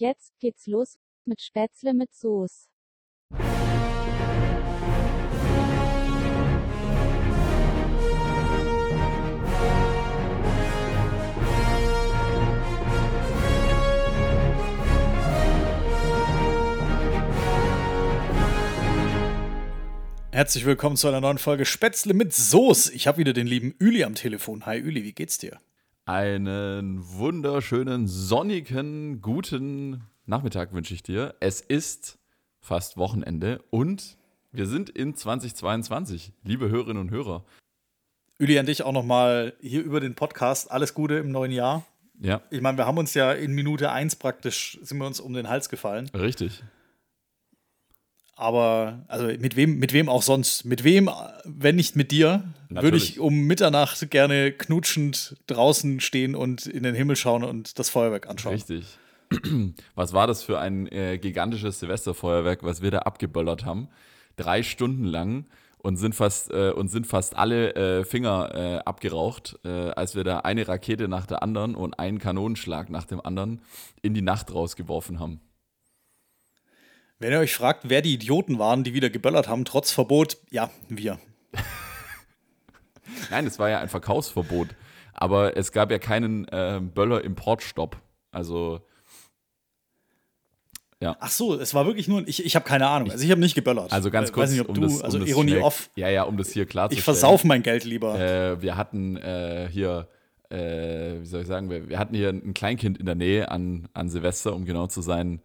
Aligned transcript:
Jetzt 0.00 0.38
geht's 0.38 0.68
los 0.68 0.96
mit 1.24 1.40
Spätzle 1.40 1.92
mit 1.92 2.14
Soße. 2.14 2.68
Herzlich 20.30 20.64
willkommen 20.64 20.96
zu 20.96 21.08
einer 21.08 21.20
neuen 21.20 21.38
Folge 21.38 21.64
Spätzle 21.64 22.14
mit 22.14 22.32
Soße. 22.32 22.94
Ich 22.94 23.08
habe 23.08 23.18
wieder 23.18 23.32
den 23.32 23.48
lieben 23.48 23.74
Üli 23.80 24.04
am 24.04 24.14
Telefon. 24.14 24.64
Hi 24.64 24.78
Üli, 24.78 25.02
wie 25.02 25.12
geht's 25.12 25.38
dir? 25.38 25.58
Einen 26.08 27.06
wunderschönen, 27.06 28.08
sonnigen, 28.08 29.20
guten 29.20 30.04
Nachmittag 30.24 30.72
wünsche 30.72 30.94
ich 30.94 31.02
dir. 31.02 31.34
Es 31.40 31.60
ist 31.60 32.18
fast 32.60 32.96
Wochenende 32.96 33.62
und 33.68 34.16
wir 34.50 34.64
sind 34.64 34.88
in 34.88 35.14
2022, 35.14 36.32
liebe 36.44 36.70
Hörerinnen 36.70 37.02
und 37.02 37.10
Hörer. 37.10 37.44
Üli, 38.38 38.58
an 38.58 38.64
dich 38.64 38.84
auch 38.84 38.92
nochmal 38.92 39.52
hier 39.60 39.84
über 39.84 40.00
den 40.00 40.14
Podcast. 40.14 40.72
Alles 40.72 40.94
Gute 40.94 41.16
im 41.16 41.30
neuen 41.30 41.52
Jahr. 41.52 41.84
Ja. 42.18 42.40
Ich 42.48 42.62
meine, 42.62 42.78
wir 42.78 42.86
haben 42.86 42.96
uns 42.96 43.12
ja 43.12 43.30
in 43.34 43.52
Minute 43.52 43.92
1 43.92 44.16
praktisch, 44.16 44.78
sind 44.80 44.96
wir 44.96 45.06
uns 45.06 45.20
um 45.20 45.34
den 45.34 45.50
Hals 45.50 45.68
gefallen. 45.68 46.10
Richtig. 46.14 46.64
Aber, 48.38 49.00
also 49.08 49.26
mit 49.26 49.56
wem, 49.56 49.80
mit 49.80 49.92
wem 49.92 50.08
auch 50.08 50.22
sonst? 50.22 50.64
Mit 50.64 50.84
wem, 50.84 51.10
wenn 51.44 51.74
nicht 51.74 51.96
mit 51.96 52.12
dir, 52.12 52.44
Natürlich. 52.68 52.82
würde 52.82 52.96
ich 52.96 53.18
um 53.18 53.48
Mitternacht 53.48 54.12
gerne 54.12 54.52
knutschend 54.52 55.36
draußen 55.48 55.98
stehen 55.98 56.36
und 56.36 56.64
in 56.66 56.84
den 56.84 56.94
Himmel 56.94 57.16
schauen 57.16 57.42
und 57.42 57.80
das 57.80 57.90
Feuerwerk 57.90 58.28
anschauen. 58.28 58.54
Richtig. 58.54 58.86
Was 59.96 60.12
war 60.12 60.28
das 60.28 60.44
für 60.44 60.60
ein 60.60 60.86
äh, 60.86 61.18
gigantisches 61.18 61.80
Silvesterfeuerwerk, 61.80 62.62
was 62.62 62.80
wir 62.80 62.92
da 62.92 63.00
abgeböllert 63.00 63.64
haben? 63.64 63.88
Drei 64.36 64.62
Stunden 64.62 65.04
lang 65.04 65.46
und 65.78 65.96
sind 65.96 66.14
fast, 66.14 66.52
äh, 66.52 66.70
und 66.70 66.88
sind 66.88 67.08
fast 67.08 67.36
alle 67.36 67.74
äh, 67.74 68.04
Finger 68.04 68.54
äh, 68.54 68.78
abgeraucht, 68.84 69.58
äh, 69.64 69.90
als 69.90 70.14
wir 70.14 70.22
da 70.22 70.38
eine 70.38 70.68
Rakete 70.68 71.08
nach 71.08 71.26
der 71.26 71.42
anderen 71.42 71.74
und 71.74 71.98
einen 71.98 72.20
Kanonenschlag 72.20 72.88
nach 72.88 73.04
dem 73.04 73.20
anderen 73.20 73.60
in 74.00 74.14
die 74.14 74.22
Nacht 74.22 74.54
rausgeworfen 74.54 75.18
haben. 75.18 75.40
Wenn 77.18 77.32
ihr 77.32 77.38
euch 77.40 77.54
fragt, 77.54 77.88
wer 77.88 78.00
die 78.02 78.14
Idioten 78.14 78.58
waren, 78.58 78.84
die 78.84 78.94
wieder 78.94 79.10
geböllert 79.10 79.48
haben, 79.48 79.64
trotz 79.64 79.90
Verbot, 79.90 80.36
ja, 80.50 80.70
wir. 80.88 81.18
Nein, 83.30 83.46
es 83.46 83.58
war 83.58 83.68
ja 83.70 83.80
ein 83.80 83.88
Verkaufsverbot. 83.88 84.68
Aber 85.14 85.56
es 85.56 85.72
gab 85.72 85.90
ja 85.90 85.98
keinen 85.98 86.46
äh, 86.48 86.80
Böller-Importstopp. 86.80 87.96
Also, 88.30 88.80
Ach 91.20 91.30
so, 91.30 91.54
es 91.54 91.74
war 91.74 91.86
wirklich 91.86 92.08
nur, 92.08 92.26
ich, 92.26 92.44
ich 92.44 92.56
habe 92.56 92.64
keine 92.64 92.88
Ahnung. 92.88 93.10
Also 93.12 93.24
ich 93.24 93.30
habe 93.30 93.40
nicht 93.40 93.54
geböllert. 93.54 93.92
also 93.92 94.10
ganz 94.10 94.30
Äh, 94.30 94.32
kurz, 94.32 94.44
Weiß 94.46 94.50
nicht, 94.50 94.60
ob 94.62 94.68
um 94.70 94.74
du, 94.74 94.80
das, 94.80 94.94
um 94.98 95.02
also 95.04 95.18
das 95.20 95.28
Ironie 95.28 95.52
schnell- 95.52 95.62
off. 95.62 95.90
Ja, 95.94 96.08
ja, 96.08 96.24
um 96.24 96.36
das 96.36 96.50
hier 96.50 96.66
klarzustellen. 96.66 96.98
Ich 96.98 97.04
versaufe 97.04 97.46
mein 97.46 97.62
Geld 97.62 97.84
lieber. 97.84 98.18
Äh, 98.18 98.60
wir 98.62 98.76
hatten 98.76 99.16
äh, 99.16 99.68
hier, 99.70 100.08
äh, 100.50 101.20
wie 101.20 101.24
soll 101.26 101.42
ich 101.42 101.46
sagen, 101.46 101.70
wir, 101.70 101.88
wir 101.88 102.00
hatten 102.00 102.16
hier 102.16 102.30
ein 102.30 102.52
Kleinkind 102.52 102.98
in 102.98 103.06
der 103.06 103.14
Nähe 103.14 103.48
an, 103.48 103.88
an 103.92 104.08
Silvester, 104.10 104.52
um 104.56 104.64
genau 104.64 104.88
zu 104.88 105.00
sein, 105.00 105.40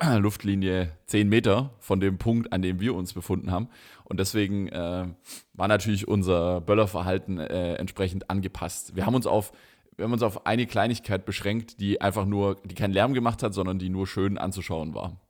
Luftlinie 0.18 0.92
10 1.06 1.28
Meter 1.28 1.70
von 1.78 2.00
dem 2.00 2.18
Punkt, 2.18 2.52
an 2.52 2.62
dem 2.62 2.80
wir 2.80 2.94
uns 2.94 3.12
befunden 3.12 3.50
haben. 3.50 3.68
Und 4.04 4.20
deswegen 4.20 4.68
äh, 4.68 5.06
war 5.52 5.68
natürlich 5.68 6.08
unser 6.08 6.60
Böllerverhalten 6.60 7.38
äh, 7.38 7.74
entsprechend 7.74 8.30
angepasst. 8.30 8.96
Wir 8.96 9.06
haben 9.06 9.14
uns 9.14 9.26
auf 9.26 9.52
wir 9.96 10.04
haben 10.04 10.12
uns 10.12 10.22
auf 10.22 10.44
eine 10.46 10.66
Kleinigkeit 10.66 11.24
beschränkt, 11.24 11.78
die 11.80 12.00
einfach 12.00 12.26
nur, 12.26 12.56
die 12.64 12.74
keinen 12.74 12.92
Lärm 12.92 13.14
gemacht 13.14 13.44
hat, 13.44 13.54
sondern 13.54 13.78
die 13.78 13.90
nur 13.90 14.08
schön 14.08 14.38
anzuschauen 14.38 14.92
war. 14.92 15.20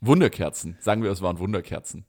Wunderkerzen. 0.00 0.76
Sagen 0.80 1.02
wir, 1.02 1.10
es 1.10 1.22
waren 1.22 1.38
Wunderkerzen. 1.38 2.04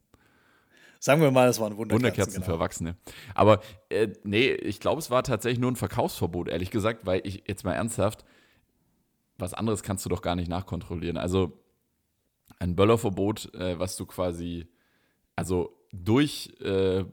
Sagen 1.00 1.22
wir 1.22 1.32
mal, 1.32 1.48
es 1.48 1.60
waren 1.60 1.78
Wunderkerzen. 1.78 2.04
Wunderkerzen 2.04 2.44
für 2.44 2.52
genau. 2.52 2.56
Erwachsene. 2.56 2.96
Aber 3.34 3.62
äh, 3.90 4.10
nee, 4.24 4.52
ich 4.52 4.80
glaube, 4.80 5.00
es 5.00 5.10
war 5.10 5.24
tatsächlich 5.24 5.60
nur 5.60 5.72
ein 5.72 5.76
Verkaufsverbot, 5.76 6.48
ehrlich 6.48 6.72
gesagt, 6.72 7.06
weil 7.06 7.22
ich 7.24 7.44
jetzt 7.48 7.64
mal 7.64 7.74
ernsthaft, 7.74 8.24
was 9.38 9.54
anderes 9.54 9.84
kannst 9.84 10.06
du 10.06 10.10
doch 10.10 10.22
gar 10.22 10.36
nicht 10.36 10.48
nachkontrollieren. 10.48 11.18
Also 11.18 11.61
ein 12.62 12.76
Böllerverbot, 12.76 13.54
äh, 13.56 13.80
was 13.80 13.98
du 13.98 14.06
quasi, 14.06 14.68
also 15.36 15.76
durch 15.92 16.54
äh, 16.62 17.04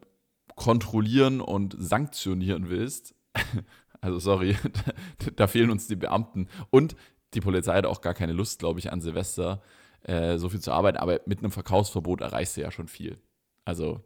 kontrollieren 0.54 1.40
und 1.40 1.74
sanktionieren 1.78 2.68
willst, 2.68 3.14
also 4.00 4.18
sorry, 4.18 4.56
da, 5.36 5.46
fehlen 5.46 5.70
uns 5.70 5.88
die 5.88 5.96
Beamten. 5.96 6.48
Und 6.70 6.96
die 7.32 7.40
Polizei 7.40 7.74
hat 7.76 7.86
auch 7.86 8.02
gar 8.02 8.14
keine 8.14 8.32
Lust, 8.32 8.58
glaube 8.58 8.78
ich, 8.78 8.92
an 8.92 9.00
Silvester 9.00 9.62
äh, 10.02 10.36
so 10.36 10.50
viel 10.50 10.60
zu 10.60 10.70
arbeiten, 10.72 10.98
aber 10.98 11.20
mit 11.24 11.38
einem 11.38 11.50
Verkaufsverbot 11.50 12.20
erreichst 12.20 12.56
du 12.56 12.60
ja 12.60 12.70
schon 12.70 12.88
viel. 12.88 13.18
Also 13.64 14.04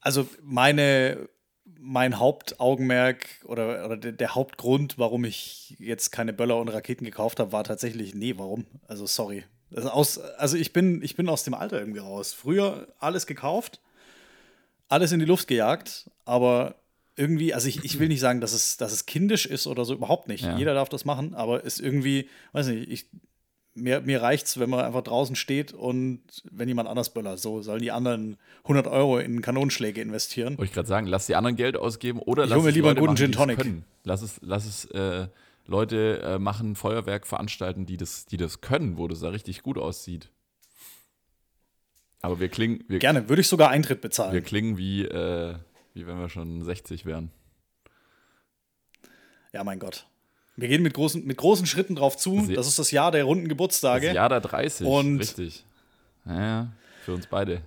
Also 0.00 0.26
meine, 0.42 1.28
mein 1.80 2.18
Hauptaugenmerk 2.18 3.26
oder, 3.44 3.84
oder 3.84 3.96
der, 3.96 4.34
Hauptgrund, 4.34 4.98
warum 4.98 5.24
ich 5.24 5.76
jetzt 5.78 6.10
keine 6.10 6.32
Böller 6.32 6.60
und 6.60 6.68
Raketen 6.68 7.04
gekauft 7.04 7.38
habe, 7.38 7.52
war 7.52 7.64
tatsächlich, 7.64 8.14
nee, 8.14 8.34
warum? 8.36 8.66
Also 8.86 9.06
sorry. 9.06 9.44
Also, 9.74 9.90
aus, 9.90 10.18
also 10.18 10.56
ich, 10.56 10.72
bin, 10.72 11.02
ich 11.02 11.14
bin 11.14 11.28
aus 11.28 11.44
dem 11.44 11.54
Alter 11.54 11.78
irgendwie 11.78 12.00
raus. 12.00 12.32
Früher 12.32 12.88
alles 12.98 13.26
gekauft, 13.26 13.80
alles 14.88 15.12
in 15.12 15.20
die 15.20 15.26
Luft 15.26 15.46
gejagt, 15.46 16.10
aber 16.24 16.74
irgendwie, 17.16 17.54
also 17.54 17.68
ich, 17.68 17.84
ich 17.84 17.98
will 17.98 18.08
nicht 18.08 18.20
sagen, 18.20 18.40
dass 18.40 18.52
es, 18.52 18.76
dass 18.76 18.92
es 18.92 19.06
kindisch 19.06 19.46
ist 19.46 19.66
oder 19.66 19.84
so, 19.84 19.94
überhaupt 19.94 20.28
nicht. 20.28 20.44
Ja. 20.44 20.56
Jeder 20.56 20.74
darf 20.74 20.88
das 20.88 21.04
machen, 21.04 21.34
aber 21.34 21.64
ist 21.64 21.80
irgendwie, 21.80 22.28
weiß 22.52 22.68
nicht, 22.68 22.90
ich, 22.90 23.06
mir, 23.80 24.00
mir 24.00 24.22
reicht's, 24.22 24.58
wenn 24.58 24.70
man 24.70 24.84
einfach 24.84 25.02
draußen 25.02 25.36
steht 25.36 25.72
und 25.72 26.20
wenn 26.50 26.68
jemand 26.68 26.88
anders 26.88 27.10
böllert. 27.10 27.38
So 27.38 27.62
sollen 27.62 27.80
die 27.80 27.90
anderen 27.90 28.36
100 28.64 28.86
Euro 28.86 29.18
in 29.18 29.40
Kanonenschläge 29.42 30.00
investieren. 30.00 30.58
Wollte 30.58 30.64
ich 30.64 30.72
gerade 30.72 30.88
sagen, 30.88 31.06
lass 31.06 31.26
die 31.26 31.34
anderen 31.34 31.56
Geld 31.56 31.76
ausgeben 31.76 32.18
oder 32.18 32.44
Ich 32.44 32.50
lass 32.50 32.62
mir 32.62 32.68
es 32.68 32.74
lieber 32.74 32.90
einen 32.90 32.98
Leute 32.98 33.00
guten 33.00 33.12
machen, 33.12 33.16
Gin 33.16 33.30
es 33.30 33.36
Tonic. 33.36 33.58
Können. 33.58 33.84
Lass 34.04 34.22
es, 34.22 34.40
lass 34.42 34.66
es 34.66 34.84
äh, 34.86 35.28
Leute 35.66 36.20
äh, 36.22 36.38
machen, 36.38 36.74
Feuerwerk 36.74 37.26
veranstalten, 37.26 37.86
die 37.86 37.96
das, 37.96 38.26
die 38.26 38.36
das 38.36 38.60
können, 38.60 38.98
wo 38.98 39.06
das 39.08 39.20
da 39.20 39.28
richtig 39.28 39.62
gut 39.62 39.78
aussieht. 39.78 40.30
Aber 42.20 42.40
wir 42.40 42.48
klingen, 42.48 42.84
wir, 42.88 42.98
Gerne, 42.98 43.28
würde 43.28 43.40
ich 43.40 43.48
sogar 43.48 43.70
Eintritt 43.70 44.00
bezahlen. 44.00 44.32
wir 44.32 44.40
klingen 44.40 44.76
wie, 44.76 45.04
äh, 45.04 45.54
wie 45.94 46.06
wenn 46.06 46.18
wir 46.18 46.28
schon 46.28 46.62
60 46.62 47.04
wären. 47.06 47.30
Ja, 49.52 49.62
mein 49.64 49.78
Gott. 49.78 50.06
Wir 50.60 50.66
gehen 50.68 50.82
mit 50.82 50.92
großen, 50.94 51.24
mit 51.24 51.36
großen 51.36 51.66
Schritten 51.66 51.94
drauf 51.94 52.16
zu. 52.16 52.48
Das 52.52 52.66
ist 52.66 52.78
das 52.80 52.90
Jahr 52.90 53.12
der 53.12 53.22
runden 53.24 53.46
Geburtstage. 53.48 54.06
Das 54.08 54.14
Jahr 54.16 54.28
der 54.28 54.40
30, 54.40 54.86
Und- 54.86 55.18
richtig. 55.20 55.64
Ja, 56.26 56.68
für 57.04 57.14
uns 57.14 57.26
beide. 57.28 57.62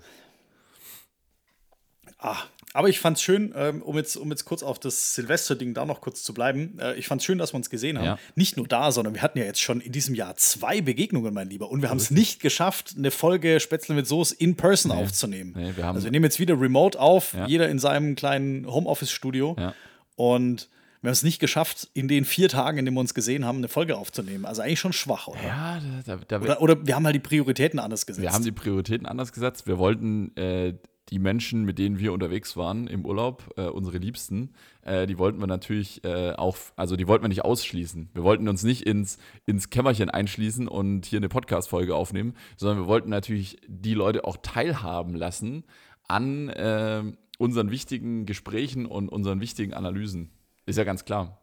Ah, 2.20 2.38
aber 2.74 2.88
ich 2.90 3.00
fand's 3.00 3.22
schön, 3.22 3.54
ähm, 3.56 3.82
um, 3.82 3.98
jetzt, 3.98 4.16
um 4.16 4.30
jetzt 4.30 4.46
kurz 4.46 4.62
auf 4.62 4.78
das 4.80 5.16
Silvester-Ding 5.16 5.74
da 5.74 5.86
noch 5.86 6.02
kurz 6.02 6.22
zu 6.24 6.34
bleiben. 6.34 6.78
Äh, 6.80 6.94
ich 6.96 7.08
fand's 7.08 7.26
schön, 7.26 7.38
dass 7.38 7.54
wir 7.54 7.58
uns 7.58 7.70
gesehen 7.70 7.98
haben. 7.98 8.06
Ja. 8.06 8.20
Nicht 8.36 8.58
nur 8.58 8.68
da, 8.68 8.92
sondern 8.92 9.16
wir 9.16 9.22
hatten 9.22 9.40
ja 9.40 9.46
jetzt 9.46 9.62
schon 9.62 9.82
in 9.82 9.92
diesem 9.92 10.14
Jahr 10.14 10.36
zwei 10.36 10.82
Begegnungen, 10.82 11.34
mein 11.34 11.50
Lieber. 11.50 11.72
Und 11.72 11.82
wir 11.82 11.90
haben 11.90 11.98
es 11.98 12.12
nicht 12.12 12.40
geschafft, 12.42 12.94
eine 12.98 13.10
Folge 13.12 13.60
Spätzle 13.60 13.96
mit 13.96 14.06
Soße 14.08 14.36
in 14.38 14.56
person 14.56 14.92
aufzunehmen. 14.92 15.54
Nee, 15.58 15.74
wir 15.76 15.86
also 15.88 16.04
wir 16.04 16.12
nehmen 16.12 16.26
jetzt 16.26 16.40
wieder 16.40 16.60
remote 16.60 17.00
auf, 17.00 17.34
Ja. 17.34 17.48
jeder 17.48 17.70
in 17.70 17.80
seinem 17.80 18.16
kleinen 18.16 18.68
Homeoffice-Studio. 18.68 19.56
Ja. 19.58 19.74
Und 20.16 20.70
wir 21.02 21.08
haben 21.08 21.14
es 21.14 21.24
nicht 21.24 21.40
geschafft, 21.40 21.90
in 21.94 22.08
den 22.08 22.26
vier 22.26 22.48
Tagen, 22.48 22.78
in 22.78 22.86
denen 22.86 22.96
wir 22.96 23.02
uns 23.02 23.14
gesehen 23.14 23.44
haben, 23.46 23.58
eine 23.58 23.68
Folge 23.68 23.98
aufzunehmen. 23.98 24.46
Also 24.46 24.62
eigentlich 24.62 24.80
schon 24.80 24.94
schwach, 24.94 25.28
oder? 25.28 25.44
Ja, 25.44 25.82
da, 26.06 26.18
da, 26.18 26.38
da, 26.38 26.40
Oder, 26.40 26.62
oder 26.62 26.88
wir 26.88 26.96
haben 26.96 27.06
halt 27.06 27.16
die 27.16 27.20
Prioritäten 27.20 27.80
anders 27.80 28.06
gesetzt. 28.06 28.22
Wir 28.22 28.32
haben 28.32 28.44
die 28.44 28.52
Prioritäten 28.52 29.08
anders 29.08 29.34
gesetzt. 29.34 29.66
Wir 29.66 29.80
wollten 29.80 30.36
äh, 30.38 30.76
die 31.10 31.18
Menschen, 31.18 31.66
mit 31.66 31.80
denen 31.80 31.98
wir 31.98 32.14
unterwegs 32.14 32.56
waren 32.56 32.86
im 32.86 33.06
Urlaub, 33.06 33.52
äh, 33.58 33.64
unsere 33.64 33.98
Liebsten, 33.98 34.54
äh, 34.84 35.08
die 35.08 35.18
wollten 35.18 35.40
wir 35.40 35.48
natürlich 35.48 36.04
äh, 36.06 36.34
auch, 36.34 36.56
also 36.76 36.96
die 36.96 37.08
wollten 37.08 37.24
wir 37.24 37.30
nicht 37.30 37.44
ausschließen. 37.44 38.10
Wir 38.14 38.24
wollten 38.24 38.48
uns 38.48 38.64
nicht 38.64 38.84
ins, 38.84 39.18
ins 39.46 39.72
Kämmerchen 39.72 40.10
einschließen 40.10 40.68
und 40.68 41.06
hier 41.06 41.18
eine 41.18 41.30
Podcast-Folge 41.30 41.96
aufnehmen, 41.96 42.36
sondern 42.58 42.78
wir 42.78 42.88
wollten 42.88 43.10
natürlich 43.10 43.58
die 43.68 43.94
Leute 43.96 44.24
auch 44.24 44.38
teilhaben 44.38 45.16
lassen 45.16 45.66
an 46.08 46.50
äh, 46.50 47.04
unseren 47.40 47.72
wichtigen 47.72 48.26
Gesprächen 48.26 48.86
und 48.86 49.10
unseren 49.10 49.42
wichtigen 49.42 49.74
Analysen. 49.74 50.30
Ist 50.66 50.78
ja 50.78 50.84
ganz 50.84 51.06
klar. 51.06 51.38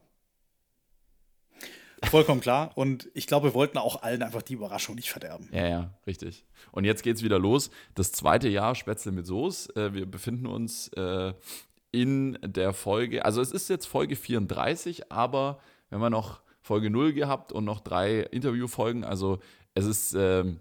Vollkommen 2.05 2.41
klar. 2.41 2.70
Und 2.76 3.09
ich 3.15 3.26
glaube, 3.26 3.49
wir 3.49 3.55
wollten 3.55 3.79
auch 3.79 4.03
allen 4.03 4.23
einfach 4.23 4.43
die 4.43 4.55
Überraschung 4.55 4.94
nicht 4.94 5.11
verderben. 5.11 5.49
Ja, 5.53 5.67
ja, 5.67 5.94
richtig. 6.06 6.47
Und 6.70 6.85
jetzt 6.85 7.03
geht's 7.03 7.23
wieder 7.23 7.38
los. 7.38 7.70
Das 7.94 8.12
zweite 8.12 8.49
Jahr 8.49 8.75
Spätzle 8.75 9.11
mit 9.11 9.26
Soße. 9.26 9.75
Äh, 9.75 9.94
wir 9.94 10.06
befinden 10.06 10.47
uns 10.47 10.88
äh, 10.88 11.32
in 11.91 12.38
der 12.43 12.73
Folge, 12.73 13.25
also 13.25 13.41
es 13.41 13.50
ist 13.50 13.69
jetzt 13.69 13.87
Folge 13.87 14.15
34, 14.15 15.11
aber 15.11 15.61
wir 15.88 15.97
haben 15.97 16.03
ja 16.03 16.11
noch 16.11 16.43
Folge 16.61 16.91
0 16.91 17.14
gehabt 17.14 17.50
und 17.50 17.64
noch 17.64 17.81
drei 17.81 18.21
Interviewfolgen. 18.21 19.05
Also 19.05 19.38
es 19.75 19.87
ist 19.87 20.14
ähm, 20.14 20.61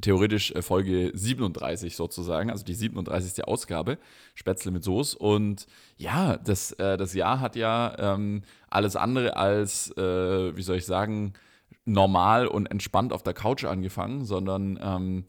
theoretisch 0.00 0.52
äh, 0.52 0.62
Folge 0.62 1.10
37 1.14 1.96
sozusagen, 1.96 2.50
also 2.50 2.64
die 2.64 2.74
37. 2.74 3.46
Ausgabe, 3.46 3.98
Spätzle 4.34 4.70
mit 4.70 4.84
Soße. 4.84 5.18
Und 5.18 5.66
ja, 5.96 6.36
das, 6.36 6.72
äh, 6.72 6.96
das 6.96 7.14
Jahr 7.14 7.40
hat 7.40 7.56
ja 7.56 7.94
ähm, 7.98 8.42
alles 8.68 8.96
andere 8.96 9.36
als, 9.36 9.90
äh, 9.96 10.56
wie 10.56 10.62
soll 10.62 10.76
ich 10.76 10.86
sagen, 10.86 11.32
normal 11.84 12.46
und 12.46 12.66
entspannt 12.66 13.12
auf 13.12 13.22
der 13.22 13.34
Couch 13.34 13.64
angefangen, 13.64 14.24
sondern 14.24 14.78
ähm, 14.82 15.24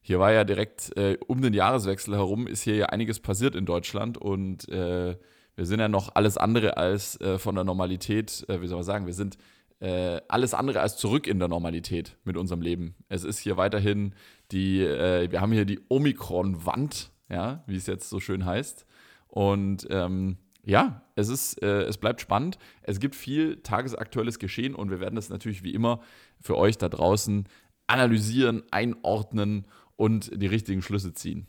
hier 0.00 0.20
war 0.20 0.32
ja 0.32 0.44
direkt 0.44 0.96
äh, 0.96 1.18
um 1.26 1.42
den 1.42 1.52
Jahreswechsel 1.52 2.14
herum, 2.14 2.46
ist 2.46 2.62
hier 2.62 2.76
ja 2.76 2.86
einiges 2.86 3.18
passiert 3.20 3.56
in 3.56 3.66
Deutschland 3.66 4.16
und 4.16 4.68
äh, 4.68 5.16
wir 5.56 5.66
sind 5.66 5.80
ja 5.80 5.88
noch 5.88 6.14
alles 6.14 6.36
andere 6.36 6.76
als 6.76 7.20
äh, 7.20 7.38
von 7.38 7.54
der 7.54 7.64
Normalität, 7.64 8.46
wie 8.48 8.66
soll 8.66 8.76
man 8.76 8.84
sagen, 8.84 9.06
wir 9.06 9.14
sind 9.14 9.36
äh, 9.80 10.20
alles 10.28 10.54
andere 10.54 10.80
als 10.80 10.96
zurück 10.96 11.26
in 11.26 11.38
der 11.38 11.48
Normalität 11.48 12.16
mit 12.24 12.36
unserem 12.36 12.62
Leben. 12.62 12.94
Es 13.08 13.24
ist 13.24 13.38
hier 13.38 13.56
weiterhin 13.56 14.14
die, 14.52 14.80
äh, 14.80 15.30
wir 15.30 15.40
haben 15.40 15.52
hier 15.52 15.64
die 15.64 15.80
Omikron-Wand, 15.88 17.10
ja, 17.28 17.62
wie 17.66 17.76
es 17.76 17.86
jetzt 17.86 18.08
so 18.08 18.20
schön 18.20 18.44
heißt. 18.44 18.86
Und 19.28 19.86
ähm, 19.90 20.38
ja, 20.64 21.02
es 21.14 21.28
ist, 21.28 21.62
äh, 21.62 21.82
es 21.82 21.98
bleibt 21.98 22.20
spannend. 22.20 22.58
Es 22.82 23.00
gibt 23.00 23.14
viel 23.14 23.62
tagesaktuelles 23.62 24.38
Geschehen 24.38 24.74
und 24.74 24.90
wir 24.90 25.00
werden 25.00 25.14
das 25.14 25.28
natürlich 25.28 25.62
wie 25.62 25.74
immer 25.74 26.00
für 26.40 26.56
euch 26.56 26.78
da 26.78 26.88
draußen 26.88 27.48
analysieren, 27.86 28.62
einordnen 28.70 29.66
und 29.96 30.30
die 30.34 30.46
richtigen 30.46 30.82
Schlüsse 30.82 31.12
ziehen. 31.12 31.46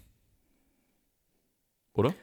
Oder? 1.94 2.14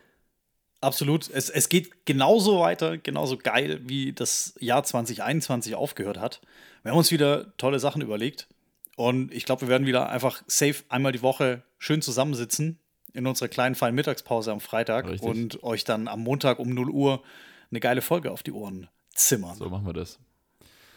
Absolut. 0.85 1.31
Es, 1.31 1.51
es 1.51 1.69
geht 1.69 2.07
genauso 2.07 2.61
weiter, 2.61 2.99
genauso 2.99 3.37
geil, 3.37 3.81
wie 3.85 4.13
das 4.13 4.55
Jahr 4.61 4.85
2021 4.85 5.75
aufgehört 5.75 6.19
hat. 6.21 6.41
Wir 6.83 6.93
haben 6.93 6.99
uns 6.99 7.11
wieder 7.11 7.57
tolle 7.57 7.79
Sachen 7.79 8.03
überlegt. 8.03 8.49
Und 8.97 9.33
ich 9.33 9.45
glaube, 9.45 9.63
wir 9.63 9.69
werden 9.69 9.87
wieder 9.87 10.09
einfach 10.11 10.43
safe 10.47 10.85
einmal 10.89 11.13
die 11.13 11.23
Woche 11.23 11.63
schön 11.79 12.03
zusammensitzen 12.03 12.79
in 13.13 13.27
unserer 13.27 13.49
kleinen 13.49 13.75
feinen 13.75 13.95
Mittagspause 13.95 14.53
am 14.53 14.61
Freitag 14.61 15.09
Richtig. 15.09 15.29
und 15.29 15.63
euch 15.63 15.85
dann 15.85 16.07
am 16.07 16.21
Montag 16.21 16.59
um 16.59 16.69
0 16.69 16.91
Uhr 16.91 17.23
eine 17.71 17.81
geile 17.81 18.03
Folge 18.03 18.31
auf 18.31 18.43
die 18.43 18.53
Ohren 18.53 18.89
zimmern. 19.15 19.57
So 19.57 19.69
machen 19.69 19.87
wir 19.87 19.93
das. 19.93 20.19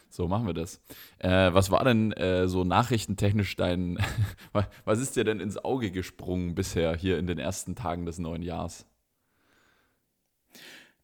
So 0.09 0.27
machen 0.27 0.47
wir 0.47 0.53
das. 0.53 0.81
Äh, 1.19 1.53
was 1.53 1.69
war 1.71 1.83
denn 1.83 2.11
äh, 2.13 2.47
so 2.47 2.63
nachrichtentechnisch 2.63 3.55
dein, 3.55 3.97
was 4.85 4.99
ist 4.99 5.15
dir 5.15 5.23
denn 5.23 5.39
ins 5.39 5.57
Auge 5.57 5.91
gesprungen 5.91 6.55
bisher 6.55 6.95
hier 6.95 7.17
in 7.17 7.27
den 7.27 7.39
ersten 7.39 7.75
Tagen 7.75 8.05
des 8.05 8.17
neuen 8.17 8.41
Jahres? 8.41 8.85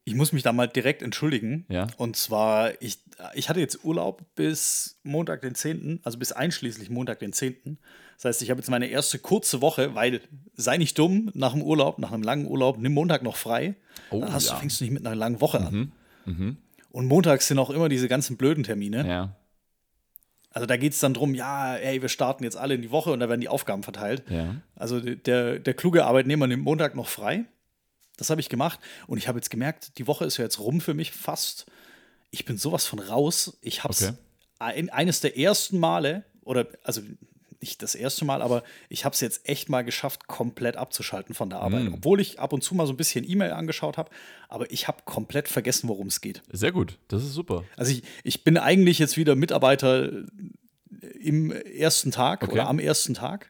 Ich 0.06 0.16
muss 0.16 0.34
mich 0.34 0.44
da 0.44 0.52
mal 0.52 0.68
direkt 0.68 1.02
entschuldigen. 1.02 1.66
Ja. 1.70 1.88
Und 1.98 2.18
zwar, 2.18 2.82
ich, 2.82 3.00
ich 3.36 3.48
hatte 3.50 3.60
jetzt 3.60 3.86
Urlaub 3.86 4.24
bis 4.36 5.00
Montag, 5.04 5.42
den 5.42 5.56
10., 5.56 6.02
also 6.04 6.18
bis 6.18 6.32
einschließlich 6.32 6.90
Montag, 6.90 7.20
den 7.20 7.32
10. 7.32 7.78
Das 8.18 8.26
heißt, 8.26 8.42
ich 8.42 8.50
habe 8.50 8.60
jetzt 8.60 8.70
meine 8.70 8.88
erste 8.88 9.20
kurze 9.20 9.62
Woche, 9.62 9.96
weil 9.96 10.22
sei 10.56 10.78
nicht 10.78 11.00
dumm, 11.00 11.32
nach 11.34 11.54
dem 11.54 11.62
Urlaub, 11.62 12.00
nach 12.00 12.12
einem 12.12 12.24
langen 12.24 12.48
Urlaub, 12.48 12.78
nimm 12.78 12.94
Montag 12.94 13.24
noch 13.24 13.38
frei. 13.38 13.76
Oh, 14.10 14.20
dann 14.20 14.34
hast 14.34 14.48
ja. 14.48 14.54
du, 14.54 14.60
fängst 14.60 14.80
du 14.80 14.86
nicht 14.86 14.94
mit 14.94 15.06
einer 15.06 15.16
langen 15.16 15.40
Woche 15.42 15.60
mhm. 15.60 15.66
an. 15.66 15.92
Mhm. 16.26 16.58
Und 16.92 17.08
montags 17.08 17.48
sind 17.48 17.58
auch 17.58 17.70
immer 17.70 17.90
diese 17.90 18.08
ganzen 18.08 18.38
blöden 18.38 18.64
Termine. 18.64 19.08
Ja. 19.08 19.36
Also 20.52 20.68
da 20.68 20.78
geht 20.78 20.94
es 20.94 21.00
dann 21.00 21.16
darum, 21.16 21.34
ja, 21.34 21.76
ey, 21.76 22.02
wir 22.02 22.10
starten 22.10 22.44
jetzt 22.44 22.56
alle 22.56 22.76
in 22.76 22.84
die 22.84 22.92
Woche 22.92 23.12
und 23.12 23.20
da 23.20 23.28
werden 23.28 23.42
die 23.42 23.50
Aufgaben 23.50 23.82
verteilt. 23.82 24.24
Ja. 24.30 24.56
Also 24.76 25.00
der, 25.00 25.58
der 25.58 25.74
kluge 25.74 26.06
Arbeitnehmer 26.06 26.46
nimmt 26.46 26.64
Montag 26.64 26.96
noch 26.96 27.08
frei. 27.08 27.46
Das 28.18 28.30
habe 28.30 28.42
ich 28.42 28.50
gemacht 28.50 28.80
und 29.08 29.18
ich 29.18 29.28
habe 29.28 29.38
jetzt 29.38 29.50
gemerkt, 29.50 29.98
die 29.98 30.08
Woche 30.08 30.26
ist 30.26 30.38
ja 30.38 30.44
jetzt 30.44 30.60
rum 30.60 30.82
für 30.82 30.94
mich 30.94 31.12
fast. 31.12 31.66
Ich 32.32 32.46
bin 32.46 32.58
sowas 32.58 32.86
von 32.86 33.00
raus. 33.00 33.58
Ich 33.62 33.84
habe 33.84 33.94
es 33.94 34.04
okay. 34.04 34.14
ein, 34.60 34.90
eines 34.90 35.20
der 35.20 35.38
ersten 35.38 35.80
Male, 35.80 36.24
oder 36.44 36.68
also 36.84 37.02
nicht 37.64 37.82
das 37.82 37.96
erste 37.96 38.26
Mal, 38.26 38.42
aber 38.42 38.62
ich 38.90 39.06
habe 39.06 39.14
es 39.14 39.22
jetzt 39.22 39.48
echt 39.48 39.70
mal 39.70 39.84
geschafft, 39.84 40.28
komplett 40.28 40.76
abzuschalten 40.76 41.34
von 41.34 41.50
der 41.50 41.60
Arbeit. 41.60 41.86
Mm. 41.86 41.94
Obwohl 41.94 42.20
ich 42.20 42.38
ab 42.40 42.52
und 42.52 42.62
zu 42.62 42.76
mal 42.76 42.86
so 42.86 42.92
ein 42.94 42.98
bisschen 42.98 43.28
E-Mail 43.28 43.52
angeschaut 43.52 43.98
habe, 43.98 44.12
aber 44.50 44.70
ich 44.70 44.90
habe 44.90 45.04
komplett 45.06 45.48
vergessen, 45.48 45.88
worum 45.88 46.08
es 46.08 46.20
geht. 46.20 46.44
Sehr 46.52 46.74
gut, 46.74 46.98
das 47.08 47.24
ist 47.24 47.34
super. 47.34 47.64
Also 47.78 47.94
ich, 47.94 48.04
ich 48.24 48.44
bin 48.44 48.58
eigentlich 48.58 49.00
jetzt 49.00 49.16
wieder 49.16 49.36
Mitarbeiter 49.36 50.12
im 51.20 51.52
ersten 51.52 52.12
Tag 52.12 52.44
okay. 52.44 52.52
oder 52.52 52.68
am 52.68 52.80
ersten 52.80 53.14
Tag. 53.14 53.48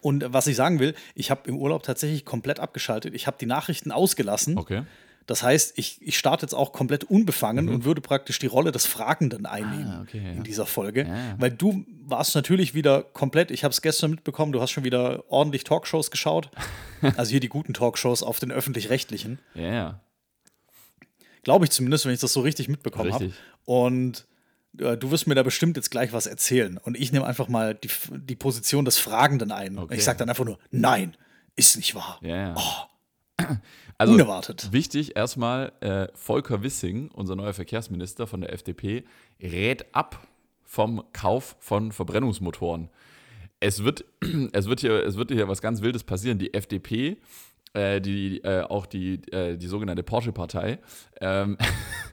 Und 0.00 0.24
was 0.28 0.46
ich 0.46 0.56
sagen 0.56 0.78
will, 0.78 0.94
ich 1.14 1.30
habe 1.30 1.48
im 1.48 1.56
Urlaub 1.58 1.82
tatsächlich 1.82 2.24
komplett 2.24 2.60
abgeschaltet. 2.60 3.14
Ich 3.14 3.26
habe 3.26 3.36
die 3.38 3.46
Nachrichten 3.46 3.92
ausgelassen. 3.92 4.58
Okay. 4.58 4.82
Das 5.26 5.44
heißt, 5.44 5.74
ich, 5.76 5.98
ich 6.02 6.18
starte 6.18 6.44
jetzt 6.44 6.54
auch 6.54 6.72
komplett 6.72 7.04
unbefangen 7.04 7.66
mhm. 7.66 7.74
und 7.74 7.84
würde 7.84 8.00
praktisch 8.00 8.40
die 8.40 8.48
Rolle 8.48 8.72
des 8.72 8.86
Fragenden 8.86 9.46
einnehmen 9.46 9.86
ah, 9.86 10.02
okay, 10.02 10.20
ja. 10.24 10.30
in 10.32 10.42
dieser 10.42 10.66
Folge. 10.66 11.06
Ja. 11.06 11.36
Weil 11.38 11.52
du 11.52 11.84
warst 12.02 12.34
natürlich 12.34 12.74
wieder 12.74 13.04
komplett, 13.04 13.52
ich 13.52 13.62
habe 13.62 13.70
es 13.70 13.80
gestern 13.80 14.10
mitbekommen, 14.10 14.50
du 14.50 14.60
hast 14.60 14.72
schon 14.72 14.82
wieder 14.82 15.22
ordentlich 15.30 15.62
Talkshows 15.62 16.10
geschaut. 16.10 16.50
also 17.16 17.30
hier 17.30 17.38
die 17.38 17.48
guten 17.48 17.74
Talkshows 17.74 18.24
auf 18.24 18.40
den 18.40 18.50
öffentlich-rechtlichen. 18.50 19.38
Ja. 19.54 20.00
Glaube 21.44 21.64
ich 21.64 21.70
zumindest, 21.70 22.06
wenn 22.06 22.12
ich 22.12 22.20
das 22.20 22.32
so 22.32 22.40
richtig 22.40 22.68
mitbekommen 22.68 23.12
habe. 23.12 23.32
Und 23.64 24.26
du 24.72 25.10
wirst 25.10 25.26
mir 25.26 25.34
da 25.34 25.42
bestimmt 25.42 25.76
jetzt 25.76 25.90
gleich 25.90 26.12
was 26.12 26.26
erzählen. 26.26 26.78
Und 26.78 26.96
ich 26.96 27.12
nehme 27.12 27.26
einfach 27.26 27.48
mal 27.48 27.74
die, 27.74 27.90
die 28.10 28.36
Position 28.36 28.84
des 28.84 28.98
Fragenden 28.98 29.52
ein. 29.52 29.78
Okay. 29.78 29.96
Ich 29.96 30.04
sage 30.04 30.18
dann 30.18 30.28
einfach 30.28 30.44
nur, 30.44 30.58
nein, 30.70 31.16
ist 31.56 31.76
nicht 31.76 31.94
wahr. 31.94 32.18
Ja, 32.22 32.54
oh. 32.56 33.44
Also, 33.98 34.14
Unerwartet. 34.14 34.72
Wichtig 34.72 35.14
erstmal, 35.14 35.72
äh, 35.80 36.08
Volker 36.14 36.62
Wissing, 36.62 37.10
unser 37.12 37.36
neuer 37.36 37.52
Verkehrsminister 37.52 38.26
von 38.26 38.40
der 38.40 38.50
FDP, 38.50 39.04
rät 39.42 39.94
ab 39.94 40.26
vom 40.64 41.04
Kauf 41.12 41.54
von 41.58 41.92
Verbrennungsmotoren. 41.92 42.88
Es 43.60 43.84
wird, 43.84 44.06
es 44.52 44.68
wird, 44.68 44.80
hier, 44.80 45.04
es 45.04 45.18
wird 45.18 45.30
hier 45.30 45.48
was 45.48 45.60
ganz 45.60 45.82
Wildes 45.82 46.02
passieren. 46.04 46.38
Die 46.38 46.54
FDP, 46.54 47.18
äh, 47.74 48.00
die, 48.00 48.38
äh, 48.42 48.62
auch 48.62 48.86
die, 48.86 49.20
äh, 49.32 49.58
die 49.58 49.66
sogenannte 49.66 50.02
Porsche-Partei, 50.02 50.78
ähm, 51.20 51.58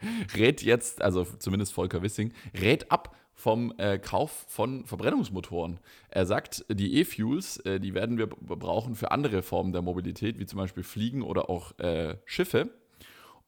rät 0.36 0.62
jetzt, 0.62 1.02
also 1.02 1.24
zumindest 1.24 1.72
Volker 1.72 2.02
Wissing, 2.02 2.32
rät 2.54 2.90
ab 2.90 3.16
vom 3.34 3.72
äh, 3.78 3.98
Kauf 3.98 4.44
von 4.48 4.84
Verbrennungsmotoren. 4.84 5.80
Er 6.10 6.26
sagt, 6.26 6.64
die 6.68 6.98
E-Fuels, 6.98 7.56
äh, 7.58 7.80
die 7.80 7.94
werden 7.94 8.18
wir 8.18 8.26
brauchen 8.26 8.94
für 8.94 9.10
andere 9.10 9.42
Formen 9.42 9.72
der 9.72 9.82
Mobilität, 9.82 10.38
wie 10.38 10.46
zum 10.46 10.58
Beispiel 10.58 10.82
Fliegen 10.82 11.22
oder 11.22 11.48
auch 11.48 11.78
äh, 11.78 12.16
Schiffe. 12.26 12.70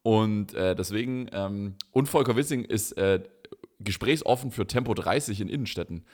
Und 0.03 0.55
äh, 0.55 0.75
deswegen, 0.75 1.29
ähm, 1.33 1.75
und 1.93 2.09
Volker 2.09 2.37
Wissing 2.37 2.65
ist 2.65 2.93
äh, 2.93 3.23
gesprächsoffen 3.81 4.51
für 4.51 4.67
Tempo 4.67 4.95
30 4.95 5.41
in 5.41 5.49
Innenstädten. 5.49 6.05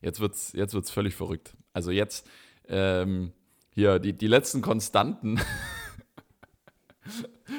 Jetzt 0.00 0.20
wird 0.20 0.34
es 0.34 0.52
jetzt 0.52 0.74
wird's 0.74 0.90
völlig 0.90 1.14
verrückt. 1.14 1.56
Also 1.72 1.90
jetzt 1.90 2.28
ähm, 2.68 3.32
hier 3.70 3.98
die, 3.98 4.12
die 4.12 4.26
letzten 4.26 4.62
Konstanten 4.62 5.40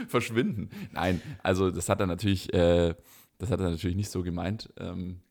verschwinden. 0.09 0.69
Nein, 0.91 1.21
also 1.43 1.71
das 1.71 1.89
hat 1.89 1.99
er 1.99 2.07
natürlich, 2.07 2.53
äh, 2.53 2.95
das 3.37 3.51
hat 3.51 3.59
er 3.59 3.69
natürlich 3.69 3.95
nicht 3.95 4.11
so 4.11 4.23
gemeint, 4.23 4.69
ähm, 4.79 5.21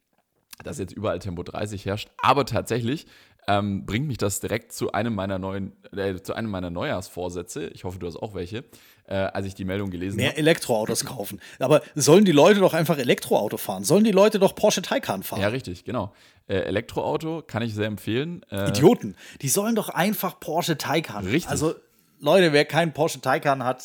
dass 0.65 0.79
jetzt 0.79 0.93
überall 0.93 1.19
Tempo 1.19 1.43
30 1.43 1.87
herrscht. 1.87 2.09
Aber 2.19 2.45
tatsächlich 2.45 3.07
ähm, 3.49 3.87
bringt 3.87 4.07
mich 4.07 4.19
das 4.19 4.41
direkt 4.41 4.73
zu 4.73 4.93
einem 4.93 5.15
meiner 5.15 5.39
neuen, 5.39 5.73
äh, 5.97 6.21
zu 6.21 6.35
einem 6.35 6.51
meiner 6.51 6.69
Neujahrsvorsätze. 6.71 7.69
Ich 7.69 7.85
hoffe, 7.85 7.99
du 7.99 8.07
hast 8.07 8.17
auch 8.17 8.35
welche. 8.35 8.65
Äh, 9.07 9.15
als 9.15 9.47
ich 9.47 9.55
die 9.55 9.65
Meldung 9.65 9.91
gelesen 9.91 10.19
habe. 10.19 10.29
Mehr 10.29 10.37
Elektroautos 10.37 11.07
kaufen. 11.07 11.41
Aber 11.59 11.81
sollen 11.95 12.27
die 12.27 12.33
Leute 12.33 12.61
doch 12.61 12.75
einfach 12.75 12.99
Elektroauto 12.99 13.57
fahren? 13.57 13.83
Sollen 13.83 14.05
die 14.05 14.13
Leute 14.13 14.39
doch 14.39 14.55
Porsche 14.55 14.83
Taycan 14.83 15.23
fahren? 15.23 15.41
Ja, 15.41 15.49
richtig, 15.49 15.85
genau. 15.85 16.13
Äh, 16.47 16.57
Elektroauto 16.59 17.43
kann 17.47 17.63
ich 17.63 17.75
sehr 17.75 17.87
empfehlen. 17.87 18.45
Äh, 18.51 18.69
Idioten. 18.69 19.17
Die 19.41 19.49
sollen 19.49 19.75
doch 19.75 19.89
einfach 19.89 20.39
Porsche 20.39 20.77
Taycan. 20.77 21.25
Richtig. 21.25 21.49
Also 21.49 21.75
Leute, 22.21 22.53
wer 22.53 22.67
keinen 22.67 22.93
Porsche 22.93 23.23
Taycan 23.23 23.65
hat, 23.65 23.83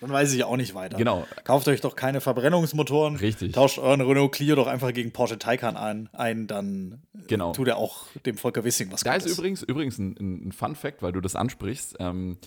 dann 0.00 0.10
weiß 0.10 0.32
ich 0.34 0.44
auch 0.44 0.56
nicht 0.56 0.74
weiter. 0.74 0.98
Genau. 0.98 1.26
Kauft 1.44 1.68
euch 1.68 1.80
doch 1.80 1.96
keine 1.96 2.20
Verbrennungsmotoren. 2.20 3.16
Richtig. 3.16 3.52
Tauscht 3.52 3.78
euren 3.78 4.00
Renault 4.00 4.32
Clio 4.32 4.54
doch 4.54 4.66
einfach 4.66 4.92
gegen 4.92 5.12
Porsche 5.12 5.38
Taycan 5.38 5.76
ein, 5.76 6.08
ein 6.12 6.46
dann 6.46 7.02
genau. 7.28 7.52
tut 7.52 7.68
er 7.68 7.76
auch 7.76 8.04
dem 8.26 8.36
Volker 8.36 8.64
Wissing 8.64 8.92
was 8.92 9.02
Da 9.02 9.14
Gutes. 9.14 9.32
ist 9.32 9.38
übrigens, 9.38 9.62
übrigens 9.62 9.98
ein, 9.98 10.48
ein 10.48 10.52
Fun 10.52 10.74
Fact, 10.74 11.02
weil 11.02 11.12
du 11.12 11.20
das 11.20 11.34
ansprichst. 11.34 11.96
Ähm, 11.98 12.38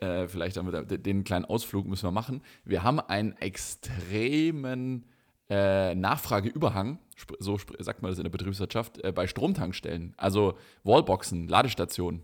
äh, 0.00 0.28
vielleicht 0.28 0.56
damit, 0.56 1.06
den 1.06 1.24
kleinen 1.24 1.44
Ausflug 1.44 1.86
müssen 1.86 2.04
wir 2.04 2.12
machen. 2.12 2.42
Wir 2.64 2.82
haben 2.82 3.00
einen 3.00 3.36
extremen 3.38 5.04
äh, 5.50 5.94
Nachfrageüberhang, 5.94 6.98
so 7.38 7.58
sagt 7.78 8.02
man 8.02 8.12
das 8.12 8.18
in 8.18 8.24
der 8.24 8.30
Betriebswirtschaft, 8.30 9.02
äh, 9.02 9.12
bei 9.12 9.26
Stromtankstellen. 9.26 10.14
Also 10.16 10.54
Wallboxen, 10.84 11.48
Ladestationen. 11.48 12.22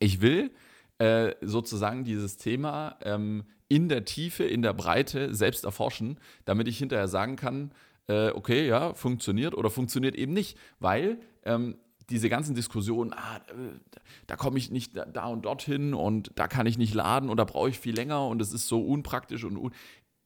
Ich 0.00 0.20
will 0.20 0.50
äh, 0.98 1.34
sozusagen 1.40 2.04
dieses 2.04 2.36
Thema 2.36 2.98
ähm, 3.02 3.44
in 3.68 3.88
der 3.88 4.04
Tiefe, 4.04 4.44
in 4.44 4.62
der 4.62 4.72
Breite 4.72 5.34
selbst 5.34 5.64
erforschen, 5.64 6.18
damit 6.44 6.68
ich 6.68 6.78
hinterher 6.78 7.08
sagen 7.08 7.36
kann, 7.36 7.72
äh, 8.08 8.30
okay, 8.30 8.66
ja, 8.66 8.94
funktioniert 8.94 9.54
oder 9.54 9.70
funktioniert 9.70 10.14
eben 10.14 10.32
nicht, 10.32 10.58
weil 10.78 11.18
ähm, 11.44 11.76
diese 12.10 12.28
ganzen 12.28 12.54
Diskussionen, 12.54 13.12
ah, 13.12 13.36
äh, 13.48 13.78
da 14.26 14.36
komme 14.36 14.58
ich 14.58 14.70
nicht 14.70 14.96
da, 14.96 15.26
und 15.26 15.44
dorthin 15.44 15.94
und 15.94 16.30
da 16.34 16.48
kann 16.48 16.66
ich 16.66 16.78
nicht 16.78 16.94
laden 16.94 17.30
und 17.30 17.36
da 17.36 17.44
brauche 17.44 17.70
ich 17.70 17.78
viel 17.78 17.94
länger 17.94 18.26
und 18.26 18.42
es 18.42 18.52
ist 18.52 18.68
so 18.68 18.82
unpraktisch 18.82 19.44
und 19.44 19.56
un 19.56 19.72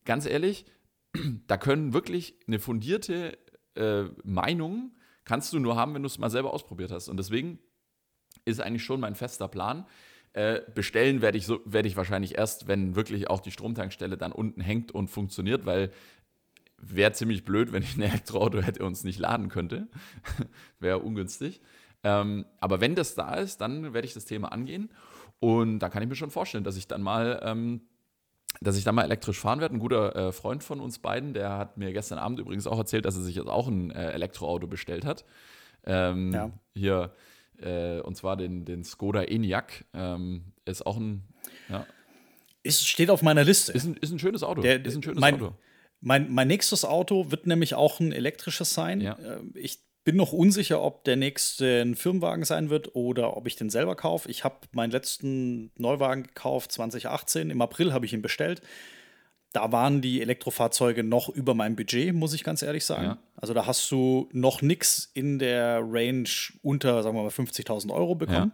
ganz 0.04 0.26
ehrlich, 0.26 0.64
da 1.46 1.56
können 1.56 1.92
wirklich 1.92 2.34
eine 2.46 2.58
fundierte 2.58 3.38
äh, 3.74 4.04
Meinung 4.24 4.92
kannst 5.28 5.52
du 5.52 5.60
nur 5.60 5.76
haben, 5.76 5.94
wenn 5.94 6.02
du 6.02 6.06
es 6.06 6.18
mal 6.18 6.30
selber 6.30 6.52
ausprobiert 6.52 6.90
hast. 6.90 7.08
Und 7.08 7.18
deswegen 7.18 7.58
ist 8.46 8.60
eigentlich 8.60 8.82
schon 8.82 8.98
mein 8.98 9.14
fester 9.14 9.46
Plan. 9.46 9.86
Äh, 10.32 10.62
bestellen 10.74 11.20
werde 11.20 11.38
ich, 11.38 11.46
so, 11.46 11.60
werde 11.64 11.86
ich 11.86 11.96
wahrscheinlich 11.96 12.36
erst, 12.36 12.66
wenn 12.66 12.96
wirklich 12.96 13.28
auch 13.28 13.40
die 13.40 13.50
Stromtankstelle 13.50 14.16
dann 14.16 14.32
unten 14.32 14.60
hängt 14.60 14.92
und 14.92 15.08
funktioniert, 15.08 15.66
weil 15.66 15.90
wäre 16.78 17.12
ziemlich 17.12 17.44
blöd, 17.44 17.72
wenn 17.72 17.82
ich 17.82 17.96
ein 17.96 18.02
Elektroauto 18.02 18.60
hätte 18.62 18.84
und 18.84 18.92
es 18.92 19.04
nicht 19.04 19.18
laden 19.18 19.48
könnte. 19.48 19.88
wäre 20.80 20.98
ungünstig. 21.00 21.60
Ähm, 22.04 22.44
aber 22.60 22.80
wenn 22.80 22.94
das 22.94 23.14
da 23.14 23.34
ist, 23.34 23.60
dann 23.60 23.92
werde 23.92 24.06
ich 24.06 24.14
das 24.14 24.24
Thema 24.24 24.52
angehen. 24.52 24.90
Und 25.40 25.80
da 25.80 25.88
kann 25.88 26.02
ich 26.02 26.08
mir 26.08 26.14
schon 26.14 26.30
vorstellen, 26.30 26.64
dass 26.64 26.76
ich 26.76 26.86
dann 26.88 27.02
mal, 27.02 27.40
ähm, 27.44 27.80
dass 28.60 28.76
ich 28.76 28.84
dann 28.84 28.94
mal 28.94 29.04
elektrisch 29.04 29.38
fahren 29.38 29.60
werde. 29.60 29.74
Ein 29.74 29.80
guter 29.80 30.14
äh, 30.16 30.32
Freund 30.32 30.62
von 30.64 30.80
uns 30.80 30.98
beiden, 31.00 31.34
der 31.34 31.58
hat 31.58 31.76
mir 31.76 31.92
gestern 31.92 32.18
Abend 32.18 32.38
übrigens 32.38 32.66
auch 32.66 32.78
erzählt, 32.78 33.04
dass 33.04 33.16
er 33.16 33.22
sich 33.22 33.36
jetzt 33.36 33.48
auch 33.48 33.68
ein 33.68 33.90
äh, 33.90 34.10
Elektroauto 34.12 34.66
bestellt 34.66 35.04
hat. 35.04 35.24
Ähm, 35.84 36.32
Ja. 36.32 36.50
Hier, 36.74 37.12
äh, 37.60 38.00
und 38.00 38.16
zwar 38.16 38.36
den, 38.36 38.64
den 38.64 38.84
Skoda 38.84 39.22
Enyaq. 39.24 39.84
Ähm, 39.94 40.44
ist 40.64 40.86
auch 40.86 40.96
ein, 40.96 41.22
ja, 41.68 41.84
Es 42.62 42.84
steht 42.86 43.10
auf 43.10 43.22
meiner 43.22 43.42
Liste. 43.44 43.72
ist 43.72 43.84
ein, 43.84 43.94
ist 43.96 44.12
ein 44.12 44.18
schönes 44.20 44.42
Auto. 44.44 44.60
Der- 44.60 44.84
ist 44.84 44.94
ein 44.96 45.02
schönes 45.02 45.20
mein- 45.20 45.34
Auto. 45.34 45.54
Mein, 46.00 46.32
mein 46.32 46.48
nächstes 46.48 46.84
Auto 46.84 47.30
wird 47.30 47.46
nämlich 47.46 47.74
auch 47.74 48.00
ein 48.00 48.12
elektrisches 48.12 48.72
sein. 48.74 49.00
Ja. 49.00 49.18
Ähm, 49.18 49.52
Ich 49.54 49.80
bin 50.04 50.16
noch 50.16 50.32
unsicher, 50.32 50.80
ob 50.80 51.04
der 51.04 51.16
nächste 51.16 51.82
ein 51.82 51.94
Firmenwagen 51.94 52.44
sein 52.44 52.70
wird 52.70 52.94
oder 52.94 53.36
ob 53.36 53.46
ich 53.46 53.56
den 53.56 53.68
selber 53.68 53.94
kaufe. 53.94 54.30
Ich 54.30 54.42
habe 54.42 54.56
meinen 54.72 54.90
letzten 54.90 55.70
Neuwagen 55.76 56.22
gekauft 56.22 56.72
2018. 56.72 57.50
Im 57.50 57.60
April 57.60 57.92
habe 57.92 58.06
ich 58.06 58.14
ihn 58.14 58.22
bestellt. 58.22 58.62
Da 59.52 59.70
waren 59.72 60.00
die 60.00 60.22
Elektrofahrzeuge 60.22 61.02
noch 61.04 61.28
über 61.28 61.54
meinem 61.54 61.76
Budget, 61.76 62.14
muss 62.14 62.32
ich 62.32 62.44
ganz 62.44 62.62
ehrlich 62.62 62.84
sagen. 62.84 63.04
Ja. 63.04 63.18
Also 63.36 63.54
da 63.54 63.66
hast 63.66 63.90
du 63.90 64.28
noch 64.32 64.62
nichts 64.62 65.10
in 65.14 65.38
der 65.38 65.80
Range 65.82 66.28
unter, 66.62 67.02
sagen 67.02 67.16
wir 67.16 67.22
mal, 67.22 67.28
50.000 67.28 67.92
Euro 67.92 68.14
bekommen. 68.14 68.52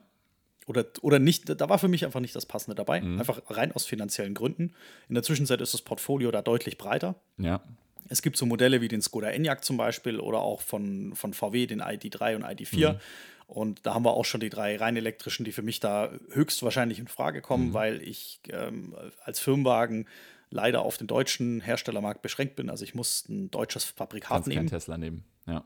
Oder, 0.66 0.86
oder 1.02 1.18
nicht, 1.18 1.48
da 1.60 1.68
war 1.68 1.78
für 1.78 1.88
mich 1.88 2.04
einfach 2.04 2.20
nicht 2.20 2.34
das 2.34 2.46
Passende 2.46 2.74
dabei. 2.74 3.00
Mhm. 3.00 3.18
Einfach 3.18 3.42
rein 3.48 3.72
aus 3.72 3.84
finanziellen 3.84 4.34
Gründen. 4.34 4.72
In 5.08 5.14
der 5.14 5.22
Zwischenzeit 5.22 5.60
ist 5.60 5.74
das 5.74 5.82
Portfolio 5.82 6.30
da 6.30 6.42
deutlich 6.42 6.78
breiter. 6.78 7.16
Ja. 7.36 7.62
Es 8.08 8.22
gibt 8.22 8.36
so 8.36 8.46
Modelle 8.46 8.80
wie 8.80 8.88
den 8.88 9.02
Skoda 9.02 9.30
Enyaq 9.30 9.64
zum 9.64 9.76
Beispiel 9.76 10.20
oder 10.20 10.40
auch 10.40 10.60
von, 10.60 11.14
von 11.14 11.32
VW 11.32 11.66
den 11.66 11.82
ID3 11.82 12.36
und 12.36 12.44
ID4. 12.44 12.98
Und 13.46 13.86
da 13.86 13.94
haben 13.94 14.04
wir 14.04 14.12
auch 14.12 14.24
schon 14.24 14.40
die 14.40 14.48
drei 14.48 14.76
rein 14.76 14.96
elektrischen, 14.96 15.44
die 15.44 15.52
für 15.52 15.62
mich 15.62 15.80
da 15.80 16.10
höchstwahrscheinlich 16.32 16.98
in 16.98 17.08
Frage 17.08 17.42
kommen, 17.42 17.74
weil 17.74 18.02
ich 18.02 18.40
ähm, 18.48 18.94
als 19.22 19.38
Firmenwagen 19.38 20.08
leider 20.50 20.82
auf 20.82 20.96
den 20.96 21.06
deutschen 21.06 21.60
Herstellermarkt 21.60 22.22
beschränkt 22.22 22.56
bin. 22.56 22.70
Also 22.70 22.84
ich 22.84 22.94
muss 22.94 23.28
ein 23.28 23.50
deutsches 23.50 23.84
Fabrikat 23.84 24.28
Kannst 24.28 24.48
keinen 24.48 24.56
nehmen. 24.56 24.68
Tesla 24.68 24.96
nehmen. 24.96 25.24
Ja. 25.46 25.64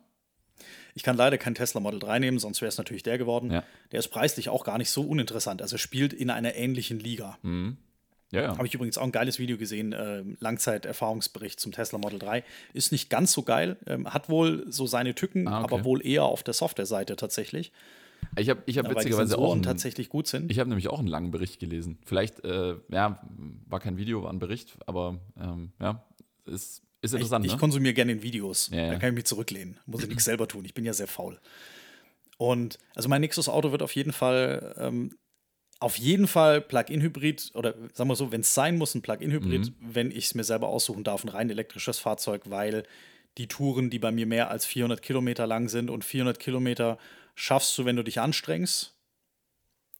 Ich 0.98 1.04
kann 1.04 1.16
leider 1.16 1.38
kein 1.38 1.54
Tesla 1.54 1.80
Model 1.80 2.00
3 2.00 2.18
nehmen, 2.18 2.40
sonst 2.40 2.60
wäre 2.60 2.68
es 2.68 2.76
natürlich 2.76 3.04
der 3.04 3.18
geworden. 3.18 3.52
Ja. 3.52 3.62
Der 3.92 4.00
ist 4.00 4.08
preislich 4.08 4.48
auch 4.48 4.64
gar 4.64 4.78
nicht 4.78 4.90
so 4.90 5.02
uninteressant. 5.02 5.62
Also 5.62 5.78
spielt 5.78 6.12
in 6.12 6.28
einer 6.28 6.56
ähnlichen 6.56 6.98
Liga. 6.98 7.38
Ja, 8.32 8.42
ja. 8.42 8.48
Habe 8.58 8.66
ich 8.66 8.74
übrigens 8.74 8.98
auch 8.98 9.04
ein 9.04 9.12
geiles 9.12 9.38
Video 9.38 9.56
gesehen, 9.56 9.92
äh, 9.92 10.24
Langzeiterfahrungsbericht 10.40 11.60
zum 11.60 11.70
Tesla 11.70 12.00
Model 12.00 12.18
3. 12.18 12.42
Ist 12.74 12.90
nicht 12.90 13.10
ganz 13.10 13.32
so 13.32 13.44
geil, 13.44 13.76
ähm, 13.86 14.12
hat 14.12 14.28
wohl 14.28 14.66
so 14.72 14.88
seine 14.88 15.14
Tücken, 15.14 15.46
Ah, 15.46 15.62
okay. 15.62 15.72
aber 15.72 15.84
wohl 15.84 16.04
eher 16.04 16.24
auf 16.24 16.42
der 16.42 16.52
Software-Seite 16.52 17.14
tatsächlich, 17.14 17.70
Ich 18.36 18.50
habe 18.50 18.60
ich 18.66 18.76
hab 18.76 18.90
witzigerweise 18.90 19.38
auch 19.38 19.52
einen, 19.52 19.62
tatsächlich 19.62 20.08
gut 20.08 20.26
sind. 20.26 20.50
Ich 20.50 20.58
habe 20.58 20.68
nämlich 20.68 20.88
auch 20.88 20.98
einen 20.98 21.06
langen 21.06 21.30
Bericht 21.30 21.60
gelesen. 21.60 21.98
Vielleicht, 22.04 22.44
äh, 22.44 22.74
ja, 22.90 23.22
war 23.68 23.78
kein 23.78 23.96
Video, 23.98 24.24
war 24.24 24.32
ein 24.32 24.40
Bericht, 24.40 24.76
aber 24.86 25.20
ähm, 25.40 25.70
ja, 25.80 26.04
ist, 26.44 26.82
ist 27.00 27.12
Ich, 27.12 27.16
interessant. 27.16 27.46
ich 27.46 27.52
ne? 27.52 27.58
konsumiere 27.58 27.94
gerne 27.94 28.12
in 28.12 28.22
Videos. 28.22 28.70
Ja, 28.72 28.78
ja. 28.78 28.90
Da 28.92 28.98
kann 28.98 29.10
ich 29.10 29.14
mich 29.14 29.24
zurücklehnen. 29.26 29.78
Muss 29.86 30.02
ich 30.02 30.08
nichts 30.10 30.24
selber 30.24 30.48
tun. 30.48 30.64
Ich 30.64 30.74
bin 30.74 30.84
ja 30.84 30.92
sehr 30.92 31.06
faul. 31.06 31.38
Und 32.36 32.78
also 32.94 33.08
mein 33.08 33.20
nächstes 33.20 33.48
Auto 33.48 33.72
wird 33.72 33.82
auf 33.82 33.94
jeden 33.94 34.12
Fall, 34.12 34.74
ähm, 34.78 35.16
auf 35.80 35.96
jeden 35.96 36.26
Fall 36.26 36.60
Plug-in-Hybrid 36.60 37.52
oder 37.54 37.74
sagen 37.94 38.08
wir 38.10 38.16
so, 38.16 38.32
wenn 38.32 38.40
es 38.40 38.54
sein 38.54 38.76
muss, 38.76 38.94
ein 38.94 39.02
Plug-in-Hybrid, 39.02 39.72
wenn 39.80 40.10
ich 40.10 40.26
es 40.26 40.34
mir 40.34 40.44
selber 40.44 40.68
aussuchen 40.68 41.04
darf, 41.04 41.24
ein 41.24 41.28
rein 41.28 41.50
elektrisches 41.50 41.98
Fahrzeug, 41.98 42.42
weil 42.46 42.84
die 43.38 43.46
Touren, 43.46 43.90
die 43.90 43.98
bei 44.00 44.10
mir 44.10 44.26
mehr 44.26 44.50
als 44.50 44.66
400 44.66 45.02
Kilometer 45.02 45.46
lang 45.46 45.68
sind 45.68 45.90
und 45.90 46.04
400 46.04 46.40
Kilometer 46.40 46.98
schaffst 47.36 47.76
du, 47.78 47.84
wenn 47.84 47.94
du 47.96 48.02
dich 48.02 48.20
anstrengst. 48.20 48.96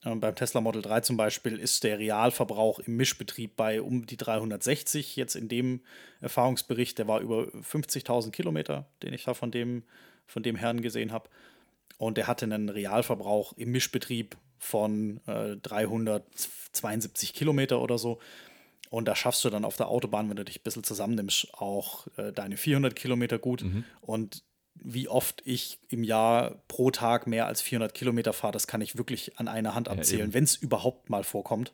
Ähm, 0.05 0.21
beim 0.21 0.35
Tesla 0.35 0.61
Model 0.61 0.83
3 0.83 1.01
zum 1.01 1.17
Beispiel 1.17 1.59
ist 1.59 1.85
der 1.85 1.99
Realverbrauch 1.99 2.79
im 2.81 2.97
Mischbetrieb 2.97 3.57
bei 3.57 3.83
um 3.83 4.07
die 4.07 4.17
360. 4.17 5.17
Jetzt 5.17 5.35
in 5.35 5.49
dem 5.49 5.81
Erfahrungsbericht, 6.21 6.99
der 6.99 7.09
war 7.09 7.21
über 7.21 7.43
50.000 7.43 8.31
Kilometer, 8.31 8.87
den 9.03 9.13
ich 9.13 9.25
da 9.25 9.35
von 9.35 9.51
dem, 9.51 9.83
von 10.27 10.43
dem 10.43 10.57
Herrn 10.57 10.83
gesehen 10.83 11.13
habe. 11.13 11.29
Und 11.99 12.17
der 12.17 12.29
hatte 12.29 12.45
einen 12.45 12.69
Realverbrauch 12.69 13.55
im 13.55 13.73
Mischbetrieb 13.73 14.37
von 14.59 15.21
äh, 15.27 15.57
372 15.57 17.35
Kilometer 17.35 17.81
oder 17.81 17.99
so. 17.99 18.21
Und 18.91 19.07
da 19.07 19.15
schaffst 19.17 19.45
du 19.45 19.51
dann 19.51 19.65
auf 19.65 19.77
der 19.77 19.89
Autobahn, 19.89 20.31
wenn 20.31 20.37
du 20.37 20.45
dich 20.45 20.61
ein 20.61 20.63
bisschen 20.63 20.85
zusammennimmst, 20.85 21.53
auch 21.55 22.07
äh, 22.17 22.33
deine 22.33 22.57
400 22.57 22.95
Kilometer 22.95 23.39
gut. 23.39 23.63
Und 24.01 24.45
wie 24.83 25.09
oft 25.09 25.43
ich 25.45 25.79
im 25.89 26.05
Jahr 26.05 26.63
pro 26.69 26.91
Tag 26.91 27.27
mehr 27.27 27.47
als 27.47 27.63
400 27.63 27.95
Kilometer 27.95 28.33
fahre, 28.33 28.53
das 28.53 28.67
kann 28.67 28.81
ich 28.81 28.97
wirklich 28.97 29.39
an 29.39 29.49
einer 29.49 29.75
Hand 29.75 29.89
abzählen, 29.89 30.27
eben. 30.27 30.35
wenn 30.35 30.45
es 30.45 30.57
überhaupt 30.57 31.11
mal 31.11 31.25
vorkommt. 31.25 31.73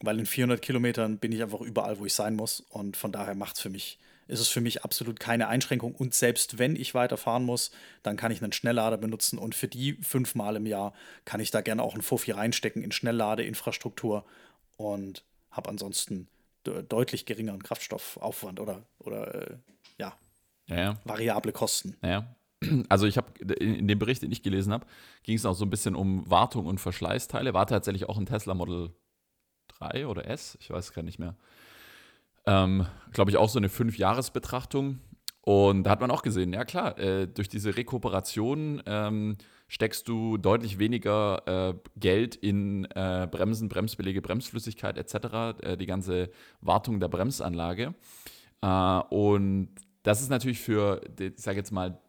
Weil 0.00 0.20
in 0.20 0.26
400 0.26 0.62
Kilometern 0.62 1.18
bin 1.18 1.32
ich 1.32 1.42
einfach 1.42 1.60
überall, 1.60 1.98
wo 1.98 2.06
ich 2.06 2.14
sein 2.14 2.36
muss. 2.36 2.60
Und 2.60 2.96
von 2.96 3.10
daher 3.10 3.34
macht's 3.34 3.60
für 3.60 3.68
mich, 3.68 3.98
ist 4.28 4.38
es 4.38 4.48
für 4.48 4.60
mich 4.60 4.84
absolut 4.84 5.18
keine 5.18 5.48
Einschränkung. 5.48 5.92
Und 5.92 6.14
selbst 6.14 6.58
wenn 6.58 6.76
ich 6.76 6.94
weiterfahren 6.94 7.44
muss, 7.44 7.72
dann 8.04 8.16
kann 8.16 8.30
ich 8.30 8.40
einen 8.40 8.52
Schnelllader 8.52 8.96
benutzen. 8.96 9.38
Und 9.38 9.56
für 9.56 9.66
die 9.66 9.94
fünfmal 9.94 10.54
im 10.54 10.66
Jahr 10.66 10.94
kann 11.24 11.40
ich 11.40 11.50
da 11.50 11.62
gerne 11.62 11.82
auch 11.82 11.94
einen 11.94 12.02
Fuffi 12.02 12.30
reinstecken 12.30 12.82
in 12.82 12.92
Schnellladeinfrastruktur 12.92 14.24
und 14.76 15.24
habe 15.50 15.68
ansonsten 15.68 16.28
de 16.64 16.84
deutlich 16.88 17.26
geringeren 17.26 17.62
Kraftstoffaufwand 17.62 18.60
oder, 18.60 18.84
oder 19.00 19.34
äh, 19.34 19.56
ja, 19.98 20.16
ja, 20.68 20.98
variable 21.04 21.52
Kosten. 21.52 21.96
Ja. 22.02 22.34
Also 22.88 23.06
ich 23.06 23.16
habe 23.16 23.40
in 23.54 23.86
dem 23.86 23.98
Bericht, 23.98 24.22
den 24.22 24.32
ich 24.32 24.42
gelesen 24.42 24.72
habe, 24.72 24.84
ging 25.22 25.36
es 25.36 25.46
auch 25.46 25.54
so 25.54 25.64
ein 25.64 25.70
bisschen 25.70 25.94
um 25.94 26.28
Wartung 26.28 26.66
und 26.66 26.78
Verschleißteile. 26.78 27.54
War 27.54 27.66
tatsächlich 27.66 28.08
auch 28.08 28.18
ein 28.18 28.26
Tesla 28.26 28.52
Model 28.54 28.90
3 29.78 30.06
oder 30.08 30.26
S, 30.26 30.58
ich 30.60 30.70
weiß 30.70 30.86
es 30.86 30.92
gar 30.92 31.02
nicht 31.02 31.20
mehr. 31.20 31.36
Ähm, 32.46 32.86
Glaube 33.12 33.30
ich 33.30 33.36
auch 33.36 33.48
so 33.48 33.58
eine 33.58 33.68
Fünf-Jahres-Betrachtung. 33.68 34.98
Und 35.42 35.84
da 35.84 35.90
hat 35.90 36.00
man 36.00 36.10
auch 36.10 36.22
gesehen, 36.22 36.52
ja 36.52 36.64
klar, 36.64 36.98
äh, 36.98 37.26
durch 37.26 37.48
diese 37.48 37.76
Rekuperation 37.76 38.82
ähm, 38.86 39.36
steckst 39.68 40.06
du 40.08 40.36
deutlich 40.36 40.78
weniger 40.78 41.42
äh, 41.46 41.74
Geld 41.96 42.36
in 42.36 42.84
äh, 42.94 43.26
Bremsen, 43.30 43.68
Bremsbeläge, 43.68 44.20
Bremsflüssigkeit 44.20 44.98
etc., 44.98 45.62
äh, 45.62 45.76
die 45.76 45.86
ganze 45.86 46.30
Wartung 46.60 47.00
der 47.00 47.08
Bremsanlage. 47.08 47.94
Äh, 48.60 49.00
und 49.10 49.70
das 50.08 50.22
ist 50.22 50.30
natürlich 50.30 50.58
für, 50.60 51.02
ich 51.20 51.34
sage 51.36 51.58
jetzt 51.58 51.70
mal, 51.70 52.00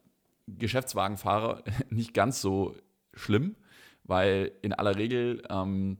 Geschäftswagenfahrer 0.47 1.63
nicht 1.89 2.13
ganz 2.13 2.39
so 2.39 2.77
schlimm, 3.13 3.57
weil 4.05 4.53
in 4.61 4.71
aller 4.71 4.95
Regel 4.95 5.43
ähm, 5.49 5.97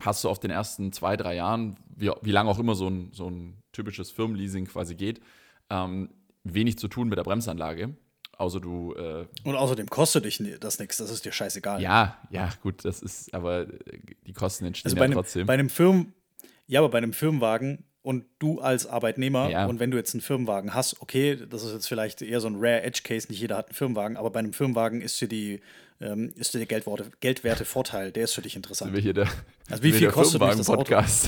hast 0.00 0.22
du 0.24 0.28
auf 0.28 0.40
den 0.40 0.50
ersten 0.50 0.92
zwei, 0.92 1.16
drei 1.16 1.34
Jahren, 1.36 1.78
wie, 1.96 2.10
wie 2.20 2.32
lange 2.32 2.50
auch 2.50 2.58
immer 2.58 2.74
so 2.74 2.86
ein, 2.86 3.12
so 3.12 3.30
ein 3.30 3.62
typisches 3.72 4.10
Firmenleasing 4.10 4.66
quasi 4.66 4.94
geht, 4.94 5.20
ähm, 5.70 6.10
wenig 6.44 6.76
zu 6.78 6.86
tun 6.88 7.08
mit 7.08 7.16
der 7.16 7.24
Bremsanlage. 7.24 7.96
Außer 8.36 8.60
du. 8.60 8.94
Äh, 8.94 9.26
Und 9.44 9.56
außerdem 9.56 9.88
kostet 9.88 10.26
dich 10.26 10.42
das 10.60 10.78
nichts, 10.78 10.98
das 10.98 11.10
ist 11.10 11.24
dir 11.24 11.32
scheißegal. 11.32 11.80
Ja, 11.80 12.18
ja, 12.30 12.50
gut, 12.62 12.84
das 12.84 13.00
ist, 13.00 13.32
aber 13.32 13.62
äh, 13.62 14.00
die 14.26 14.34
Kosten 14.34 14.66
entstehen 14.66 14.90
also 14.90 14.96
ja 14.98 15.02
einem, 15.04 15.14
trotzdem. 15.14 15.46
Bei 15.46 15.54
einem 15.54 15.70
Firmen, 15.70 16.12
ja, 16.66 16.80
aber 16.80 16.90
bei 16.90 16.98
einem 16.98 17.14
Firmenwagen 17.14 17.84
und 18.02 18.24
du 18.38 18.60
als 18.60 18.86
Arbeitnehmer 18.86 19.48
Ja. 19.50 19.66
und 19.66 19.78
wenn 19.80 19.90
du 19.90 19.96
jetzt 19.96 20.14
einen 20.14 20.20
Firmenwagen 20.20 20.74
hast, 20.74 21.00
okay, 21.00 21.38
das 21.48 21.62
ist 21.62 21.72
jetzt 21.72 21.86
vielleicht 21.88 22.20
eher 22.22 22.40
so 22.40 22.48
ein 22.48 22.56
Rare 22.56 22.82
Edge 22.82 23.02
Case, 23.04 23.28
nicht 23.28 23.40
jeder 23.40 23.56
hat 23.56 23.68
einen 23.68 23.74
Firmenwagen, 23.74 24.16
aber 24.16 24.30
bei 24.30 24.40
einem 24.40 24.52
Firmenwagen 24.52 25.00
ist 25.00 25.20
dir 25.20 25.28
die 25.28 25.60
ähm, 26.00 26.32
ist 26.34 26.52
dir 26.52 26.58
der 26.58 26.66
Geldworte, 26.66 27.10
Geldwerte 27.20 27.64
Vorteil, 27.64 28.10
der 28.10 28.24
ist 28.24 28.34
für 28.34 28.42
dich 28.42 28.56
interessant. 28.56 28.92
der, 29.14 29.28
Also 29.70 29.82
wie 29.84 29.92
viel 29.92 30.08
kostet 30.10 30.40
mich 30.40 30.56
das 30.56 30.68
Auto? 30.68 30.82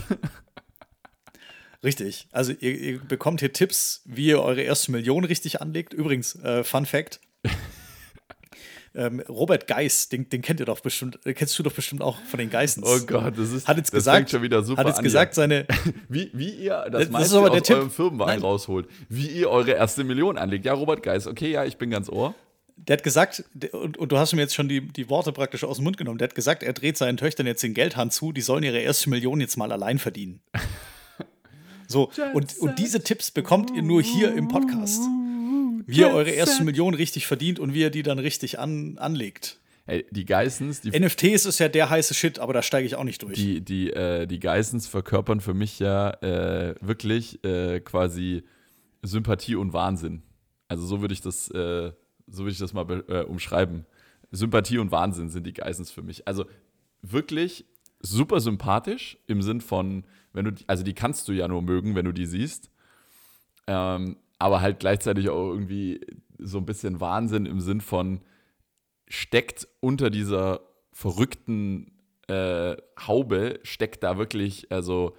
Richtig. 1.84 2.26
Also 2.32 2.52
ihr, 2.58 2.72
ihr 2.78 2.98
bekommt 2.98 3.40
hier 3.40 3.52
Tipps, 3.52 4.02
wie 4.06 4.28
ihr 4.28 4.40
eure 4.42 4.62
erste 4.62 4.90
Million 4.90 5.24
richtig 5.24 5.60
anlegt. 5.60 5.92
Übrigens, 5.92 6.34
äh, 6.42 6.64
Fun 6.64 6.86
Fact. 6.86 7.20
Ähm, 8.94 9.20
Robert 9.28 9.66
Geis, 9.66 10.08
den, 10.08 10.28
den 10.28 10.40
kennt 10.42 10.60
ihr 10.60 10.66
doch 10.66 10.80
bestimmt, 10.80 11.18
äh, 11.26 11.34
kennst 11.34 11.58
du 11.58 11.62
doch 11.62 11.72
bestimmt 11.72 12.00
auch 12.02 12.16
von 12.28 12.38
den 12.38 12.48
Geissens. 12.50 12.86
Oh 12.88 13.04
Gott, 13.06 13.36
das 13.36 13.50
ist 13.52 13.66
Hat 13.66 13.76
jetzt 13.76 13.92
das 13.92 13.98
gesagt, 13.98 14.30
schon 14.30 14.42
wieder 14.42 14.62
super 14.62 14.80
hat 14.80 14.86
jetzt 14.86 14.98
an 14.98 15.04
gesagt, 15.04 15.34
seine, 15.34 15.66
Wie, 16.08 16.30
wie 16.32 16.50
ihr 16.50 16.74
das, 16.84 16.90
Das 16.92 17.02
ist 17.04 17.10
meiste 17.10 17.38
aber 17.38 17.50
der 17.50 17.60
aus 17.60 17.66
Tipp. 17.66 17.76
eurem 17.76 17.90
Firmenwagen 17.90 18.34
Nein. 18.34 18.42
rausholt. 18.42 18.88
Wie 19.08 19.26
ihr 19.26 19.50
eure 19.50 19.72
erste 19.72 20.04
Million 20.04 20.38
anlegt. 20.38 20.64
Ja, 20.64 20.74
Robert 20.74 21.02
Geis, 21.02 21.26
okay, 21.26 21.50
ja, 21.50 21.64
ich 21.64 21.76
bin 21.76 21.90
ganz 21.90 22.08
ohr. 22.08 22.34
der 22.76 22.96
hat 22.98 23.02
gesagt, 23.04 23.44
und, 23.72 23.96
und 23.98 24.12
du 24.12 24.18
hast 24.18 24.32
mir 24.32 24.40
jetzt 24.42 24.54
schon 24.54 24.68
die, 24.68 24.80
die 24.86 25.08
Worte 25.10 25.32
praktisch 25.32 25.64
aus 25.64 25.76
dem 25.78 25.84
Mund 25.84 25.96
genommen, 25.96 26.18
der 26.18 26.28
hat 26.28 26.34
gesagt, 26.34 26.62
er 26.62 26.72
dreht 26.72 26.96
seinen 26.96 27.16
Töchtern 27.16 27.46
jetzt 27.46 27.62
den 27.62 27.74
Geldhahn 27.74 28.10
zu, 28.10 28.30
die 28.32 28.40
sollen 28.42 28.62
ihre 28.62 28.78
erste 28.78 29.10
Million 29.10 29.40
jetzt 29.40 29.56
mal 29.56 29.72
allein 29.72 29.98
verdienen. 29.98 30.40
So, 31.86 32.10
und, 32.32 32.56
und 32.60 32.78
diese 32.78 33.04
Tipps 33.04 33.30
bekommt 33.30 33.70
ihr 33.76 33.82
nur 33.82 34.00
hier 34.00 34.34
im 34.34 34.48
Podcast. 34.48 35.02
Wie 35.86 36.00
ihr 36.00 36.08
eure 36.08 36.30
erste 36.30 36.64
Million 36.64 36.94
richtig 36.94 37.26
verdient 37.26 37.58
und 37.58 37.74
wie 37.74 37.80
ihr 37.80 37.90
die 37.90 38.02
dann 38.02 38.18
richtig 38.18 38.58
an, 38.58 38.96
anlegt. 38.98 39.58
Ey, 39.86 40.06
die 40.10 40.24
Geissens, 40.24 40.80
die, 40.80 40.98
NFTs 40.98 41.44
ist 41.44 41.58
ja 41.58 41.68
der 41.68 41.90
heiße 41.90 42.14
Shit, 42.14 42.38
aber 42.38 42.54
da 42.54 42.62
steige 42.62 42.86
ich 42.86 42.94
auch 42.96 43.04
nicht 43.04 43.22
durch. 43.22 43.34
die, 43.34 43.60
die, 43.60 43.90
äh, 43.92 44.26
die 44.26 44.40
Geissens 44.40 44.86
verkörpern 44.86 45.40
für 45.40 45.52
mich 45.52 45.78
ja 45.78 46.10
äh, 46.22 46.74
wirklich 46.80 47.44
äh, 47.44 47.80
quasi 47.80 48.44
Sympathie 49.02 49.56
und 49.56 49.74
Wahnsinn. 49.74 50.22
Also 50.68 50.86
so 50.86 51.02
würde 51.02 51.12
ich 51.12 51.20
das, 51.20 51.50
äh, 51.50 51.92
so 52.26 52.44
würde 52.44 52.52
ich 52.52 52.58
das 52.58 52.72
mal 52.72 53.04
äh, 53.08 53.24
umschreiben. 53.24 53.84
Sympathie 54.30 54.78
und 54.78 54.90
Wahnsinn 54.90 55.28
sind 55.28 55.46
die 55.46 55.52
Geissens 55.52 55.90
für 55.90 56.02
mich. 56.02 56.26
Also 56.26 56.46
wirklich 57.02 57.66
super 58.00 58.40
sympathisch 58.40 59.18
im 59.26 59.42
Sinn 59.42 59.60
von, 59.60 60.04
wenn 60.32 60.46
du, 60.46 60.52
die- 60.52 60.64
also 60.66 60.82
die 60.82 60.94
kannst 60.94 61.28
du 61.28 61.32
ja 61.32 61.46
nur 61.46 61.60
mögen, 61.60 61.94
wenn 61.94 62.06
du 62.06 62.12
die 62.12 62.24
siehst. 62.26 62.70
Ähm, 63.66 64.16
aber 64.38 64.60
halt 64.60 64.80
gleichzeitig 64.80 65.28
auch 65.28 65.50
irgendwie 65.50 66.00
so 66.38 66.58
ein 66.58 66.66
bisschen 66.66 67.00
Wahnsinn 67.00 67.46
im 67.46 67.60
Sinn 67.60 67.80
von 67.80 68.20
steckt 69.08 69.68
unter 69.80 70.10
dieser 70.10 70.60
verrückten 70.92 71.92
äh, 72.28 72.76
Haube, 73.06 73.60
steckt 73.62 74.02
da 74.02 74.16
wirklich 74.18 74.70
also 74.70 75.16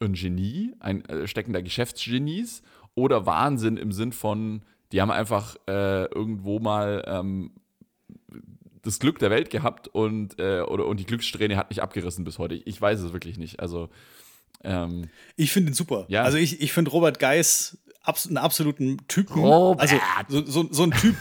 ein 0.00 0.14
Genie, 0.14 0.74
ein 0.80 1.04
äh, 1.06 1.26
stecken 1.26 1.52
da 1.52 1.60
Geschäftsgenies 1.60 2.62
oder 2.94 3.26
Wahnsinn 3.26 3.76
im 3.76 3.92
Sinn 3.92 4.12
von, 4.12 4.62
die 4.92 5.00
haben 5.00 5.10
einfach 5.10 5.56
äh, 5.66 6.04
irgendwo 6.06 6.58
mal 6.58 7.04
ähm, 7.06 7.52
das 8.82 8.98
Glück 8.98 9.18
der 9.18 9.30
Welt 9.30 9.50
gehabt 9.50 9.88
und, 9.88 10.38
äh, 10.38 10.60
oder, 10.60 10.86
und 10.86 11.00
die 11.00 11.06
Glückssträhne 11.06 11.56
hat 11.56 11.70
nicht 11.70 11.80
abgerissen 11.80 12.24
bis 12.24 12.38
heute. 12.38 12.54
Ich, 12.54 12.80
weiß 12.80 13.00
es 13.00 13.12
wirklich 13.12 13.38
nicht. 13.38 13.60
Also 13.60 13.88
ähm, 14.62 15.08
Ich 15.36 15.52
finde 15.52 15.72
ihn 15.72 15.74
super. 15.74 16.04
Ja. 16.08 16.22
Also 16.22 16.36
ich, 16.36 16.60
ich 16.60 16.72
finde 16.72 16.90
Robert 16.90 17.18
Geis 17.18 17.78
abs 18.04 18.26
einen 18.26 18.36
absoluten 18.36 18.98
Typen. 19.08 19.42
Robert! 19.42 19.80
Also 19.80 19.96
so, 20.28 20.46
so, 20.46 20.68
so 20.72 20.82
ein 20.84 20.90
Typ, 20.92 21.16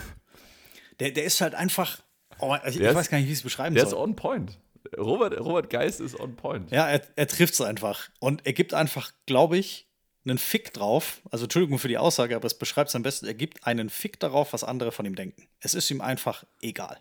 der, 1.00 1.12
der 1.12 1.24
ist 1.24 1.42
halt 1.42 1.56
einfach, 1.56 2.00
oh, 2.40 2.56
ich, 2.64 2.74
ich 2.74 2.78
Der 2.78 2.92
ist- 2.92 2.96
weiß 2.96 3.10
gar 3.10 3.18
nicht, 3.18 3.28
wie 3.28 3.32
ich 3.32 3.40
es 3.40 3.44
beschreiben 3.44 3.74
der 3.76 3.84
ist 3.86 3.90
soll. 3.92 4.00
on 4.00 4.16
point. 4.16 4.60
Robert, 4.98 5.40
Robert 5.40 5.70
Geist 5.72 6.02
ist 6.02 6.20
on 6.20 6.36
point. 6.36 6.70
Ja, 6.70 6.88
er, 6.88 7.02
er 7.16 7.28
trifft 7.28 7.54
es 7.56 7.62
einfach. 7.62 8.10
Und 8.20 8.46
er 8.46 8.54
gibt 8.54 8.74
einfach, 8.76 9.12
glaube 9.26 9.58
ich, 9.58 9.88
einen 10.26 10.38
Fick 10.38 10.72
drauf. 10.74 11.22
Also 11.32 11.46
Entschuldigung 11.46 11.80
für 11.80 11.88
die 11.88 11.98
Aussage, 11.98 12.36
aber 12.36 12.46
es 12.46 12.54
beschreibt 12.58 12.90
es 12.90 12.96
am 12.96 13.02
besten. 13.02 13.26
Er 13.26 13.34
gibt 13.34 13.66
einen 13.66 13.90
Fick 13.90 14.20
darauf, 14.20 14.54
was 14.54 14.64
andere 14.64 14.92
von 14.92 15.06
ihm 15.06 15.16
denken. 15.16 15.48
Es 15.62 15.74
ist 15.74 15.90
ihm 15.90 16.02
einfach 16.02 16.44
egal. 16.62 17.00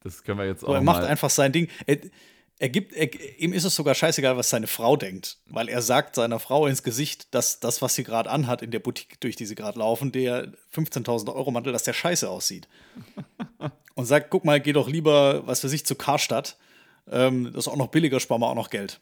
Das 0.00 0.22
können 0.22 0.38
wir 0.38 0.46
jetzt 0.46 0.60
So, 0.60 0.68
auch 0.68 0.74
er 0.74 0.80
macht 0.82 1.02
mal. 1.02 1.08
einfach 1.08 1.30
sein 1.30 1.50
Ding. 1.52 1.68
Er, 1.86 1.98
er 2.58 2.68
gibt, 2.68 2.92
er, 2.94 3.08
ihm 3.38 3.52
ist 3.52 3.64
es 3.64 3.74
sogar 3.74 3.94
scheißegal, 3.94 4.36
was 4.36 4.48
seine 4.48 4.66
Frau 4.66 4.96
denkt, 4.96 5.38
weil 5.46 5.68
er 5.68 5.82
sagt 5.82 6.14
seiner 6.14 6.38
Frau 6.38 6.66
ins 6.66 6.82
Gesicht, 6.82 7.34
dass 7.34 7.60
das, 7.60 7.82
was 7.82 7.94
sie 7.94 8.04
gerade 8.04 8.30
anhat 8.30 8.62
in 8.62 8.70
der 8.70 8.78
Boutique, 8.78 9.20
durch 9.20 9.36
die 9.36 9.44
sie 9.44 9.54
gerade 9.54 9.78
laufen, 9.78 10.10
der 10.12 10.52
15.000 10.74 11.34
Euro 11.34 11.50
Mantel, 11.50 11.72
dass 11.72 11.82
der 11.82 11.92
scheiße 11.92 12.28
aussieht. 12.28 12.68
Und 13.94 14.06
sagt, 14.06 14.30
guck 14.30 14.44
mal, 14.44 14.60
geh 14.60 14.72
doch 14.72 14.88
lieber, 14.88 15.46
was 15.46 15.60
für 15.60 15.68
sich 15.68 15.86
zu 15.86 15.94
Karstadt. 15.94 16.58
Ähm, 17.10 17.44
das 17.44 17.66
ist 17.66 17.68
auch 17.68 17.76
noch 17.76 17.88
billiger, 17.88 18.20
sparen 18.20 18.40
wir 18.40 18.48
auch 18.48 18.54
noch 18.54 18.70
Geld. 18.70 19.00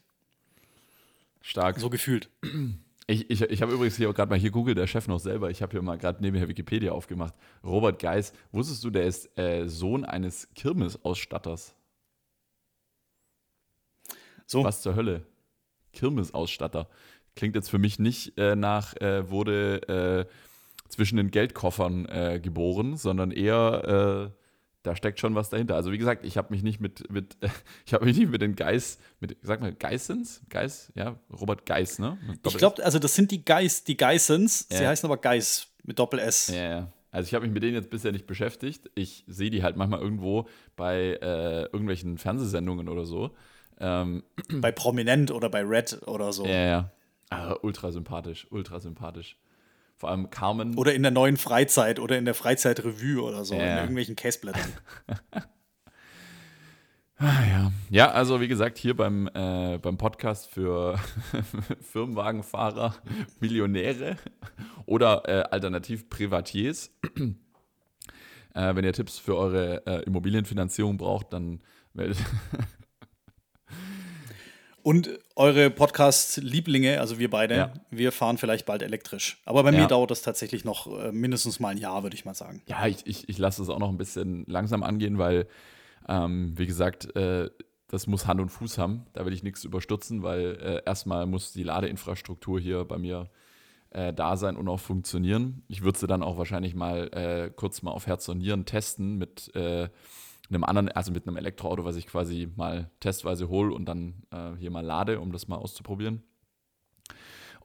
Stark. 1.41 1.79
So 1.79 1.89
gefühlt. 1.89 2.29
Ich, 3.07 3.29
ich, 3.29 3.41
ich 3.41 3.61
habe 3.61 3.71
übrigens 3.71 3.97
hier 3.97 4.11
gerade 4.13 4.31
mal 4.31 4.39
hier 4.39 4.49
Google 4.49 4.73
der 4.73 4.87
Chef 4.87 5.07
noch 5.07 5.19
selber. 5.19 5.51
Ich 5.51 5.61
habe 5.61 5.73
hier 5.73 5.81
mal 5.83 5.97
gerade 5.97 6.23
nebenher 6.23 6.47
Wikipedia 6.47 6.91
aufgemacht. 6.91 7.35
Robert 7.63 7.99
Geis, 7.99 8.33
wusstest 8.51 8.83
du, 8.83 8.89
der 8.89 9.03
ist 9.03 9.37
äh, 9.37 9.67
Sohn 9.67 10.05
eines 10.05 10.47
Kirmesausstatters? 10.55 11.74
So. 14.45 14.63
Was 14.63 14.81
zur 14.81 14.95
Hölle? 14.95 15.23
Kirmesausstatter. 15.93 16.87
Klingt 17.35 17.55
jetzt 17.55 17.69
für 17.69 17.79
mich 17.79 17.99
nicht 17.99 18.37
äh, 18.37 18.55
nach, 18.55 18.95
äh, 18.97 19.29
wurde 19.29 20.27
äh, 20.27 20.89
zwischen 20.89 21.17
den 21.17 21.31
Geldkoffern 21.31 22.05
äh, 22.05 22.39
geboren, 22.41 22.95
sondern 22.95 23.31
eher, 23.31 24.31
äh, 24.31 24.39
da 24.83 24.95
steckt 24.95 25.19
schon 25.19 25.35
was 25.35 25.49
dahinter. 25.49 25.75
Also 25.75 25.91
wie 25.91 25.97
gesagt, 25.97 26.25
ich 26.25 26.37
habe 26.37 26.53
mich 26.53 26.63
nicht 26.63 26.79
mit, 26.79 27.09
mit 27.11 27.37
ich 27.85 27.93
habe 27.93 28.05
mich 28.05 28.17
nicht 28.17 28.29
mit 28.29 28.41
den 28.41 28.55
Geis, 28.55 28.99
mit, 29.19 29.35
sag 29.41 29.61
mal, 29.61 29.73
Geissens? 29.73 30.41
Geis? 30.49 30.91
Ja, 30.95 31.17
Robert 31.31 31.65
Geis, 31.65 31.99
ne? 31.99 32.17
Ich 32.45 32.57
glaube, 32.57 32.83
also 32.85 32.99
das 32.99 33.15
sind 33.15 33.31
die 33.31 33.43
Geis, 33.43 33.83
die 33.83 33.97
Geissens. 33.97 34.67
Sie 34.69 34.83
Ja. 34.83 34.89
heißen 34.89 35.07
aber 35.09 35.17
Geis 35.17 35.67
mit 35.83 35.99
Doppel-S. 35.99 36.47
Ja, 36.49 36.69
ja. 36.69 36.91
Also 37.11 37.27
ich 37.27 37.33
habe 37.33 37.45
mich 37.45 37.53
mit 37.53 37.63
denen 37.63 37.75
jetzt 37.75 37.89
bisher 37.89 38.11
nicht 38.11 38.27
beschäftigt. 38.27 38.89
Ich 38.93 39.23
sehe 39.27 39.49
die 39.49 39.63
halt 39.63 39.77
manchmal 39.77 40.01
irgendwo 40.01 40.47
bei 40.75 41.17
äh, 41.21 41.63
irgendwelchen 41.63 42.17
Fernsehsendungen 42.17 42.89
oder 42.89 43.05
so. 43.05 43.31
Ähm, 43.79 44.23
Bei 44.51 44.71
Prominent 44.71 45.31
oder 45.31 45.49
bei 45.49 45.61
Red 45.63 46.01
oder 46.07 46.31
so. 46.33 46.45
ja, 46.45 46.65
ja. 46.65 46.91
Aber 47.29 47.63
ultra 47.63 47.91
sympathisch, 47.91 48.47
ultra 48.51 48.79
sympathisch. 48.79 49.37
Vor 49.97 50.09
allem 50.09 50.29
Carmen. 50.29 50.77
Oder 50.77 50.93
in 50.93 51.01
der 51.01 51.11
neuen 51.11 51.37
Freizeit 51.37 51.99
oder 51.99 52.17
in 52.17 52.25
der 52.25 52.33
Freizeitrevue 52.35 53.21
oder 53.21 53.43
so, 53.45 53.55
in 53.55 53.61
Ja. 53.61 53.79
irgendwelchen 53.79 54.15
Caseblättern. 54.15 54.71
Ah, 57.17 57.45
ja. 57.49 57.71
ja, 57.89 58.11
also 58.11 58.41
wie 58.41 58.49
gesagt, 58.49 58.77
hier 58.77 58.93
beim, 58.93 59.29
äh, 59.33 59.77
beim 59.81 59.97
Podcast 59.97 60.49
für 60.49 60.99
Firmenwagenfahrer, 61.93 62.93
Millionäre 63.39 64.17
oder 64.85 65.23
äh, 65.25 65.43
alternativ 65.49 66.09
Privatiers. 66.09 66.91
äh, 68.53 68.75
wenn 68.75 68.83
ihr 68.83 68.91
Tipps 68.91 69.17
für 69.17 69.37
eure 69.37 69.87
äh, 69.87 70.03
Immobilienfinanzierung 70.03 70.97
braucht, 70.97 71.31
dann 71.31 71.61
meldet. 71.93 72.17
Und 74.81 75.09
eure 75.35 75.71
Podcast-Lieblinge, 75.71 76.99
also 76.99 77.17
wir 77.17 77.29
beide, 77.31 77.55
Ja. 77.55 77.73
wir 77.89 78.11
fahren 78.11 78.37
vielleicht 78.37 78.67
bald 78.67 78.83
elektrisch. 78.83 79.41
Aber 79.45 79.63
bei 79.63 79.71
Ja. 79.71 79.79
mir 79.81 79.87
dauert 79.87 80.11
das 80.11 80.21
tatsächlich 80.21 80.63
noch 80.63 80.85
äh, 80.99 81.11
mindestens 81.11 81.59
mal 81.59 81.69
ein 81.69 81.77
Jahr, 81.79 82.03
würde 82.03 82.15
ich 82.15 82.23
mal 82.23 82.35
sagen. 82.35 82.61
Ja, 82.67 82.85
ich, 82.85 82.97
ich, 83.05 83.27
ich 83.27 83.37
lasse 83.39 83.63
es 83.63 83.69
auch 83.69 83.79
noch 83.79 83.89
ein 83.89 83.97
bisschen 83.97 84.45
langsam 84.47 84.83
angehen, 84.83 85.17
weil, 85.17 85.47
ähm, 86.07 86.53
wie 86.55 86.67
gesagt, 86.67 87.15
äh, 87.15 87.49
das 87.87 88.05
muss 88.05 88.27
Hand 88.27 88.39
und 88.41 88.49
Fuß 88.49 88.77
haben. 88.77 89.07
Da 89.13 89.25
will 89.25 89.33
ich 89.33 89.41
nichts 89.41 89.63
überstürzen, 89.63 90.21
weil 90.21 90.55
äh, 90.61 90.81
erstmal 90.85 91.25
muss 91.25 91.51
die 91.51 91.63
Ladeinfrastruktur 91.63 92.59
hier 92.59 92.85
bei 92.85 92.99
mir 92.99 93.29
äh, 93.89 94.13
da 94.13 94.37
sein 94.37 94.55
und 94.55 94.67
auch 94.67 94.79
funktionieren. 94.79 95.63
Ich 95.67 95.81
würde 95.81 95.97
sie 95.97 96.05
dann 96.07 96.21
auch 96.21 96.37
wahrscheinlich 96.37 96.75
mal 96.75 97.07
äh, 97.11 97.49
kurz 97.55 97.81
mal 97.81 97.91
auf 97.91 98.05
Herz 98.05 98.27
und 98.29 98.37
Nieren 98.37 98.65
testen 98.65 99.17
mit 99.17 99.55
äh, 99.55 99.89
einem 100.49 100.63
anderen, 100.63 100.89
also 100.89 101.11
mit 101.11 101.27
einem 101.27 101.37
Elektroauto, 101.37 101.85
was 101.85 101.95
ich 101.95 102.07
quasi 102.07 102.49
mal 102.55 102.89
testweise 102.99 103.49
hole 103.49 103.73
und 103.73 103.85
dann 103.85 104.23
äh, 104.31 104.51
hier 104.57 104.71
mal 104.71 104.85
lade, 104.85 105.19
um 105.19 105.31
das 105.31 105.47
mal 105.47 105.57
auszuprobieren. 105.57 106.23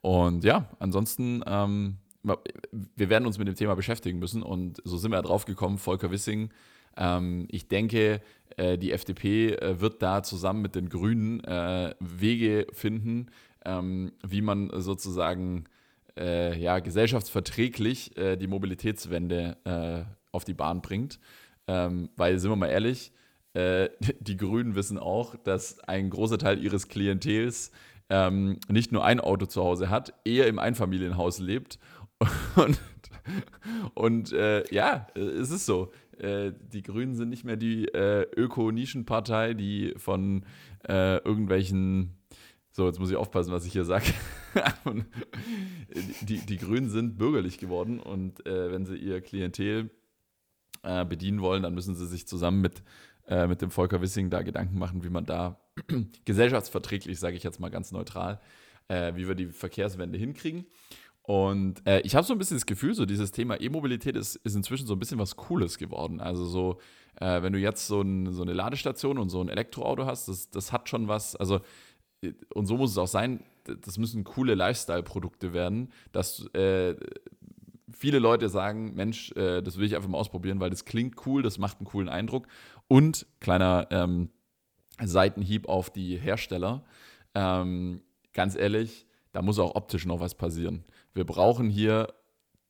Und 0.01 0.43
ja, 0.43 0.69
ansonsten 0.79 1.43
ähm, 1.45 1.97
wir 2.23 3.09
werden 3.09 3.25
uns 3.25 3.37
mit 3.37 3.47
dem 3.47 3.55
Thema 3.55 3.75
beschäftigen 3.75 4.19
müssen 4.19 4.43
und 4.43 4.81
so 4.83 4.97
sind 4.97 5.11
wir 5.11 5.21
drauf 5.21 5.45
gekommen, 5.45 5.77
Volker 5.77 6.11
Wissing. 6.11 6.49
Ähm, 6.97 7.47
ich 7.49 7.67
denke, 7.67 8.21
äh, 8.57 8.77
die 8.77 8.91
FDP 8.91 9.53
äh, 9.53 9.79
wird 9.79 10.01
da 10.01 10.23
zusammen 10.23 10.61
mit 10.61 10.75
den 10.75 10.89
Grünen 10.89 11.43
äh, 11.43 11.95
Wege 11.99 12.67
finden, 12.73 13.27
ähm, 13.65 14.11
wie 14.25 14.41
man 14.41 14.69
sozusagen 14.81 15.65
äh, 16.17 16.59
ja, 16.59 16.79
gesellschaftsverträglich 16.79 18.17
äh, 18.17 18.35
die 18.35 18.47
Mobilitätswende 18.47 19.57
auf 20.31 20.45
die 20.45 20.53
Bahn 20.53 20.81
bringt. 20.81 21.19
Ähm, 21.71 22.09
weil, 22.17 22.37
sind 22.39 22.51
wir 22.51 22.55
mal 22.55 22.67
ehrlich, 22.67 23.13
die 23.53 24.37
Grünen 24.37 24.75
wissen 24.75 24.97
auch, 24.97 25.35
dass 25.35 25.79
ein 25.81 26.09
großer 26.09 26.37
Teil 26.37 26.63
ihres 26.63 26.87
Klientels 26.87 27.71
ähm, 28.09 28.59
nicht 28.69 28.91
nur 28.91 29.03
ein 29.03 29.19
Auto 29.19 29.45
zu 29.45 29.61
Hause 29.61 29.89
hat, 29.89 30.13
eher 30.23 30.47
im 30.47 30.59
Einfamilienhaus 30.59 31.39
lebt. 31.39 31.79
Und, 32.55 32.79
und 33.93 34.31
äh, 34.33 34.63
ja, 34.73 35.07
es 35.15 35.51
ist 35.51 35.65
so. 35.65 35.91
Äh, 36.17 36.53
die 36.71 36.81
Grünen 36.81 37.15
sind 37.15 37.29
nicht 37.29 37.43
mehr 37.43 37.55
die 37.55 37.85
äh, 37.85 38.25
Öko-Nischenpartei, 38.35 39.53
die 39.53 39.93
von 39.97 40.45
äh, 40.87 41.17
irgendwelchen 41.17 42.21
so, 42.73 42.87
jetzt 42.87 42.99
muss 42.99 43.11
ich 43.11 43.17
aufpassen, 43.17 43.51
was 43.51 43.65
ich 43.65 43.73
hier 43.73 43.83
sage. 43.83 44.05
die, 46.21 46.37
die 46.37 46.57
Grünen 46.57 46.89
sind 46.89 47.17
bürgerlich 47.17 47.57
geworden 47.57 47.99
und 47.99 48.45
äh, 48.45 48.71
wenn 48.71 48.85
sie 48.85 48.95
ihr 48.95 49.19
Klientel 49.21 49.89
äh, 50.83 51.05
bedienen 51.05 51.41
wollen, 51.41 51.63
dann 51.63 51.73
müssen 51.73 51.95
sie 51.95 52.07
sich 52.07 52.27
zusammen 52.27 52.61
mit, 52.61 52.83
äh, 53.27 53.47
mit 53.47 53.61
dem 53.61 53.71
Volker 53.71 54.01
Wissing 54.01 54.29
da 54.29 54.41
Gedanken 54.41 54.77
machen, 54.77 55.03
wie 55.03 55.09
man 55.09 55.25
da 55.25 55.59
gesellschaftsverträglich, 56.25 57.19
sage 57.19 57.35
ich 57.35 57.43
jetzt 57.43 57.59
mal 57.59 57.69
ganz 57.69 57.91
neutral, 57.91 58.39
äh, 58.87 59.15
wie 59.15 59.27
wir 59.27 59.35
die 59.35 59.47
Verkehrswende 59.47 60.17
hinkriegen. 60.17 60.65
Und 61.23 61.85
äh, 61.87 62.01
ich 62.01 62.15
habe 62.15 62.25
so 62.25 62.33
ein 62.33 62.39
bisschen 62.39 62.57
das 62.57 62.65
Gefühl, 62.65 62.93
so 62.93 63.05
dieses 63.05 63.31
Thema 63.31 63.61
E-Mobilität 63.61 64.15
ist, 64.15 64.37
ist 64.37 64.55
inzwischen 64.55 64.87
so 64.87 64.93
ein 64.93 64.99
bisschen 64.99 65.19
was 65.19 65.35
Cooles 65.35 65.77
geworden. 65.77 66.19
Also 66.19 66.45
so, 66.45 66.79
äh, 67.19 67.41
wenn 67.43 67.53
du 67.53 67.59
jetzt 67.59 67.87
so, 67.87 68.01
ein, 68.01 68.33
so, 68.33 68.41
eine 68.41 68.53
Ladestation 68.53 69.19
und 69.19 69.29
so 69.29 69.39
ein 69.39 69.49
Elektroauto 69.49 70.05
hast, 70.05 70.27
das, 70.27 70.49
das 70.49 70.71
hat 70.71 70.89
schon 70.89 71.07
was, 71.07 71.35
also 71.35 71.61
äh, 72.21 72.33
und 72.53 72.65
so 72.65 72.75
muss 72.77 72.91
es 72.91 72.97
auch 72.97 73.07
sein, 73.07 73.43
das 73.63 73.97
müssen 73.99 74.23
coole 74.23 74.55
Lifestyle-Produkte 74.55 75.53
werden, 75.53 75.91
dass 76.11 76.47
äh, 76.55 76.95
viele 78.01 78.17
Leute 78.17 78.49
sagen, 78.49 78.95
Mensch, 78.95 79.31
äh, 79.33 79.61
das 79.61 79.77
will 79.77 79.85
ich 79.85 79.95
einfach 79.95 80.09
mal 80.09 80.17
ausprobieren, 80.17 80.59
weil 80.59 80.71
das 80.71 80.85
klingt 80.85 81.25
cool, 81.27 81.43
das 81.43 81.59
macht 81.59 81.77
einen 81.77 81.85
coolen 81.85 82.09
Eindruck. 82.09 82.47
Und 82.87 83.27
kleiner 83.39 83.87
ähm, 83.91 84.31
Seitenhieb 84.99 85.69
auf 85.69 85.91
die 85.91 86.17
Hersteller. 86.17 86.83
Ähm, 87.35 88.01
ganz 88.33 88.55
ehrlich, 88.55 89.05
da 89.33 89.43
muss 89.43 89.59
auch 89.59 89.75
optisch 89.75 90.07
noch 90.07 90.19
was 90.19 90.33
passieren. 90.33 90.83
Wir 91.13 91.25
brauchen 91.25 91.69
hier 91.69 92.07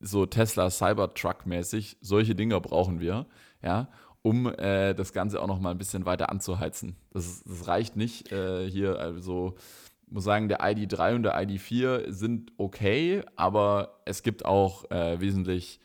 so 0.02 0.26
Tesla 0.26 0.70
Cybertruck-mäßig, 0.70 1.98
solche 2.02 2.36
Dinger 2.36 2.60
brauchen 2.60 3.00
wir, 3.00 3.26
ja, 3.63 3.88
um 4.24 4.48
äh, 4.48 4.94
das 4.94 5.13
Ganze 5.13 5.41
auch 5.41 5.48
noch 5.48 5.60
mal 5.60 5.72
ein 5.72 5.78
bisschen 5.78 6.06
weiter 6.06 6.30
anzuheizen. 6.30 6.98
Das, 7.12 7.44
das 7.44 7.67
reicht 7.67 7.96
nicht 7.96 8.32
äh, 8.34 8.70
hier, 8.70 9.00
also 9.00 9.56
muss 10.12 10.24
sagen, 10.24 10.50
der 10.50 10.60
ID3 10.60 11.15
und 11.15 11.24
der 11.24 11.36
ID4 11.36 12.12
sind 12.12 12.52
okay, 12.58 13.24
aber 13.36 14.02
es 14.06 14.24
gibt 14.24 14.45
auch 14.45 14.89
äh, 14.91 15.19
wesentlich 15.19 15.80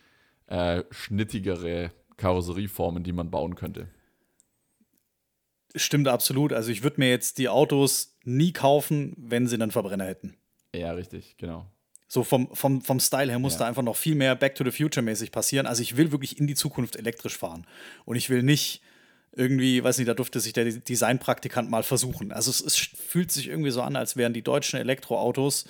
äh, 0.47 0.83
schnittigere 0.91 1.93
Karosserieformen, 2.17 3.03
die 3.03 3.12
man 3.12 3.31
bauen 3.31 3.55
könnte. 3.55 3.89
Stimmt 5.75 6.09
absolut. 6.09 6.53
Also 6.53 6.71
ich 6.71 6.83
würde 6.83 7.01
mir 7.01 7.11
jetzt 7.11 7.39
die 7.39 7.49
Autos 7.49 8.17
nie 8.25 8.53
kaufen, 8.53 9.15
wenn 9.19 9.47
sie 9.47 9.57
einen 9.57 9.71
Verbrenner 9.71 10.07
hätten. 10.07 10.37
Ja, 10.75 10.93
richtig, 10.93 11.37
genau. 11.37 11.67
So 12.09 12.23
vom, 12.23 12.49
vom, 12.55 12.81
vom 12.83 13.01
Style 13.01 13.31
her 13.31 13.39
muss 13.39 13.55
ja. 13.55 13.61
da 13.61 13.67
einfach 13.67 13.83
noch 13.83 13.97
viel 13.97 14.15
mehr 14.15 14.37
Back 14.37 14.55
to 14.55 14.65
the 14.65 14.71
Future 14.71 15.05
mäßig 15.05 15.33
passieren. 15.33 15.67
Also 15.67 15.83
ich 15.83 15.97
will 15.97 16.12
wirklich 16.12 16.39
in 16.39 16.47
die 16.47 16.55
Zukunft 16.55 16.97
elektrisch 16.97 17.37
fahren. 17.37 17.67
Und 18.05 18.17
ich 18.17 18.31
will 18.31 18.43
nicht 18.43 18.81
irgendwie, 19.37 19.85
weiß 19.85 19.99
nicht, 19.99 20.09
da 20.09 20.14
durfte 20.14 20.40
sich 20.40 20.55
der 20.55 20.64
Designpraktikant 20.64 21.70
mal 21.70 21.83
versuchen. 21.83 22.33
Also 22.33 22.51
es, 22.51 22.61
es 22.61 22.77
fühlt 22.77 23.31
sich 23.31 23.49
irgendwie 23.49 23.70
so 23.70 23.83
an, 23.83 23.94
als 23.94 24.16
wären 24.16 24.33
die 24.33 24.42
deutschen 24.42 24.81
Elektroautos, 24.81 25.66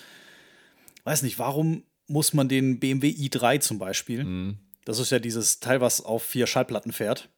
weiß 1.05 1.23
nicht, 1.23 1.39
warum 1.39 1.83
muss 2.07 2.33
man 2.33 2.49
den 2.49 2.79
BMW 2.79 3.09
i3 3.11 3.61
zum 3.61 3.79
Beispiel, 3.81 4.25
mhm. 4.25 4.59
das 4.85 5.01
ist 5.01 5.11
ja 5.11 5.19
dieses 5.19 5.59
Teil, 5.59 5.81
was 5.81 6.01
auf 6.01 6.23
vier 6.23 6.47
Schallplatten 6.47 6.93
fährt. 6.93 7.29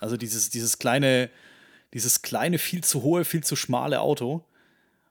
Also 0.00 0.16
dieses, 0.16 0.50
dieses 0.50 0.78
kleine, 0.78 1.28
dieses 1.92 2.22
kleine, 2.22 2.58
viel 2.58 2.84
zu 2.84 3.02
hohe, 3.02 3.24
viel 3.24 3.42
zu 3.42 3.56
schmale 3.56 4.00
Auto. 4.00 4.44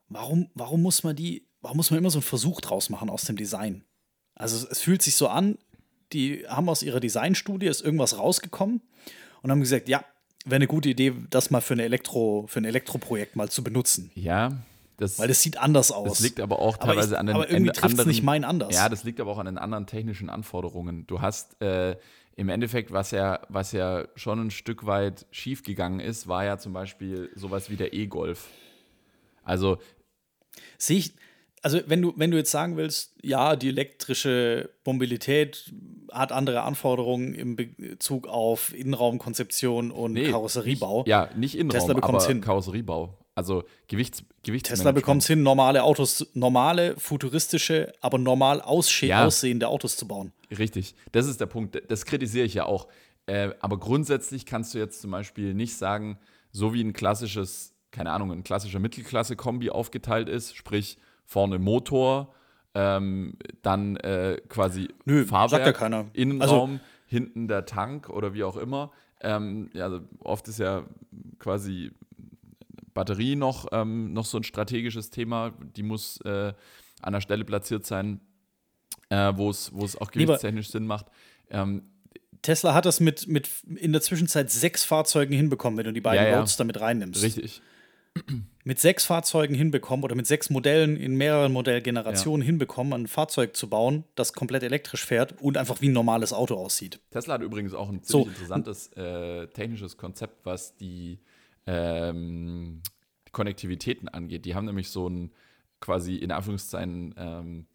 Warum, 0.08 0.50
warum 0.54 0.82
muss 0.82 1.04
man 1.04 1.16
die, 1.16 1.46
warum 1.62 1.78
muss 1.78 1.92
man 1.92 1.98
immer 1.98 2.10
so 2.10 2.20
einen 2.20 2.24
Versuch 2.24 2.62
draus 2.62 2.90
machen 2.90 3.10
aus 3.10 3.24
dem 3.24 3.36
Design? 3.36 3.84
Also 4.36 4.66
es 4.70 4.80
fühlt 4.80 5.02
sich 5.02 5.16
so 5.16 5.28
an, 5.28 5.58
die 6.14 6.46
haben 6.48 6.70
aus 6.70 6.84
ihrer 6.84 7.00
Designstudie 7.02 7.68
ist 7.68 7.82
irgendwas 7.82 8.18
rausgekommen 8.18 8.82
und 9.42 9.52
haben 9.52 9.62
gesagt, 9.62 9.90
ja, 9.90 10.04
wäre 10.46 10.56
eine 10.56 10.68
gute 10.68 10.90
Idee, 10.90 11.14
das 11.30 11.52
mal 11.52 11.62
für, 11.62 11.74
eine 11.74 11.84
Elektro, 11.84 12.46
für 12.48 12.60
ein 12.60 12.66
Elektroprojekt 12.66 13.36
mal 13.36 13.50
zu 13.50 13.64
benutzen. 13.64 14.12
Ja, 14.16 14.64
das, 14.98 15.18
Weil 15.18 15.28
das 15.28 15.42
sieht 15.42 15.58
anders 15.58 15.92
aus. 15.92 16.10
Das 16.10 16.20
liegt 16.20 16.40
aber 16.40 16.60
auch 16.60 16.78
teilweise 16.78 17.00
aber 17.00 17.14
ich, 17.16 17.20
an 17.20 17.26
den 17.26 17.36
aber 17.36 17.50
irgendwie 17.50 17.80
anderen. 17.80 18.08
nicht 18.08 18.24
mein 18.24 18.44
anders. 18.44 18.76
Ja, 18.76 18.88
das 18.88 19.04
liegt 19.04 19.20
aber 19.20 19.32
auch 19.32 19.40
an 19.40 19.48
den 19.48 19.58
anderen 19.58 19.88
technischen 19.88 20.30
Anforderungen. 20.30 21.08
Du 21.08 21.22
hast 21.22 21.60
äh, 21.62 21.96
im 22.36 22.50
Endeffekt, 22.50 22.92
was 22.92 23.10
ja, 23.12 23.42
was 23.50 23.72
ja 23.72 24.06
schon 24.16 24.40
ein 24.40 24.52
Stück 24.52 24.86
weit 24.86 25.26
schiefgegangen 25.32 26.00
ist, 26.00 26.28
war 26.28 26.46
ja 26.46 26.60
zum 26.60 26.74
Beispiel 26.74 27.32
sowas 27.36 27.70
wie 27.70 27.78
der 27.78 27.94
E-Golf. 27.94 28.48
Also. 29.44 29.80
Sehe 30.78 30.98
ich, 30.98 31.14
also 31.62 31.80
wenn 31.86 32.02
du, 32.02 32.14
wenn 32.16 32.32
du 32.32 32.38
jetzt 32.38 32.52
sagen 32.52 32.78
willst, 32.78 33.14
ja, 33.22 33.56
die 33.56 33.70
elektrische 33.70 34.70
Mobilität 34.86 35.72
hat 36.12 36.32
andere 36.32 36.64
Anforderungen 36.64 37.34
im 37.34 37.56
Bezug 37.56 38.28
auf 38.28 38.74
Innenraumkonzeption 38.76 39.92
und 39.92 40.14
nee, 40.14 40.30
Karosseriebau. 40.30 41.00
Nicht, 41.00 41.08
ja, 41.08 41.30
nicht 41.36 41.56
Innenraum, 41.56 41.88
Tesla 41.88 42.04
aber 42.04 42.26
hin. 42.26 42.42
Karosseriebau. 42.42 43.18
Also 43.34 43.64
Gewichts, 43.88 44.24
Gewichts 44.44 44.70
Tesla 44.70 44.92
bekommt 44.92 45.22
es 45.22 45.28
hin, 45.28 45.42
normale 45.42 45.84
Autos, 45.84 46.28
normale, 46.34 46.96
futuristische, 46.98 47.94
aber 48.02 48.18
normal 48.18 48.62
ja. 49.02 49.26
aussehende 49.26 49.68
Autos 49.68 49.96
zu 49.96 50.08
bauen. 50.08 50.34
Richtig, 50.58 50.96
das 51.12 51.28
ist 51.28 51.40
der 51.40 51.46
Punkt. 51.46 51.82
Das 51.90 52.06
kritisiere 52.06 52.46
ich 52.46 52.56
ja 52.56 52.66
auch. 52.66 52.88
Äh, 53.28 53.52
aber 53.60 53.80
grundsätzlich 53.80 54.46
kannst 54.46 54.74
du 54.74 54.80
jetzt 54.80 55.02
zum 55.02 55.12
Beispiel 55.12 55.54
nicht 55.54 55.78
sagen, 55.78 56.18
so 56.52 56.74
wie 56.74 56.82
ein 56.84 56.92
klassisches, 56.92 57.74
keine 57.92 58.12
Ahnung, 58.12 58.32
ein 58.32 58.44
klassischer 58.44 58.80
Mittelklasse-Kombi 58.80 59.70
aufgeteilt 59.70 60.28
ist, 60.28 60.56
sprich 60.58 60.98
vorne 61.32 61.60
Motor, 61.60 62.34
ähm, 62.74 63.38
dann 63.62 63.96
äh, 63.96 64.42
quasi 64.50 64.90
Nö, 65.06 65.26
Fahrwerk, 65.26 65.66
ja 65.66 65.72
keiner. 65.72 66.08
Innenraum, 66.12 66.72
also, 66.72 66.84
hinten 67.06 67.48
der 67.48 67.66
Tank 67.66 68.10
oder 68.10 68.34
wie 68.34 68.44
auch 68.44 68.58
immer. 68.58 68.92
Ähm, 69.22 69.70
ja, 69.74 69.86
also 69.86 70.02
oft 70.20 70.50
ist 70.50 70.60
ja 70.60 70.84
quasi 71.40 71.92
Batterie 72.94 73.38
noch, 73.38 73.68
ähm, 73.72 74.12
noch 74.12 74.26
so 74.26 74.40
ein 74.40 74.44
strategisches 74.44 75.10
Thema. 75.10 75.54
Die 75.78 75.84
muss 75.84 76.20
äh, 76.26 76.54
an 77.02 77.14
der 77.14 77.22
Stelle 77.22 77.46
platziert 77.46 77.86
sein, 77.86 78.20
äh, 79.08 79.32
wo 79.34 79.50
es 79.50 79.72
auch 80.02 80.12
gewichtstechnisch 80.12 80.70
Sinn 80.70 80.86
macht. 80.86 81.06
Ähm, 81.50 81.84
Tesla 82.42 82.74
hat 82.74 82.86
das 82.86 83.00
mit, 83.00 83.30
mit 83.30 83.48
in 83.76 83.94
der 83.94 84.02
Zwischenzeit 84.02 84.52
sechs 84.52 84.84
Fahrzeugen 84.84 85.34
hinbekommen, 85.34 85.78
wenn 85.78 85.86
du 85.86 85.94
die 85.94 86.02
beiden 86.02 86.26
ja, 86.26 86.32
ja. 86.32 86.40
Roadster 86.40 86.66
mit 86.66 86.82
reinnimmst. 86.82 87.24
Richtig 87.24 87.62
mit 88.64 88.80
sechs 88.80 89.06
Fahrzeugen 89.06 89.56
hinbekommen 89.56 90.04
oder 90.04 90.16
mit 90.16 90.28
sechs 90.28 90.50
Modellen 90.50 90.98
in 90.98 91.16
mehreren 91.16 91.52
Modellgenerationen 91.52 92.42
ja. 92.42 92.48
hinbekommen, 92.48 92.94
ein 92.94 93.08
Fahrzeug 93.08 93.56
zu 93.56 93.70
bauen, 93.70 94.04
das 94.16 94.34
komplett 94.34 94.64
elektrisch 94.64 95.06
fährt 95.06 95.42
und 95.42 95.58
einfach 95.58 95.82
wie 95.82 95.90
ein 95.90 95.94
normales 95.94 96.34
Auto 96.34 96.56
aussieht. 96.56 97.00
Tesla 97.10 97.36
hat 97.36 97.42
übrigens 97.42 97.74
auch 97.74 97.90
ein 97.90 98.04
ziemlich 98.04 98.28
so. 98.28 98.30
interessantes 98.30 98.88
äh, 98.94 99.48
technisches 99.48 99.98
Konzept, 99.98 100.46
was 100.46 100.76
die 100.76 101.20
ähm, 101.66 102.82
Konnektivitäten 103.32 104.10
angeht. 104.10 104.46
Die 104.46 104.56
haben 104.56 104.66
nämlich 104.66 104.90
so 104.90 105.08
ein 105.10 105.32
quasi 105.80 106.16
in 106.16 106.32
Anführungszeichen, 106.32 107.16
ähm, 107.18 107.66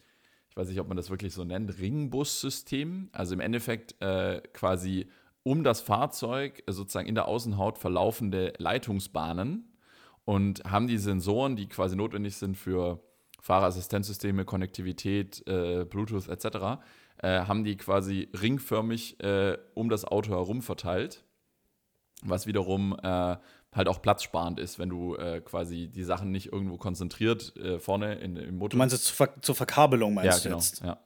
ich 0.50 0.56
weiß 0.56 0.68
nicht, 0.68 0.80
ob 0.80 0.88
man 0.88 0.96
das 0.96 1.10
wirklich 1.10 1.34
so 1.34 1.44
nennt, 1.44 1.78
Ringbus-System. 1.78 3.08
Also 3.12 3.34
im 3.34 3.40
Endeffekt 3.40 4.00
äh, 4.00 4.40
quasi 4.52 5.06
um 5.42 5.64
das 5.64 5.80
Fahrzeug 5.80 6.62
sozusagen 6.66 7.08
in 7.08 7.14
der 7.14 7.26
Außenhaut 7.26 7.78
verlaufende 7.78 8.52
Leitungsbahnen 8.58 9.75
und 10.26 10.62
haben 10.64 10.88
die 10.88 10.98
Sensoren, 10.98 11.56
die 11.56 11.68
quasi 11.68 11.96
notwendig 11.96 12.36
sind 12.36 12.56
für 12.56 13.00
Fahrerassistenzsysteme, 13.40 14.44
Konnektivität, 14.44 15.46
äh, 15.46 15.84
Bluetooth 15.84 16.28
etc., 16.28 16.82
äh, 17.22 17.40
haben 17.40 17.64
die 17.64 17.76
quasi 17.76 18.28
ringförmig 18.38 19.22
äh, 19.22 19.56
um 19.74 19.88
das 19.88 20.04
Auto 20.04 20.32
herum 20.32 20.62
verteilt, 20.62 21.24
was 22.22 22.46
wiederum 22.46 22.94
äh, 23.00 23.36
halt 23.72 23.88
auch 23.88 24.02
platzsparend 24.02 24.58
ist, 24.58 24.78
wenn 24.80 24.88
du 24.88 25.14
äh, 25.14 25.40
quasi 25.40 25.88
die 25.88 26.02
Sachen 26.02 26.32
nicht 26.32 26.52
irgendwo 26.52 26.76
konzentriert 26.76 27.56
äh, 27.56 27.78
vorne 27.78 28.16
in, 28.16 28.36
im 28.36 28.56
Motor. 28.56 28.70
Du 28.70 28.76
meinst 28.78 28.94
jetzt 28.94 29.06
zur, 29.06 29.16
Ver 29.16 29.40
zur 29.40 29.54
Verkabelung, 29.54 30.14
meinst 30.14 30.44
ja, 30.44 30.50
genau, 30.50 30.56
jetzt? 30.56 30.82
Ja. 30.82 30.98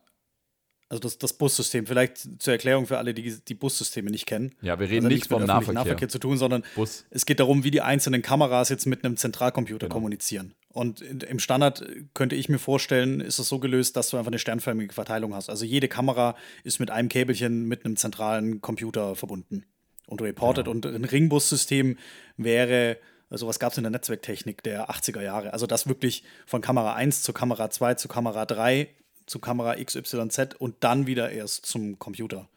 Also 0.90 1.00
das, 1.02 1.18
das 1.18 1.32
Bussystem. 1.34 1.86
Vielleicht 1.86 2.42
zur 2.42 2.52
Erklärung 2.52 2.86
für 2.86 2.98
alle, 2.98 3.14
die 3.14 3.36
die 3.46 3.54
Bussysteme 3.54 4.10
nicht 4.10 4.26
kennen. 4.26 4.54
Ja, 4.60 4.78
wir 4.80 4.88
reden 4.90 5.06
Also 5.06 5.14
nicht 5.16 5.28
vom 5.28 5.44
Nahverkehr. 5.44 5.74
Nahverkehr 5.74 6.08
zu 6.08 6.18
tun, 6.18 6.36
sondern 6.36 6.64
Bus. 6.74 7.04
es 7.10 7.24
geht 7.26 7.38
darum, 7.38 7.62
wie 7.62 7.70
die 7.70 7.80
einzelnen 7.80 8.22
Kameras 8.22 8.68
jetzt 8.70 8.86
mit 8.86 9.04
einem 9.04 9.16
Zentralcomputer 9.16 9.86
Genau. 9.86 9.94
kommunizieren. 9.94 10.52
Und 10.72 11.00
im 11.00 11.38
Standard 11.38 11.82
äh, 11.82 12.04
könnte 12.12 12.34
ich 12.34 12.48
mir 12.48 12.58
vorstellen, 12.58 13.20
ist 13.20 13.38
es 13.38 13.48
so 13.48 13.60
gelöst, 13.60 13.96
dass 13.96 14.10
du 14.10 14.16
einfach 14.16 14.30
eine 14.32 14.40
sternförmige 14.40 14.92
Verteilung 14.92 15.32
hast. 15.34 15.48
Also 15.48 15.64
jede 15.64 15.86
Kamera 15.86 16.34
ist 16.64 16.80
mit 16.80 16.90
einem 16.90 17.08
Käbelchen 17.08 17.68
mit 17.68 17.84
einem 17.84 17.94
zentralen 17.96 18.60
Computer 18.60 19.14
verbunden 19.14 19.64
und 20.08 20.20
reportet. 20.20 20.64
Genau. 20.64 20.74
Und 20.74 20.86
ein 20.86 21.04
Ringbussystem 21.04 21.98
wäre, 22.36 22.98
also 23.30 23.46
was 23.46 23.60
gab 23.60 23.70
es 23.70 23.78
in 23.78 23.84
der 23.84 23.92
Netzwerktechnik 23.92 24.64
der 24.64 24.90
80er 24.90 25.22
Jahre? 25.22 25.52
Also 25.52 25.68
das 25.68 25.86
wirklich 25.86 26.24
von 26.46 26.60
Kamera 26.62 26.94
1 26.94 27.22
zu 27.22 27.32
Kamera 27.32 27.70
2 27.70 27.94
zu 27.94 28.08
Kamera 28.08 28.44
3 28.44 28.88
zu 29.30 29.38
Kamera 29.38 29.76
XYZ 29.76 30.56
und 30.58 30.74
dann 30.80 31.06
wieder 31.06 31.30
erst 31.30 31.64
zum 31.64 32.00
Computer. 32.00 32.48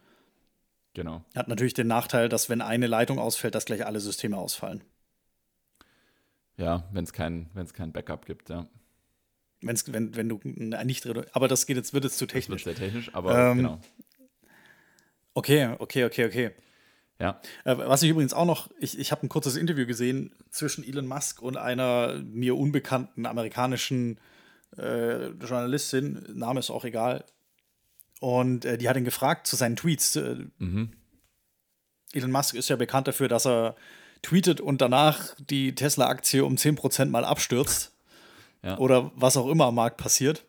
Genau. 0.96 1.24
Hat 1.36 1.48
natürlich 1.48 1.76
den 1.76 1.86
Nachteil, 1.86 2.30
dass 2.30 2.50
wenn 2.50 2.62
eine 2.62 2.88
Leitung 2.88 3.20
ausfällt, 3.20 3.54
dass 3.54 3.66
gleich 3.66 3.86
alle 3.86 4.00
Systeme 4.00 4.38
ausfallen. 4.38 4.84
Ja, 6.58 6.88
wenn 6.92 7.04
es 7.04 7.14
kein, 7.14 7.50
wenn's 7.54 7.74
kein 7.74 7.92
Backup 7.92 8.26
gibt, 8.26 8.50
ja. 8.50 8.68
Wenn's, 9.62 9.92
wenn, 9.94 10.16
wenn 10.16 10.28
du 10.28 10.40
na, 10.44 10.84
nicht 10.84 11.06
aber 11.36 11.48
das 11.48 11.68
geht 11.68 11.78
jetzt, 11.78 11.94
wird 11.94 12.06
jetzt 12.06 12.18
zu 12.18 12.26
Das 12.26 12.34
wird 12.34 12.44
technisch. 12.44 12.64
sehr 12.64 12.76
technisch, 12.76 13.14
aber 13.14 13.52
Ähm, 13.52 13.58
genau. 13.58 13.80
Okay, 15.36 15.76
okay, 15.78 16.06
okay, 16.06 16.26
okay. 16.26 16.52
Ja, 17.20 17.40
Äh, 17.66 17.78
was 17.78 18.02
ich 18.02 18.10
übrigens 18.10 18.34
auch 18.34 18.46
noch, 18.46 18.70
ich, 18.80 18.98
ich 18.98 19.12
habe 19.12 19.26
ein 19.26 19.30
kurzes 19.30 19.56
Interview 19.56 19.86
gesehen 19.86 20.34
zwischen 20.50 20.84
Elon 20.84 21.06
Musk 21.06 21.42
und 21.42 21.56
einer 21.56 22.20
mir 22.24 22.58
unbekannten 22.58 23.28
amerikanischen 23.28 24.20
äh, 24.78 25.28
Journalistin, 25.30 26.26
Name 26.34 26.60
ist 26.60 26.70
auch 26.70 26.86
egal. 26.86 27.24
Und 28.20 28.66
äh, 28.66 28.78
die 28.78 28.88
hat 28.90 28.96
ihn 28.98 29.04
gefragt 29.04 29.48
zu 29.48 29.56
seinen 29.56 29.76
Tweets. 29.76 30.16
Äh, 30.16 30.36
Mhm. 30.60 30.92
Elon 32.14 32.32
Musk 32.32 32.54
ist 32.54 32.70
ja 32.70 32.76
bekannt 32.76 33.08
dafür, 33.08 33.28
dass 33.28 33.46
er 33.48 33.76
tweetet 34.22 34.62
und 34.62 34.82
danach 34.82 35.36
die 35.40 35.74
Tesla-Aktie 35.76 36.46
um 36.46 36.56
10% 36.56 37.06
mal 37.08 37.26
abstürzt. 37.26 37.92
Ja. 38.62 38.78
Oder 38.78 39.12
was 39.16 39.36
auch 39.36 39.50
immer 39.50 39.66
am 39.66 39.76
Markt 39.76 39.98
passiert. 39.98 40.46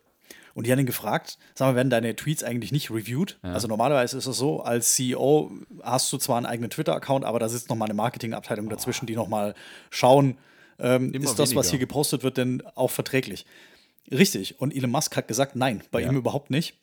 Und 0.53 0.65
die 0.67 0.71
haben 0.71 0.79
ihn 0.79 0.85
gefragt, 0.85 1.37
sag 1.53 1.67
mal, 1.67 1.75
werden 1.75 1.89
deine 1.89 2.15
Tweets 2.15 2.43
eigentlich 2.43 2.71
nicht 2.71 2.89
reviewed? 2.89 3.37
Also 3.41 3.67
normalerweise 3.67 4.17
ist 4.17 4.25
es 4.25 4.37
so, 4.37 4.61
als 4.61 4.93
CEO 4.95 5.51
hast 5.83 6.13
du 6.13 6.17
zwar 6.17 6.37
einen 6.37 6.45
eigenen 6.45 6.69
Twitter-Account, 6.69 7.25
aber 7.25 7.39
da 7.39 7.49
sitzt 7.49 7.67
noch 7.69 7.75
mal 7.75 7.85
eine 7.85 7.93
Marketingabteilung 7.93 8.69
dazwischen, 8.69 9.05
die 9.05 9.15
noch 9.15 9.27
mal 9.27 9.53
schauen, 9.89 10.37
ähm, 10.79 11.13
ist 11.13 11.37
das, 11.39 11.49
was 11.49 11.49
weniger. 11.49 11.69
hier 11.71 11.79
gepostet 11.79 12.23
wird, 12.23 12.37
denn 12.37 12.63
auch 12.75 12.91
verträglich? 12.91 13.45
Richtig. 14.11 14.59
Und 14.59 14.75
Elon 14.75 14.91
Musk 14.91 15.15
hat 15.17 15.27
gesagt, 15.27 15.55
nein, 15.55 15.83
bei 15.91 16.01
Ja. 16.01 16.09
ihm 16.09 16.15
überhaupt 16.17 16.49
nicht. 16.51 16.77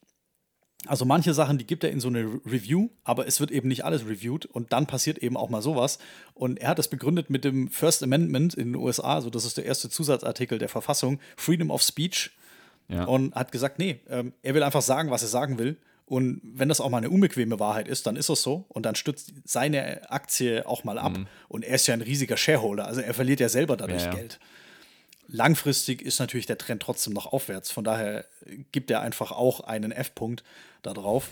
Also 0.86 1.04
manche 1.04 1.32
Sachen, 1.32 1.58
die 1.58 1.66
gibt 1.66 1.84
er 1.84 1.90
in 1.92 2.00
so 2.00 2.08
eine 2.08 2.24
Re- 2.24 2.40
Review, 2.44 2.88
aber 3.04 3.28
es 3.28 3.38
wird 3.38 3.52
eben 3.52 3.68
nicht 3.68 3.84
alles 3.84 4.04
reviewed 4.04 4.46
und 4.46 4.72
dann 4.72 4.86
passiert 4.88 5.18
eben 5.18 5.36
auch 5.36 5.48
mal 5.48 5.62
sowas. 5.62 5.98
Und 6.34 6.58
er 6.58 6.70
hat 6.70 6.80
es 6.80 6.88
begründet 6.88 7.30
mit 7.30 7.44
dem 7.44 7.68
First 7.68 8.02
Amendment 8.02 8.54
in 8.54 8.72
den 8.72 8.74
USA, 8.82 9.14
also 9.14 9.30
das 9.30 9.44
ist 9.44 9.56
der 9.56 9.64
erste 9.64 9.88
Zusatzartikel 9.90 10.58
der 10.58 10.68
Verfassung, 10.68 11.20
Freedom 11.36 11.70
of 11.70 11.82
Speech, 11.82 12.32
ja. 12.88 13.04
und 13.04 13.32
hat 13.36 13.52
gesagt, 13.52 13.78
nee, 13.78 14.00
ähm, 14.10 14.32
er 14.42 14.54
will 14.54 14.64
einfach 14.64 14.82
sagen, 14.82 15.12
was 15.12 15.22
er 15.22 15.28
sagen 15.28 15.56
will. 15.58 15.76
Und 16.04 16.40
wenn 16.42 16.68
das 16.68 16.80
auch 16.80 16.90
mal 16.90 16.98
eine 16.98 17.10
unbequeme 17.10 17.60
Wahrheit 17.60 17.86
ist, 17.86 18.08
dann 18.08 18.16
ist 18.16 18.28
es 18.28 18.42
so. 18.42 18.66
Und 18.68 18.84
dann 18.84 18.96
stützt 18.96 19.32
seine 19.44 20.10
Aktie 20.10 20.66
auch 20.66 20.82
mal 20.82 20.98
ab. 20.98 21.16
Und 21.48 21.64
er 21.64 21.76
ist 21.76 21.86
ja 21.86 21.94
ein 21.94 22.02
riesiger 22.02 22.36
Shareholder, 22.36 22.86
also 22.86 23.00
er 23.00 23.14
verliert 23.14 23.38
ja 23.38 23.48
selber 23.48 23.76
dadurch 23.76 24.02
Ja, 24.02 24.08
ja. 24.10 24.14
Geld. 24.16 24.40
Langfristig 25.34 26.02
ist 26.02 26.18
natürlich 26.18 26.44
der 26.44 26.58
Trend 26.58 26.82
trotzdem 26.82 27.14
noch 27.14 27.32
aufwärts. 27.32 27.70
Von 27.70 27.84
daher 27.84 28.26
gibt 28.70 28.90
er 28.90 29.00
einfach 29.00 29.32
auch 29.32 29.60
einen 29.60 29.90
F-Punkt 29.90 30.44
da 30.82 30.92
drauf. 30.92 31.30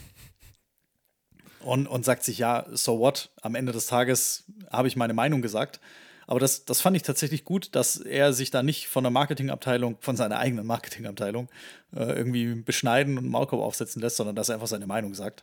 Und, 1.61 1.87
und 1.87 2.07
sagt 2.07 2.25
sich, 2.25 2.39
ja, 2.39 2.65
so 2.73 2.99
what? 2.99 3.29
Am 3.43 3.55
Ende 3.55 3.73
des 3.73 3.89
Tages 3.89 4.45
habe 4.71 4.89
ich 4.89 4.97
meine 4.97 5.13
Meinung 5.13 5.43
gesagt. 5.43 5.81
Aber 6.27 6.41
das, 6.41 6.65
das 6.65 6.81
fand 6.81 6.97
ich 6.97 7.03
tatsächlich 7.03 7.45
gut, 7.45 7.75
dass 7.75 7.99
er 7.99 8.33
sich 8.33 8.51
da 8.51 8.63
nicht 8.63 8.89
von 8.89 9.05
der 9.05 9.11
Marketingabteilung, 9.11 9.99
von 10.01 10.17
seiner 10.17 10.39
eigenen 10.39 10.65
Marketingabteilung, 10.65 11.51
äh, 11.95 12.05
irgendwie 12.05 12.55
beschneiden 12.55 13.19
und 13.19 13.29
Maulkorb 13.29 13.61
aufsetzen 13.61 14.01
lässt, 14.01 14.17
sondern 14.17 14.35
dass 14.35 14.49
er 14.49 14.55
einfach 14.55 14.69
seine 14.69 14.87
Meinung 14.87 15.13
sagt. 15.13 15.43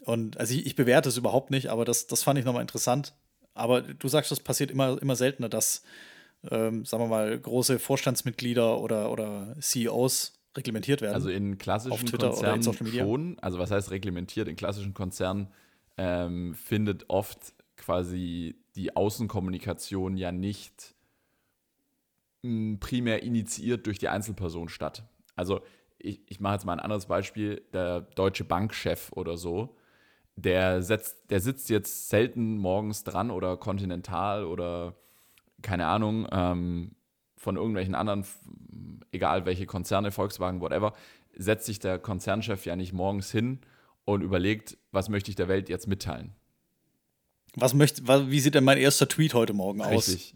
Und 0.00 0.36
also 0.36 0.52
ich, 0.52 0.66
ich 0.66 0.76
bewerte 0.76 1.08
es 1.08 1.16
überhaupt 1.16 1.50
nicht, 1.50 1.68
aber 1.68 1.86
das, 1.86 2.06
das 2.06 2.22
fand 2.22 2.38
ich 2.38 2.44
nochmal 2.44 2.60
interessant. 2.60 3.14
Aber 3.54 3.80
du 3.80 4.08
sagst, 4.08 4.30
das 4.30 4.40
passiert 4.40 4.70
immer, 4.70 5.00
immer 5.00 5.16
seltener, 5.16 5.48
dass, 5.48 5.82
ähm, 6.50 6.84
sagen 6.84 7.04
wir 7.04 7.08
mal, 7.08 7.38
große 7.38 7.78
Vorstandsmitglieder 7.78 8.78
oder, 8.80 9.10
oder 9.10 9.56
CEOs 9.60 10.38
reglementiert 10.56 11.00
werden. 11.00 11.14
Also 11.14 11.30
in 11.30 11.58
klassischen 11.58 12.06
in 12.06 12.18
Konzernen 12.18 12.76
Media? 12.80 13.04
schon, 13.04 13.38
also 13.40 13.58
was 13.58 13.70
heißt 13.70 13.90
reglementiert? 13.90 14.48
In 14.48 14.56
klassischen 14.56 14.94
Konzernen 14.94 15.48
ähm, 15.96 16.54
findet 16.54 17.08
oft 17.08 17.54
quasi 17.76 18.56
die 18.74 18.94
Außenkommunikation 18.96 20.16
ja 20.16 20.32
nicht 20.32 20.94
mh, 22.42 22.78
primär 22.80 23.22
initiiert 23.22 23.86
durch 23.86 23.98
die 23.98 24.08
Einzelperson 24.08 24.68
statt. 24.68 25.04
Also 25.36 25.60
ich, 25.98 26.20
ich 26.26 26.40
mache 26.40 26.54
jetzt 26.54 26.64
mal 26.64 26.74
ein 26.74 26.80
anderes 26.80 27.06
Beispiel, 27.06 27.62
der 27.72 28.02
deutsche 28.02 28.44
Bankchef 28.44 29.10
oder 29.12 29.36
so, 29.36 29.76
der, 30.36 30.82
setzt, 30.82 31.30
der 31.30 31.40
sitzt 31.40 31.68
jetzt 31.68 32.08
selten 32.08 32.58
morgens 32.58 33.02
dran 33.02 33.30
oder 33.30 33.56
kontinental 33.56 34.44
oder 34.44 34.94
keine 35.62 35.86
Ahnung, 35.86 36.26
ähm, 36.30 36.92
von 37.36 37.56
irgendwelchen 37.56 37.94
anderen, 37.94 38.24
egal 39.12 39.46
welche 39.46 39.66
Konzerne, 39.66 40.10
Volkswagen, 40.10 40.60
whatever, 40.60 40.92
setzt 41.36 41.66
sich 41.66 41.78
der 41.78 41.98
Konzernchef 41.98 42.64
ja 42.66 42.76
nicht 42.76 42.92
morgens 42.92 43.30
hin 43.30 43.60
und 44.04 44.22
überlegt, 44.22 44.76
was 44.90 45.08
möchte 45.08 45.30
ich 45.30 45.36
der 45.36 45.48
Welt 45.48 45.68
jetzt 45.68 45.86
mitteilen. 45.86 46.32
was 47.54 47.74
möchte, 47.74 48.02
wie 48.30 48.40
sieht 48.40 48.54
denn 48.54 48.64
mein 48.64 48.78
erster 48.78 49.08
Tweet 49.08 49.34
heute 49.34 49.52
Morgen 49.52 49.80
aus? 49.80 50.08
Richtig. 50.08 50.34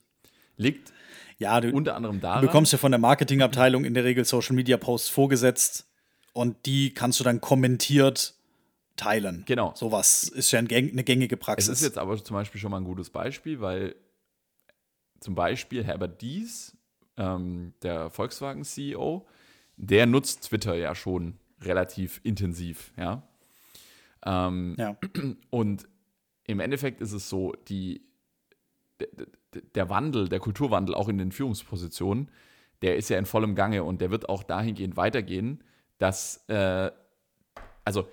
Liegt 0.57 0.93
Ja, 1.39 1.61
du, 1.61 1.73
unter 1.73 1.97
anderem 1.97 2.17
du 2.17 2.23
daran, 2.23 2.43
bekommst 2.43 2.73
ja 2.73 2.79
von 2.79 2.93
der 2.93 3.01
Marketingabteilung 3.01 3.85
in 3.85 3.95
der 3.95 4.05
Regel 4.05 4.25
Social 4.25 4.55
Media 4.55 4.77
Posts 4.77 5.09
vorgesetzt 5.09 5.87
und 6.33 6.67
die 6.67 6.95
kannst 6.95 7.19
du 7.21 7.25
dann 7.25 7.41
kommentiert 7.41 8.35
teilen. 8.97 9.45
Genau. 9.47 9.73
Sowas 9.75 10.25
ist 10.25 10.51
ja 10.53 10.59
eine 10.59 10.69
gängige 10.69 11.37
es 11.37 11.41
Praxis. 11.41 11.69
ist 11.69 11.83
jetzt 11.83 11.99
aber 11.99 12.23
zum 12.23 12.35
Beispiel 12.35 12.61
schon 12.61 12.71
mal 12.71 12.77
ein 12.79 12.85
gutes 12.85 13.11
Beispiel, 13.11 13.61
weil 13.61 13.95
zum 15.23 15.35
Beispiel 15.35 15.85
Herbert 15.85 16.21
Dies, 16.21 16.77
ähm, 17.17 17.75
der 17.83 18.11
Volkswagen-CEO, 18.11 19.27
der 19.77 20.07
nutzt 20.07 20.49
Twitter 20.49 20.75
ja 20.75 20.95
schon 20.95 21.39
relativ 21.61 22.21
intensiv, 22.25 22.93
ja. 22.97 23.23
Ähm, 24.25 24.77
ja. 24.79 24.97
Und 25.51 25.89
im 26.47 26.61
Endeffekt 26.61 27.01
ist 27.01 27.13
es 27.13 27.29
so, 27.29 27.55
die, 27.69 28.03
der, 29.75 29.89
Wandel, 29.89 30.29
der 30.29 30.41
Kulturwandel 30.41 30.95
auch 30.95 31.09
in 31.09 31.19
den 31.19 31.33
Führungspositionen, 31.33 32.29
der 32.83 32.97
ist 32.97 33.09
ja 33.09 33.19
in 33.19 33.27
vollem 33.27 33.55
Gange 33.55 33.85
und 33.85 34.01
der 34.01 34.11
wird 34.11 34.29
auch 34.29 34.43
dahingehend 34.43 34.97
weitergehen, 34.97 35.63
dass, 35.99 36.45
äh, 36.49 36.91
also 37.85 38.09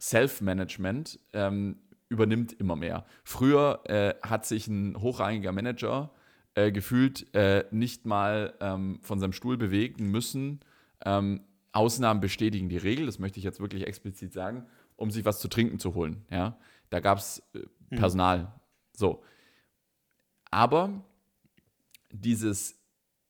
Self-Management 0.00 1.20
ähm, 1.32 1.78
übernimmt 2.08 2.52
immer 2.52 2.76
mehr. 2.76 3.04
Früher 3.22 3.80
äh, 3.84 4.14
hat 4.22 4.46
sich 4.46 4.66
ein 4.66 5.00
hochrangiger 5.00 5.52
Manager 5.52 6.10
äh, 6.58 6.72
gefühlt 6.72 7.32
äh, 7.34 7.64
nicht 7.70 8.04
mal 8.04 8.54
ähm, 8.60 8.98
von 9.02 9.20
seinem 9.20 9.32
Stuhl 9.32 9.56
bewegen 9.56 10.10
müssen. 10.10 10.60
Ähm, 11.04 11.42
Ausnahmen 11.72 12.20
bestätigen 12.20 12.68
die 12.68 12.76
Regel, 12.76 13.06
das 13.06 13.18
möchte 13.18 13.38
ich 13.38 13.44
jetzt 13.44 13.60
wirklich 13.60 13.86
explizit 13.86 14.32
sagen, 14.32 14.66
um 14.96 15.10
sich 15.10 15.24
was 15.24 15.38
zu 15.38 15.48
trinken 15.48 15.78
zu 15.78 15.94
holen. 15.94 16.24
Ja? 16.30 16.58
Da 16.90 16.98
gab 17.00 17.18
es 17.18 17.42
äh, 17.54 17.60
Personal. 17.96 18.52
So. 18.92 19.22
Aber 20.50 21.04
dieses 22.10 22.78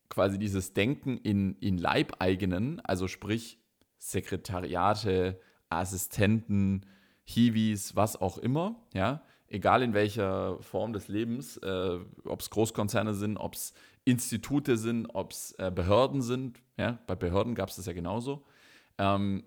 quasi 0.09 0.39
dieses 0.39 0.73
Denken 0.73 1.19
in, 1.19 1.55
in 1.57 1.77
Leibeigenen, 1.77 2.81
also 2.81 3.09
sprich 3.09 3.59
Sekretariate, 3.99 5.39
Assistenten, 5.69 6.87
Hiwis, 7.25 7.95
was 7.95 8.19
auch 8.19 8.39
immer, 8.39 8.87
ja, 8.95 9.23
egal 9.49 9.83
in 9.83 9.95
welcher 9.95 10.59
Form 10.61 10.93
des 10.93 11.09
Lebens, 11.09 11.57
äh, 11.59 11.99
ob 12.25 12.41
es 12.41 12.51
Großkonzerne 12.51 13.15
sind, 13.15 13.37
ob 13.37 13.55
es 13.55 13.73
Institute 14.05 14.77
sind, 14.77 15.07
ob 15.07 15.33
es 15.33 15.53
äh, 15.59 15.71
Behörden 15.75 16.23
sind, 16.23 16.63
ja, 16.77 16.99
bei 17.07 17.15
Behörden 17.15 17.55
gab 17.55 17.69
es 17.69 17.77
das 17.77 17.87
ja 17.87 17.93
genauso. 17.93 18.45
Ähm, 18.99 19.45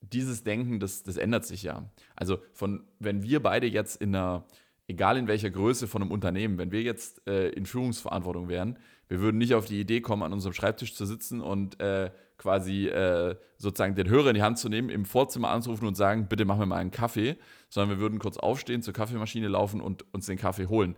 dieses 0.00 0.42
Denken, 0.42 0.80
das, 0.80 1.02
das 1.02 1.16
ändert 1.16 1.44
sich 1.44 1.62
ja. 1.62 1.90
Also 2.16 2.38
von, 2.52 2.84
wenn 2.98 3.22
wir 3.22 3.42
beide 3.42 3.66
jetzt 3.66 4.00
in 4.00 4.14
einer, 4.14 4.44
egal 4.88 5.16
in 5.16 5.28
welcher 5.28 5.50
Größe 5.50 5.86
von 5.86 6.02
einem 6.02 6.10
Unternehmen, 6.10 6.58
wenn 6.58 6.72
wir 6.72 6.82
jetzt 6.82 7.26
äh, 7.28 7.50
in 7.50 7.66
Führungsverantwortung 7.66 8.48
wären, 8.48 8.78
wir 9.10 9.20
würden 9.20 9.38
nicht 9.38 9.54
auf 9.54 9.66
die 9.66 9.80
Idee 9.80 10.00
kommen, 10.00 10.22
an 10.22 10.32
unserem 10.32 10.52
Schreibtisch 10.54 10.94
zu 10.94 11.04
sitzen 11.04 11.40
und 11.40 11.80
äh, 11.80 12.10
quasi 12.38 12.86
äh, 12.86 13.34
sozusagen 13.58 13.96
den 13.96 14.08
Hörer 14.08 14.28
in 14.28 14.36
die 14.36 14.42
Hand 14.42 14.56
zu 14.56 14.68
nehmen, 14.68 14.88
im 14.88 15.04
Vorzimmer 15.04 15.50
anzurufen 15.50 15.86
und 15.88 15.96
sagen, 15.96 16.28
bitte 16.28 16.44
mach 16.44 16.56
mir 16.56 16.66
mal 16.66 16.76
einen 16.76 16.92
Kaffee, 16.92 17.36
sondern 17.68 17.98
wir 17.98 18.00
würden 18.00 18.20
kurz 18.20 18.36
aufstehen, 18.36 18.82
zur 18.82 18.94
Kaffeemaschine 18.94 19.48
laufen 19.48 19.80
und 19.80 20.04
uns 20.14 20.26
den 20.26 20.38
Kaffee 20.38 20.66
holen. 20.66 20.94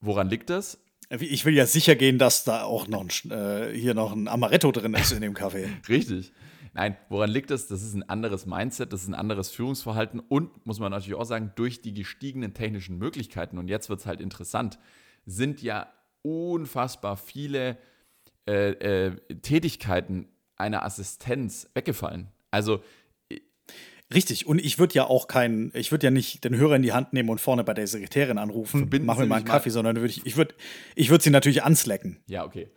Woran 0.00 0.30
liegt 0.30 0.48
das? 0.48 0.80
Ich 1.10 1.44
will 1.44 1.54
ja 1.54 1.66
sicher 1.66 1.96
gehen, 1.96 2.16
dass 2.16 2.44
da 2.44 2.62
auch 2.62 2.88
noch 2.88 3.02
ein, 3.02 3.30
äh, 3.30 3.72
hier 3.74 3.92
noch 3.92 4.12
ein 4.12 4.26
Amaretto 4.26 4.72
drin 4.72 4.94
ist 4.94 5.12
in 5.12 5.20
dem 5.20 5.34
Kaffee. 5.34 5.68
Richtig. 5.88 6.32
Nein, 6.72 6.96
woran 7.10 7.28
liegt 7.28 7.50
es? 7.50 7.68
Das 7.68 7.82
ist 7.82 7.92
ein 7.92 8.08
anderes 8.08 8.46
Mindset, 8.46 8.90
das 8.94 9.02
ist 9.02 9.08
ein 9.08 9.14
anderes 9.14 9.50
Führungsverhalten 9.50 10.18
und, 10.18 10.66
muss 10.66 10.80
man 10.80 10.90
natürlich 10.90 11.18
auch 11.18 11.26
sagen, 11.26 11.52
durch 11.56 11.82
die 11.82 11.92
gestiegenen 11.92 12.54
technischen 12.54 12.96
Möglichkeiten, 12.96 13.58
und 13.58 13.68
jetzt 13.68 13.90
wird 13.90 14.00
es 14.00 14.06
halt 14.06 14.22
interessant, 14.22 14.78
sind 15.26 15.62
ja 15.62 15.92
unfassbar 16.24 17.16
viele 17.16 17.76
äh, 18.48 18.70
äh, 18.70 19.16
Tätigkeiten 19.42 20.28
einer 20.56 20.84
Assistenz 20.84 21.68
weggefallen. 21.74 22.28
Also 22.50 22.80
Richtig, 24.12 24.46
und 24.46 24.60
ich 24.60 24.78
würde 24.78 24.94
ja 24.94 25.06
auch 25.06 25.28
keinen, 25.28 25.72
ich 25.74 25.90
würde 25.90 26.06
ja 26.06 26.10
nicht 26.10 26.44
den 26.44 26.54
Hörer 26.54 26.76
in 26.76 26.82
die 26.82 26.92
Hand 26.92 27.14
nehmen 27.14 27.30
und 27.30 27.40
vorne 27.40 27.64
bei 27.64 27.72
der 27.72 27.86
Sekretärin 27.86 28.36
anrufen, 28.36 28.80
Verbinden 28.80 29.06
mach 29.06 29.18
mir 29.18 29.26
mal 29.26 29.36
einen 29.36 29.46
mal- 29.46 29.50
Kaffee, 29.50 29.70
sondern 29.70 29.96
würd 29.96 30.10
ich, 30.10 30.26
ich 30.26 30.36
würde 30.36 30.54
ich 30.94 31.08
würd 31.08 31.22
sie 31.22 31.30
natürlich 31.30 31.62
anslecken 31.62 32.18
ja, 32.26 32.44
okay. 32.44 32.68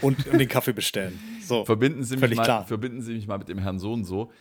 und, 0.00 0.26
und 0.26 0.38
den 0.38 0.48
Kaffee 0.48 0.72
bestellen. 0.72 1.18
So. 1.42 1.66
Verbinden 1.66 2.02
Sie, 2.02 2.16
mich 2.16 2.34
mal, 2.34 2.42
klar. 2.42 2.66
verbinden 2.66 3.02
Sie 3.02 3.12
mich 3.12 3.26
mal 3.26 3.38
mit 3.38 3.48
dem 3.48 3.58
Herrn 3.58 3.78
so 3.78 3.92
und 3.92 4.04
so. 4.04 4.32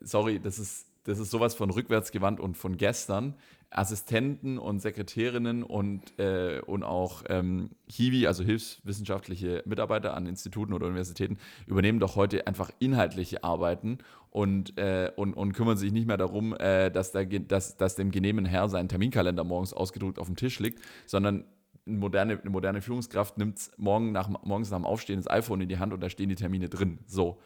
Sorry, 0.00 0.40
das 0.40 0.58
ist, 0.58 0.86
das 1.04 1.18
ist 1.18 1.30
sowas 1.30 1.54
von 1.54 1.70
rückwärtsgewandt 1.70 2.38
und 2.38 2.56
von 2.58 2.76
gestern. 2.76 3.34
Assistenten 3.70 4.58
und 4.58 4.80
Sekretärinnen 4.80 5.62
und, 5.62 6.18
äh, 6.18 6.60
und 6.66 6.82
auch 6.82 7.22
ähm, 7.28 7.70
Hiwi, 7.90 8.26
also 8.26 8.42
hilfswissenschaftliche 8.42 9.62
Mitarbeiter 9.66 10.14
an 10.14 10.26
Instituten 10.26 10.72
oder 10.72 10.86
Universitäten, 10.86 11.38
übernehmen 11.66 12.00
doch 12.00 12.16
heute 12.16 12.46
einfach 12.46 12.70
inhaltliche 12.78 13.44
Arbeiten 13.44 13.98
und, 14.30 14.78
äh, 14.78 15.10
und, 15.16 15.34
und 15.34 15.52
kümmern 15.52 15.76
sich 15.76 15.92
nicht 15.92 16.06
mehr 16.06 16.16
darum, 16.16 16.54
äh, 16.56 16.90
dass, 16.90 17.12
Ge- 17.12 17.40
dass, 17.46 17.76
dass 17.76 17.94
dem 17.94 18.10
genehmen 18.10 18.46
Herr 18.46 18.68
sein 18.68 18.88
Terminkalender 18.88 19.44
morgens 19.44 19.72
ausgedruckt 19.74 20.18
auf 20.18 20.26
dem 20.28 20.36
Tisch 20.36 20.58
liegt, 20.60 20.80
sondern 21.06 21.44
eine 21.86 21.98
moderne, 21.98 22.40
eine 22.40 22.50
moderne 22.50 22.80
Führungskraft 22.82 23.38
nimmt 23.38 23.70
morgen 23.76 24.12
nach, 24.12 24.28
morgens 24.44 24.70
nach 24.70 24.78
dem 24.78 24.86
Aufstehen 24.86 25.16
das 25.18 25.30
iPhone 25.30 25.60
in 25.60 25.68
die 25.68 25.78
Hand 25.78 25.92
und 25.92 26.00
da 26.00 26.08
stehen 26.08 26.28
die 26.28 26.36
Termine 26.36 26.68
drin. 26.68 26.98
So. 27.06 27.38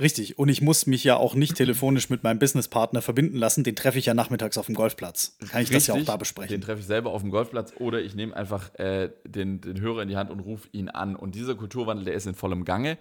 Richtig, 0.00 0.38
und 0.38 0.48
ich 0.48 0.60
muss 0.60 0.86
mich 0.86 1.04
ja 1.04 1.16
auch 1.16 1.34
nicht 1.34 1.54
telefonisch 1.54 2.10
mit 2.10 2.24
meinem 2.24 2.40
Businesspartner 2.40 3.00
verbinden 3.00 3.36
lassen, 3.36 3.62
den 3.62 3.76
treffe 3.76 3.98
ich 3.98 4.06
ja 4.06 4.14
nachmittags 4.14 4.58
auf 4.58 4.66
dem 4.66 4.74
Golfplatz. 4.74 5.36
Kann 5.50 5.62
ich 5.62 5.70
das 5.70 5.86
ja 5.86 5.94
auch 5.94 5.98
Richtig, 5.98 6.06
da 6.06 6.14
Den 6.14 6.18
besprechen. 6.18 6.60
treffe 6.60 6.80
ich 6.80 6.86
selber 6.86 7.10
auf 7.10 7.22
dem 7.22 7.30
Golfplatz 7.30 7.72
oder 7.78 8.00
ich 8.00 8.16
nehme 8.16 8.36
einfach 8.36 8.74
äh, 8.74 9.10
den, 9.24 9.60
den 9.60 9.80
Hörer 9.80 10.02
in 10.02 10.08
die 10.08 10.16
Hand 10.16 10.30
und 10.30 10.40
rufe 10.40 10.68
ihn 10.72 10.88
an. 10.88 11.14
Und 11.14 11.36
dieser 11.36 11.54
Kulturwandel, 11.54 12.06
der 12.06 12.14
ist 12.14 12.26
in 12.26 12.34
vollem 12.34 12.64
Gange. 12.64 12.98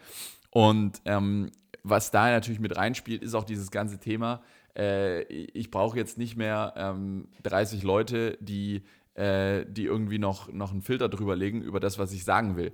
Und 0.52 1.02
ähm, 1.06 1.50
was 1.82 2.12
da 2.12 2.30
natürlich 2.30 2.60
mit 2.60 2.78
reinspielt, 2.78 3.24
ist 3.24 3.34
auch 3.34 3.44
dieses 3.44 3.72
ganze 3.72 3.98
Thema. 3.98 4.44
Äh, 4.78 5.24
ich 5.24 5.72
brauche 5.72 5.98
jetzt 5.98 6.20
nicht 6.20 6.38
mehr 6.38 6.74
ähm, 6.78 7.28
30 7.42 7.82
Leute, 7.82 8.38
die, 8.40 8.84
äh, 9.16 9.66
die 9.68 9.86
irgendwie 9.86 10.20
noch, 10.20 10.52
noch 10.54 10.72
einen 10.72 10.84
Filter 10.84 11.10
drüber 11.10 11.36
legen 11.36 11.64
über 11.64 11.80
das, 11.80 11.98
was 11.98 12.14
ich 12.14 12.24
sagen 12.24 12.56
will. 12.56 12.72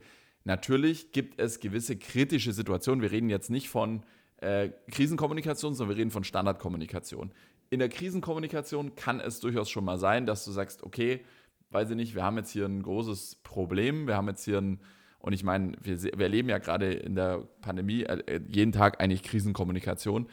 Natürlich 0.49 1.11
gibt 1.11 1.39
es 1.39 1.59
gewisse 1.59 1.95
kritische 1.95 2.53
Situationen. 2.53 3.03
Wir 3.03 3.11
reden 3.11 3.29
jetzt 3.29 3.51
nicht 3.51 3.69
von 3.69 4.01
äh, 4.37 4.69
Krisenkommunikation, 4.89 5.75
sondern 5.75 5.95
wir 5.95 6.01
reden 6.01 6.09
von 6.09 6.23
Standardkommunikation. 6.23 7.31
In 7.69 7.77
der 7.77 7.87
Krisenkommunikation 7.87 8.95
kann 8.95 9.19
es 9.19 9.39
durchaus 9.41 9.69
schon 9.69 9.85
mal 9.85 9.99
sein, 9.99 10.25
dass 10.25 10.45
du 10.45 10.51
sagst, 10.51 10.81
okay, 10.81 11.23
weiß 11.69 11.91
ich 11.91 11.95
nicht, 11.95 12.15
wir 12.15 12.23
haben 12.23 12.35
jetzt 12.37 12.49
hier 12.49 12.65
ein 12.65 12.81
großes 12.81 13.41
Problem, 13.43 14.07
wir 14.07 14.17
haben 14.17 14.27
jetzt 14.27 14.43
hier 14.43 14.57
ein, 14.57 14.79
und 15.19 15.33
ich 15.33 15.43
meine, 15.43 15.73
wir, 15.83 16.01
wir 16.01 16.19
erleben 16.19 16.49
ja 16.49 16.57
gerade 16.57 16.93
in 16.93 17.13
der 17.13 17.47
Pandemie 17.61 18.01
äh, 18.05 18.41
jeden 18.47 18.71
Tag 18.71 18.99
eigentlich 18.99 19.21
Krisenkommunikation. 19.21 20.29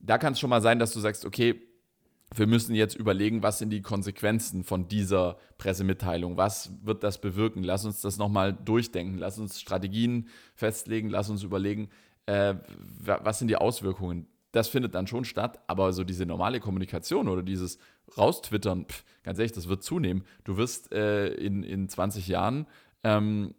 Da 0.00 0.18
kann 0.18 0.34
es 0.34 0.38
schon 0.38 0.50
mal 0.50 0.60
sein, 0.60 0.78
dass 0.78 0.92
du 0.92 1.00
sagst, 1.00 1.24
okay, 1.24 1.62
wir 2.34 2.46
müssen 2.46 2.74
jetzt 2.74 2.96
überlegen, 2.96 3.42
was 3.42 3.58
sind 3.58 3.70
die 3.70 3.82
Konsequenzen 3.82 4.64
von 4.64 4.88
dieser 4.88 5.38
Pressemitteilung? 5.58 6.36
Was 6.36 6.72
wird 6.82 7.04
das 7.04 7.20
bewirken? 7.20 7.62
Lass 7.62 7.84
uns 7.84 8.00
das 8.00 8.18
nochmal 8.18 8.52
durchdenken. 8.52 9.18
Lass 9.18 9.38
uns 9.38 9.60
Strategien 9.60 10.28
festlegen. 10.54 11.08
Lass 11.08 11.30
uns 11.30 11.42
überlegen, 11.44 11.88
äh, 12.26 12.54
wa- 13.04 13.20
was 13.22 13.38
sind 13.38 13.48
die 13.48 13.56
Auswirkungen? 13.56 14.26
Das 14.52 14.68
findet 14.68 14.94
dann 14.94 15.06
schon 15.06 15.24
statt, 15.24 15.60
aber 15.66 15.92
so 15.92 16.02
diese 16.02 16.26
normale 16.26 16.60
Kommunikation 16.60 17.28
oder 17.28 17.42
dieses 17.42 17.78
Raustwittern, 18.16 18.86
pf, 18.86 19.04
ganz 19.22 19.38
ehrlich, 19.38 19.52
das 19.52 19.68
wird 19.68 19.82
zunehmen. 19.84 20.24
Du 20.44 20.56
wirst 20.56 20.92
äh, 20.92 21.28
in, 21.28 21.62
in 21.62 21.88
20 21.88 22.26
Jahren 22.26 22.66
ähm, 23.04 23.54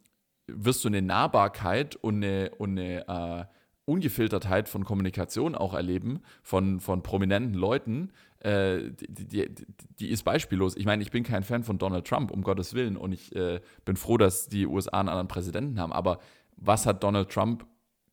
wirst 0.48 0.84
du 0.84 0.88
eine 0.90 1.02
Nahbarkeit 1.02 1.96
und 1.96 2.24
eine, 2.24 2.52
und 2.58 2.80
eine 2.80 3.08
äh, 3.08 3.46
Ungefiltertheit 3.86 4.68
von 4.68 4.84
Kommunikation 4.84 5.56
auch 5.56 5.74
erleben, 5.74 6.22
von, 6.44 6.80
von 6.82 7.04
prominenten 7.04 7.54
Leuten, 7.54 8.12
äh, 8.40 8.92
die, 8.92 9.28
die, 9.28 9.66
die, 10.00 10.10
ist 10.10 10.24
beispiellos. 10.24 10.76
Ich 10.76 10.86
meine, 10.86 11.02
ich 11.02 11.12
bin 11.12 11.24
kein 11.24 11.44
Fan 11.44 11.64
von 11.64 11.78
Donald 11.78 12.06
Trump, 12.06 12.32
um 12.32 12.44
Gottes 12.44 12.74
Willen, 12.74 12.98
und 12.98 13.12
ich 13.12 13.36
äh, 13.36 13.62
bin 13.86 13.96
froh, 13.96 14.18
dass 14.18 14.48
die 14.48 14.68
USA 14.68 15.00
einen 15.00 15.10
anderen 15.10 15.28
Präsidenten 15.28 15.80
haben. 15.80 15.92
Aber 15.92 16.20
was 16.56 16.86
hat 16.86 17.04
Donald 17.04 17.30
Trump 17.30 17.66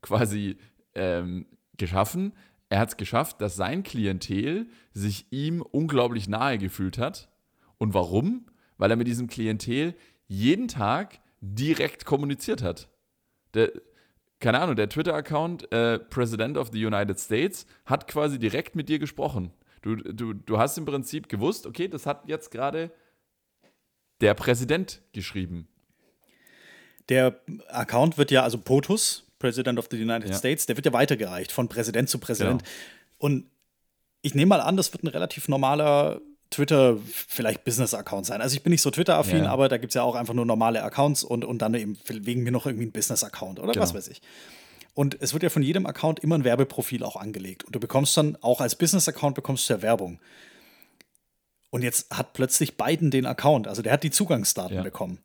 quasi 0.02 0.56
ähm, 0.94 1.46
geschaffen? 1.76 2.32
Er 2.68 2.80
hat 2.80 2.88
es 2.90 2.96
geschafft, 2.96 3.40
dass 3.40 3.56
sein 3.56 3.82
Klientel 3.82 4.68
sich 4.92 5.26
ihm 5.30 5.62
unglaublich 5.62 6.28
nahe 6.28 6.58
gefühlt 6.58 6.98
hat. 6.98 7.28
Und 7.78 7.94
warum? 7.94 8.46
Weil 8.78 8.90
er 8.90 8.96
mit 8.96 9.06
diesem 9.06 9.26
Klientel 9.26 9.94
jeden 10.26 10.68
Tag 10.68 11.20
direkt 11.40 12.04
kommuniziert 12.06 12.62
hat. 12.62 12.88
Der, 13.52 13.70
keine 14.40 14.60
Ahnung, 14.60 14.76
der 14.76 14.88
Twitter-Account 14.88 15.70
äh, 15.72 15.98
President 15.98 16.56
of 16.56 16.70
the 16.72 16.84
United 16.84 17.18
States 17.18 17.66
hat 17.84 18.08
quasi 18.08 18.38
direkt 18.38 18.74
mit 18.74 18.88
dir 18.88 18.98
gesprochen. 18.98 19.52
Du, 19.85 19.97
du, 19.97 20.33
du 20.33 20.59
hast 20.59 20.79
im 20.79 20.87
Prinzip 20.87 21.29
gewusst, 21.29 21.66
okay, 21.66 21.88
das 21.88 22.07
hat 22.07 22.27
jetzt 22.27 22.51
gerade 22.51 22.90
der 24.23 24.33
Präsident 24.33 25.03
geschrieben. 25.12 25.68
Der 27.11 27.38
Account 27.68 28.16
wird 28.16 28.31
ja, 28.31 28.42
also 28.42 28.57
POTUS, 28.57 29.27
President 29.38 29.79
of 29.79 29.88
the 29.90 30.01
United 30.01 30.31
Ja. 30.31 30.37
States, 30.37 30.64
der 30.64 30.77
wird 30.77 30.87
ja 30.87 30.92
weitergereicht 30.94 31.53
von 31.53 31.68
Präsident 31.68 32.09
zu 32.09 32.18
Präsident. 32.18 32.62
Genau. 32.62 32.75
Und 33.18 33.51
ich 34.23 34.35
nehme 34.35 34.49
mal 34.49 34.62
an, 34.62 34.79
das 34.79 34.90
wird 34.94 35.03
ein 35.05 35.09
relativ 35.09 35.49
normaler 35.49 36.23
Twitter, 36.49 36.97
vielleicht 37.05 37.64
Business-Account 37.64 38.25
sein. 38.25 38.40
Also 38.40 38.57
ich 38.57 38.62
bin 38.62 38.70
nicht 38.70 38.81
so 38.81 38.90
Twitter-affin, 38.90 39.44
Ja. 39.44 39.51
aber 39.51 39.68
da 39.68 39.77
gibt 39.77 39.90
es 39.90 39.94
ja 39.97 40.03
auch 40.03 40.14
einfach 40.14 40.33
nur 40.33 40.47
normale 40.47 40.83
Accounts 40.83 41.25
und, 41.25 41.44
und 41.44 41.59
dann 41.61 41.75
eben 41.75 41.99
wegen 42.09 42.42
mir 42.42 42.53
noch 42.53 42.64
irgendwie 42.64 42.87
ein 42.87 42.92
Business-Account 42.92 43.59
oder 43.59 43.68
was 43.79 43.90
Genau. 43.90 43.99
weiß 43.99 44.09
ich. 44.09 44.23
Und 44.94 45.16
es 45.20 45.33
wird 45.33 45.42
ja 45.42 45.48
von 45.50 45.62
jedem 45.62 45.87
Account 45.87 46.20
immer 46.20 46.37
ein 46.37 46.44
Werbeprofil 46.44 47.02
auch 47.02 47.16
angelegt. 47.16 47.64
Und 47.64 47.74
du 47.74 47.80
bekommst 47.80 48.16
dann 48.16 48.37
auch 48.40 48.61
als 48.61 48.76
Business-Account 48.76 49.35
bekommst 49.35 49.68
du 49.68 49.74
ja 49.74 49.83
Werbung. 49.83 50.20
Und 51.70 51.83
jetzt 51.83 52.16
hat 52.16 52.33
plötzlich 52.33 52.76
Biden 52.76 53.11
den 53.11 53.26
Account, 53.26 53.66
also 53.66 53.83
der 53.83 53.92
hat 53.92 54.04
die 54.04 54.12
Zugangsdaten 54.12 54.76
Ja. 54.76 54.83
bekommen. 54.83 55.18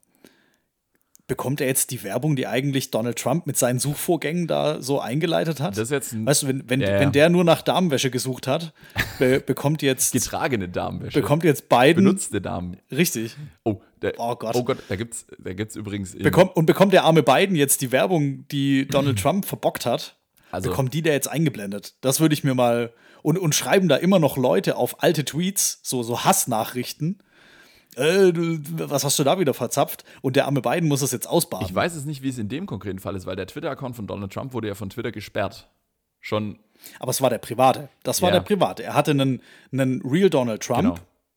Bekommt 1.28 1.60
er 1.60 1.68
jetzt 1.68 1.92
die 1.92 2.02
Werbung, 2.02 2.34
die 2.34 2.48
eigentlich 2.48 2.90
Donald 2.90 3.16
Trump 3.16 3.46
mit 3.46 3.56
seinen 3.56 3.78
Suchvorgängen 3.78 4.48
da 4.48 4.82
so 4.82 4.98
eingeleitet 5.00 5.60
hat? 5.60 5.74
Das 5.76 5.84
ist 5.84 5.90
jetzt 5.92 6.12
ein 6.12 6.26
weißt 6.26 6.42
du, 6.42 6.48
wenn, 6.48 6.68
wenn, 6.68 6.80
Ja, 6.80 6.90
ja. 6.94 6.98
wenn 6.98 7.12
der 7.12 7.28
nur 7.28 7.44
nach 7.44 7.62
Damenwäsche 7.62 8.10
gesucht 8.10 8.48
hat, 8.48 8.72
be 9.20 9.38
bekommt 9.46 9.80
jetzt, 9.82 10.12
getragene 10.12 10.68
Damenwäsche. 10.68 11.20
bekommt 11.20 11.44
jetzt 11.44 11.68
Biden, 11.68 12.02
benutzte 12.04 12.40
Damen. 12.40 12.78
richtig, 12.90 13.36
Oh, 13.62 13.80
der, 14.02 14.14
Oh 14.18 14.34
Gott. 14.36 14.54
Oh 14.56 14.64
Gott, 14.64 14.78
da 14.88 14.96
gibt's, 14.96 15.26
da 15.38 15.52
gibt's 15.52 15.76
übrigens. 15.76 16.16
bekommt, 16.16 16.56
und 16.56 16.66
bekommt 16.66 16.92
der 16.92 17.04
arme 17.04 17.22
Biden 17.22 17.56
jetzt 17.56 17.80
die 17.82 17.92
Werbung, 17.92 18.46
die 18.48 18.86
Donald 18.86 19.18
Trump 19.22 19.44
verbockt 19.44 19.86
hat, 19.86 20.16
Also- 20.50 20.70
bekommt 20.70 20.94
die 20.94 21.02
der 21.02 21.12
jetzt 21.14 21.28
eingeblendet? 21.28 21.94
Das 22.00 22.20
würde 22.20 22.34
ich 22.34 22.44
mir 22.44 22.54
mal, 22.54 22.92
und, 23.22 23.38
und 23.38 23.54
schreiben 23.54 23.88
da 23.88 23.96
immer 23.96 24.18
noch 24.18 24.36
Leute 24.36 24.76
auf 24.76 25.02
alte 25.02 25.24
Tweets, 25.24 25.80
so, 25.82 26.02
so 26.02 26.24
Hassnachrichten, 26.24 27.22
äh, 27.96 28.32
was 28.32 29.04
hast 29.04 29.18
du 29.18 29.24
da 29.24 29.38
wieder 29.40 29.52
verzapft? 29.52 30.04
Und 30.22 30.36
der 30.36 30.46
arme 30.46 30.62
Biden 30.62 30.88
muss 30.88 31.00
das 31.00 31.10
jetzt 31.10 31.26
ausbaden. 31.26 31.66
Ich 31.66 31.74
weiß 31.74 31.94
es 31.96 32.04
nicht, 32.04 32.22
wie 32.22 32.28
es 32.28 32.38
in 32.38 32.48
dem 32.48 32.66
konkreten 32.66 33.00
Fall 33.00 33.16
ist, 33.16 33.26
weil 33.26 33.34
der 33.36 33.46
Twitter-Account 33.48 33.96
von 33.96 34.06
Donald 34.06 34.32
Trump 34.32 34.52
wurde 34.52 34.68
ja 34.68 34.74
von 34.74 34.90
Twitter 34.90 35.10
gesperrt. 35.10 35.68
Schon, 36.20 36.58
Aber 37.00 37.10
es 37.10 37.20
war 37.20 37.30
der 37.30 37.38
private. 37.38 37.88
Das 38.04 38.22
war 38.22 38.28
Ja. 38.28 38.34
der 38.36 38.40
private. 38.42 38.82
Er 38.84 38.94
hatte 38.94 39.10
einen, 39.10 39.42
einen 39.72 40.02
Real 40.02 40.30
Donald 40.30 40.62
Trump 40.62 40.80
Genau. 40.82 40.94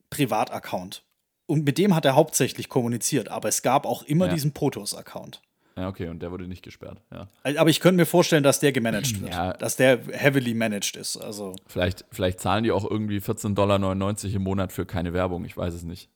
Privataccount. 0.10 1.04
Und 1.46 1.66
mit 1.66 1.78
dem 1.78 1.94
hat 1.96 2.06
er 2.06 2.16
hauptsächlich 2.16 2.70
kommuniziert. 2.70 3.30
Aber 3.30 3.50
es 3.50 3.62
gab 3.62 3.86
auch 3.86 4.04
immer 4.04 4.28
Ja. 4.28 4.34
diesen 4.34 4.54
POTUS-Account. 4.54 5.42
ja, 5.76 5.88
okay, 5.90 6.08
und 6.08 6.22
der 6.22 6.32
wurde 6.32 6.48
nicht 6.48 6.64
gesperrt. 6.64 7.02
Ja. 7.12 7.28
Aber 7.60 7.70
ich 7.70 7.80
könnte 7.80 7.98
mir 7.98 8.06
vorstellen, 8.06 8.44
dass 8.44 8.60
der 8.60 8.72
gemanagt 8.72 9.20
wird. 9.22 9.34
Ja. 9.34 9.54
Dass 9.54 9.76
der 9.76 10.00
heavily 10.12 10.54
managed 10.54 10.96
ist. 10.96 11.18
Also, 11.18 11.56
Vielleicht, 11.68 12.06
vielleicht 12.12 12.40
zahlen 12.40 12.64
die 12.64 12.72
auch 12.72 12.90
irgendwie 12.90 13.18
14,99 13.20 13.54
Dollar 13.56 14.36
im 14.36 14.42
Monat 14.44 14.72
für 14.72 14.86
keine 14.86 15.14
Werbung. 15.14 15.46
Ich 15.46 15.58
weiß 15.58 15.74
es 15.74 15.84
nicht. 15.84 16.10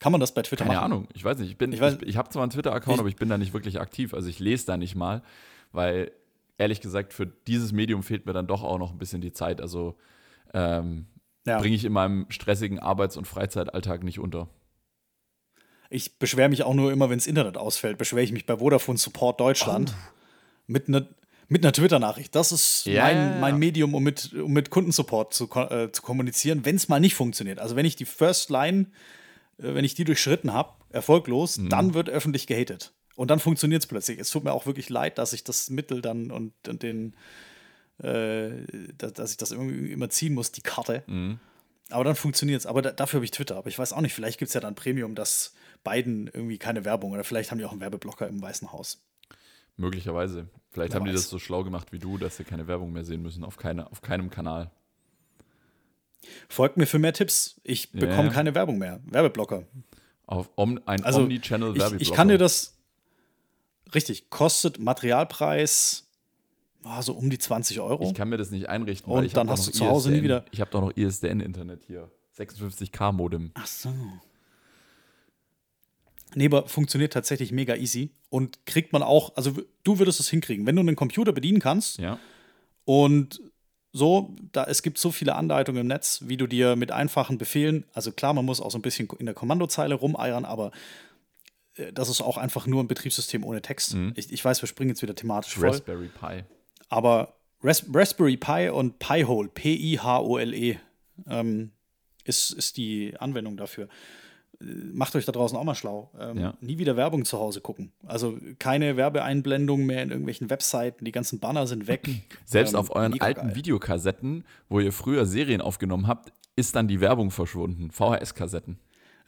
kann 0.00 0.12
man 0.12 0.20
das 0.20 0.34
bei 0.34 0.42
Twitter 0.42 0.64
Keine 0.64 0.76
machen? 0.76 0.84
Ahnung. 0.92 1.08
Ich 1.14 1.24
weiß 1.24 1.38
nicht. 1.38 1.50
Ich, 1.50 1.56
bin- 1.56 1.72
Ich 1.72 1.80
ich, 1.80 2.02
ich 2.02 2.16
habe 2.18 2.28
zwar 2.28 2.42
einen 2.42 2.50
Twitter-Account, 2.50 2.98
aber 2.98 3.08
ich 3.08 3.16
bin 3.16 3.28
da 3.30 3.38
nicht 3.38 3.54
wirklich 3.54 3.80
aktiv. 3.80 4.12
Also 4.12 4.28
ich 4.28 4.38
lese 4.38 4.66
da 4.66 4.76
nicht 4.76 4.94
mal, 4.94 5.22
weil 5.72 6.12
ehrlich 6.58 6.80
gesagt, 6.82 7.14
für 7.14 7.26
dieses 7.26 7.72
Medium 7.72 8.02
fehlt 8.02 8.26
mir 8.26 8.32
dann 8.34 8.46
doch 8.46 8.62
auch 8.62 8.78
noch 8.78 8.90
ein 8.92 8.98
bisschen 8.98 9.22
die 9.22 9.32
Zeit. 9.32 9.60
Also 9.62 9.96
ähm, 10.52 11.06
Ja. 11.46 11.58
bringe 11.58 11.76
ich 11.76 11.84
in 11.84 11.92
meinem 11.92 12.26
stressigen 12.30 12.78
Arbeits- 12.78 13.16
und 13.16 13.26
Freizeitalltag 13.26 14.02
nicht 14.02 14.18
unter. 14.18 14.48
Ich 15.90 16.18
beschwere 16.18 16.48
mich 16.48 16.62
auch 16.62 16.74
nur 16.74 16.90
immer, 16.92 17.10
wenn 17.10 17.18
das 17.18 17.26
Internet 17.26 17.56
ausfällt. 17.56 17.98
Beschwere 17.98 18.22
ich 18.24 18.32
mich 18.32 18.46
bei 18.46 18.56
Vodafone 18.56 18.98
Support 18.98 19.40
Deutschland 19.40 19.94
mit 20.66 20.88
einer 20.88 21.06
mit 21.46 21.62
einer 21.62 21.72
Twitter-Nachricht. 21.74 22.34
Das 22.34 22.52
ist 22.52 22.86
Ja, 22.86 23.04
mein, 23.04 23.16
ja, 23.16 23.30
ja. 23.34 23.38
mein 23.38 23.58
Medium, 23.58 23.94
um 23.94 24.02
mit, 24.02 24.32
um 24.32 24.50
mit 24.50 24.70
Kundensupport 24.70 25.34
zu, 25.34 25.44
äh, 25.54 25.92
zu 25.92 26.00
kommunizieren, 26.00 26.64
wenn 26.64 26.74
es 26.76 26.88
mal 26.88 27.00
nicht 27.00 27.14
funktioniert. 27.14 27.58
Also 27.58 27.76
wenn 27.76 27.84
ich 27.84 27.96
die 27.96 28.06
First 28.06 28.48
Line, 28.48 28.86
äh, 29.58 29.74
wenn 29.74 29.84
ich 29.84 29.94
die 29.94 30.04
durchschritten 30.04 30.54
habe, 30.54 30.72
erfolglos, 30.88 31.58
Mhm. 31.58 31.68
dann 31.68 31.92
wird 31.94 32.08
öffentlich 32.08 32.46
gehatet. 32.46 32.94
Und 33.14 33.30
dann 33.30 33.40
funktioniert 33.40 33.82
es 33.82 33.86
plötzlich. 33.86 34.18
Es 34.18 34.30
tut 34.30 34.42
mir 34.42 34.52
auch 34.54 34.64
wirklich 34.64 34.88
leid, 34.88 35.18
dass 35.18 35.34
ich 35.34 35.44
das 35.44 35.68
Mittel 35.68 36.00
dann 36.00 36.30
und, 36.30 36.54
und 36.66 36.82
den, 36.82 37.14
äh, 38.02 38.50
dass, 38.98 39.12
dass 39.12 39.30
ich 39.32 39.36
das 39.36 39.52
irgendwie 39.52 39.92
immer 39.92 40.10
ziehen 40.10 40.34
muss, 40.34 40.52
die 40.52 40.62
Karte. 40.62 41.02
Mhm. 41.06 41.38
Aber 41.90 42.04
dann 42.04 42.16
funktioniert 42.16 42.60
es. 42.60 42.66
Aber 42.66 42.82
da, 42.82 42.92
dafür 42.92 43.18
habe 43.18 43.24
ich 43.24 43.30
Twitter. 43.30 43.56
Aber 43.56 43.68
ich 43.68 43.78
weiß 43.78 43.92
auch 43.92 44.00
nicht, 44.00 44.14
vielleicht 44.14 44.38
gibt 44.38 44.48
es 44.48 44.54
ja 44.54 44.60
dann 44.60 44.74
Premium, 44.74 45.14
dass 45.14 45.54
beiden 45.84 46.28
irgendwie 46.28 46.58
keine 46.58 46.84
Werbung 46.84 47.12
oder 47.12 47.24
vielleicht 47.24 47.50
haben 47.50 47.58
die 47.58 47.64
auch 47.64 47.72
einen 47.72 47.80
Werbeblocker 47.80 48.26
im 48.26 48.40
Weißen 48.40 48.72
Haus. 48.72 49.02
Möglicherweise. 49.76 50.48
Vielleicht 50.70 50.92
Wer 50.92 51.00
haben 51.00 51.06
die 51.06 51.12
weiß. 51.12 51.20
das 51.22 51.30
so 51.30 51.38
schlau 51.38 51.62
gemacht 51.62 51.92
wie 51.92 51.98
du, 51.98 52.16
dass 52.18 52.36
sie 52.36 52.44
keine 52.44 52.66
Werbung 52.66 52.92
mehr 52.92 53.04
sehen 53.04 53.22
müssen 53.22 53.44
auf, 53.44 53.56
keine, 53.56 53.90
auf 53.90 54.00
keinem 54.02 54.30
Kanal. 54.30 54.70
Folgt 56.48 56.76
mir 56.78 56.86
für 56.86 56.98
mehr 56.98 57.12
Tipps. 57.12 57.60
Ich 57.64 57.90
Ja, 57.92 58.00
bekomme 58.00 58.30
keine 58.30 58.54
Werbung 58.54 58.78
mehr. 58.78 59.00
Werbeblocker. 59.04 59.64
Auf 60.26 60.48
Om, 60.56 60.80
ein 60.86 61.04
Also, 61.04 61.20
Omnichannel 61.20 61.72
Ich, 61.72 61.78
Werbeblocker. 61.80 62.02
ich 62.02 62.12
kann 62.12 62.28
dir 62.28 62.38
das. 62.38 62.78
Richtig, 63.94 64.30
kostet 64.30 64.78
Materialpreis 64.78 66.03
ah, 66.84 67.02
so 67.02 67.12
um 67.14 67.28
die 67.30 67.38
20 67.38 67.80
Euro. 67.80 68.04
Ich 68.04 68.14
kann 68.14 68.28
mir 68.28 68.36
das 68.36 68.50
nicht 68.50 68.68
einrichten. 68.68 69.10
Und 69.12 69.36
dann 69.36 69.50
hast 69.50 69.66
du 69.66 69.72
zu 69.72 69.86
Hause 69.86 70.10
nie 70.10 70.16
ISDN. 70.16 70.24
wieder- 70.24 70.44
Ich 70.52 70.60
habe 70.60 70.70
doch 70.70 70.80
noch 70.80 70.96
ISDN-Internet 70.96 71.82
hier. 71.86 72.10
56k 72.38 73.12
Modem. 73.12 73.50
Ach 73.54 73.66
so. 73.66 73.92
Nee, 76.34 76.46
aber 76.46 76.66
funktioniert 76.68 77.12
tatsächlich 77.12 77.52
mega 77.52 77.76
easy 77.76 78.10
und 78.28 78.66
kriegt 78.66 78.92
man 78.92 79.02
auch, 79.02 79.36
also 79.36 79.52
du 79.84 79.98
würdest 79.98 80.18
es 80.18 80.28
hinkriegen, 80.28 80.66
wenn 80.66 80.74
du 80.74 80.80
einen 80.80 80.96
Computer 80.96 81.32
bedienen 81.32 81.60
kannst 81.60 81.98
Ja. 81.98 82.18
und 82.84 83.40
so, 83.92 84.34
da 84.50 84.64
es 84.64 84.82
gibt 84.82 84.98
so 84.98 85.12
viele 85.12 85.36
Anleitungen 85.36 85.82
im 85.82 85.86
Netz, 85.86 86.22
wie 86.26 86.36
du 86.36 86.48
dir 86.48 86.74
mit 86.74 86.90
einfachen 86.90 87.38
Befehlen, 87.38 87.84
also 87.92 88.10
klar, 88.10 88.34
man 88.34 88.44
muss 88.44 88.60
auch 88.60 88.72
so 88.72 88.78
ein 88.78 88.82
bisschen 88.82 89.08
in 89.20 89.26
der 89.26 89.34
Kommandozeile 89.36 89.94
rumeiern, 89.94 90.44
aber 90.44 90.72
äh, 91.76 91.92
das 91.92 92.08
ist 92.08 92.20
auch 92.20 92.36
einfach 92.36 92.66
nur 92.66 92.82
ein 92.82 92.88
Betriebssystem 92.88 93.44
ohne 93.44 93.62
Text. 93.62 93.96
Ich, 94.16 94.32
ich 94.32 94.44
weiß, 94.44 94.60
wir 94.60 94.66
springen 94.66 94.88
jetzt 94.90 95.02
wieder 95.02 95.14
thematisch 95.14 95.54
voll. 95.54 95.68
Raspberry 95.68 96.08
Pi. 96.08 96.42
Aber 96.88 97.34
Ras 97.62 97.84
Raspberry 97.92 98.36
Pi 98.36 98.68
und 98.68 98.98
Pi-hole, 98.98 99.48
P-I-H-O-L-E, 99.48 100.78
ähm, 101.28 101.70
ist, 102.24 102.50
ist 102.50 102.76
die 102.76 103.14
Anwendung 103.18 103.56
dafür. 103.56 103.88
Äh, 104.60 104.64
Macht 104.92 105.16
euch 105.16 105.24
da 105.24 105.32
draußen 105.32 105.56
auch 105.56 105.64
mal 105.64 105.74
schlau. 105.74 106.10
Ähm, 106.18 106.38
Ja. 106.38 106.54
Nie 106.60 106.78
wieder 106.78 106.96
Werbung 106.96 107.24
zu 107.24 107.38
Hause 107.38 107.60
gucken. 107.60 107.92
Also 108.06 108.36
keine 108.58 108.96
Werbeeinblendungen 108.96 109.86
mehr 109.86 110.02
in 110.02 110.10
irgendwelchen 110.10 110.50
Webseiten. 110.50 111.04
Die 111.04 111.12
ganzen 111.12 111.40
Banner 111.40 111.66
sind 111.66 111.86
weg. 111.86 112.06
Selbst 112.44 112.74
Ähm, 112.74 112.80
auf 112.80 112.94
euren 112.94 113.20
alten 113.20 113.48
geil. 113.48 113.56
Videokassetten, 113.56 114.44
wo 114.68 114.80
ihr 114.80 114.92
früher 114.92 115.26
Serien 115.26 115.60
aufgenommen 115.60 116.06
habt, 116.06 116.32
ist 116.56 116.76
dann 116.76 116.86
die 116.88 117.00
Werbung 117.00 117.30
verschwunden. 117.30 117.90
VHS-Kassetten. 117.90 118.78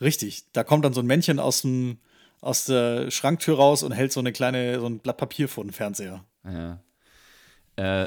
Richtig. 0.01 0.53
Da 0.53 0.63
kommt 0.63 0.85
dann 0.85 0.93
so 0.93 1.01
ein 1.01 1.07
Männchen 1.07 1.39
aus, 1.41 1.63
dem, 1.63 1.99
aus 2.41 2.67
der 2.67 3.11
Schranktür 3.11 3.57
raus 3.57 3.83
und 3.83 3.93
hält 3.93 4.13
so 4.13 4.21
eine 4.21 4.33
kleine, 4.33 4.79
so 4.79 4.87
ein 4.87 4.99
Blatt 5.01 5.17
Papier 5.17 5.49
vor 5.49 5.65
den 5.65 5.73
Fernseher. 5.73 6.25
Ja. 6.45 6.81
Äh, 7.77 8.07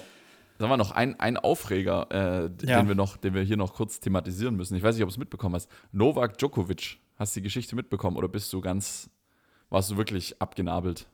sagen 0.58 0.72
wir 0.72 0.78
noch 0.78 0.92
ein, 0.92 1.20
ein 1.20 1.38
Aufreger, 1.38 2.08
äh, 2.12 2.66
Ja. 2.68 2.80
den, 2.80 2.88
wir 2.88 2.96
noch, 2.96 3.18
den 3.18 3.34
wir 3.34 3.42
hier 3.44 3.58
noch 3.58 3.74
kurz 3.74 4.00
thematisieren 4.00 4.56
müssen. 4.56 4.76
Ich 4.76 4.84
weiß 4.84 4.96
nicht, 4.96 5.04
ob 5.04 5.10
du 5.10 5.14
es 5.14 5.18
mitbekommen 5.18 5.56
hast. 5.56 5.70
Novak 5.92 6.38
Djokovic. 6.38 6.98
Hast 7.18 7.36
du 7.36 7.40
die 7.40 7.44
Geschichte 7.46 7.76
mitbekommen 7.76 8.18
oder 8.18 8.28
bist 8.28 8.52
du 8.54 8.62
ganz, 8.62 9.10
warst 9.70 9.92
du 9.92 9.98
wirklich 9.98 10.42
abgenabelt? 10.42 11.06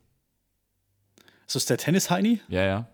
Ist 1.47 1.55
das 1.55 1.65
der 1.65 1.77
Tennis-Heini, 1.77 2.41
Ja, 2.47 2.63
ja. 2.63 2.87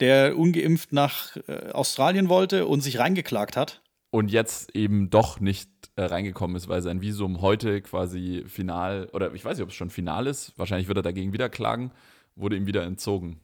der 0.00 0.36
ungeimpft 0.38 0.92
nach 0.92 1.36
äh, 1.48 1.70
Australien 1.72 2.28
wollte 2.28 2.66
und 2.66 2.80
sich 2.82 2.98
reingeklagt 2.98 3.56
hat? 3.56 3.82
Und 4.10 4.30
jetzt 4.30 4.74
eben 4.74 5.10
doch 5.10 5.38
nicht 5.40 5.68
äh, 5.96 6.02
reingekommen 6.04 6.56
ist, 6.56 6.68
weil 6.68 6.82
sein 6.82 7.00
Visum 7.02 7.40
heute 7.40 7.82
quasi 7.82 8.44
final, 8.46 9.08
oder 9.12 9.34
ich 9.34 9.44
weiß 9.44 9.58
nicht, 9.58 9.64
ob 9.64 9.70
es 9.70 9.74
schon 9.76 9.90
final 9.90 10.26
ist, 10.26 10.56
wahrscheinlich 10.56 10.88
wird 10.88 10.98
er 10.98 11.02
dagegen 11.02 11.32
wieder 11.32 11.48
klagen, 11.48 11.90
wurde 12.36 12.56
ihm 12.56 12.66
wieder 12.66 12.84
entzogen. 12.84 13.40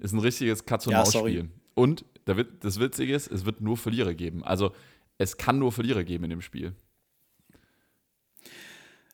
Ist 0.00 0.12
ein 0.12 0.18
richtiges 0.18 0.64
Ja, 0.86 1.04
sorry. 1.04 1.48
Und 1.74 2.04
da 2.24 2.36
wird, 2.36 2.64
das 2.64 2.80
Witzige 2.80 3.14
ist, 3.14 3.30
es 3.30 3.44
wird 3.44 3.60
nur 3.60 3.76
Verlierer 3.76 4.14
geben. 4.14 4.42
Also 4.44 4.72
es 5.18 5.36
kann 5.36 5.58
nur 5.58 5.72
Verlierer 5.72 6.04
geben 6.04 6.24
in 6.24 6.30
dem 6.30 6.40
Spiel. 6.42 6.74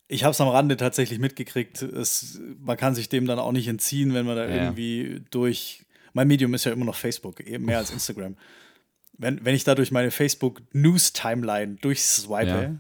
Ich 0.09 0.22
habe 0.22 0.30
es 0.30 0.41
am 0.41 0.49
Rande 0.49 0.76
tatsächlich 0.76 1.18
mitgekriegt. 1.18 1.82
Es, 1.82 2.41
man 2.61 2.76
kann 2.76 2.95
sich 2.95 3.09
dem 3.09 3.26
dann 3.26 3.39
auch 3.41 3.51
nicht 3.53 3.66
entziehen, 3.66 4.14
wenn 4.14 4.24
man 4.26 4.37
da 4.37 4.49
Ja. 4.49 4.64
irgendwie 4.64 5.22
durch. 5.30 5.84
Mein 6.12 6.28
Medium 6.28 6.55
ist 6.55 6.64
ja 6.64 6.72
immer 6.72 6.84
noch 6.84 6.95
Facebook, 6.95 7.41
eben 7.41 7.64
mehr 7.64 7.78
als 7.78 7.91
Instagram. 7.91 8.37
Wenn, 9.18 9.45
wenn 9.45 9.55
ich 9.55 9.64
da 9.64 9.74
durch 9.74 9.91
meine 9.91 10.11
Facebook-News-Timeline 10.11 11.76
durchswipe, 11.76 12.78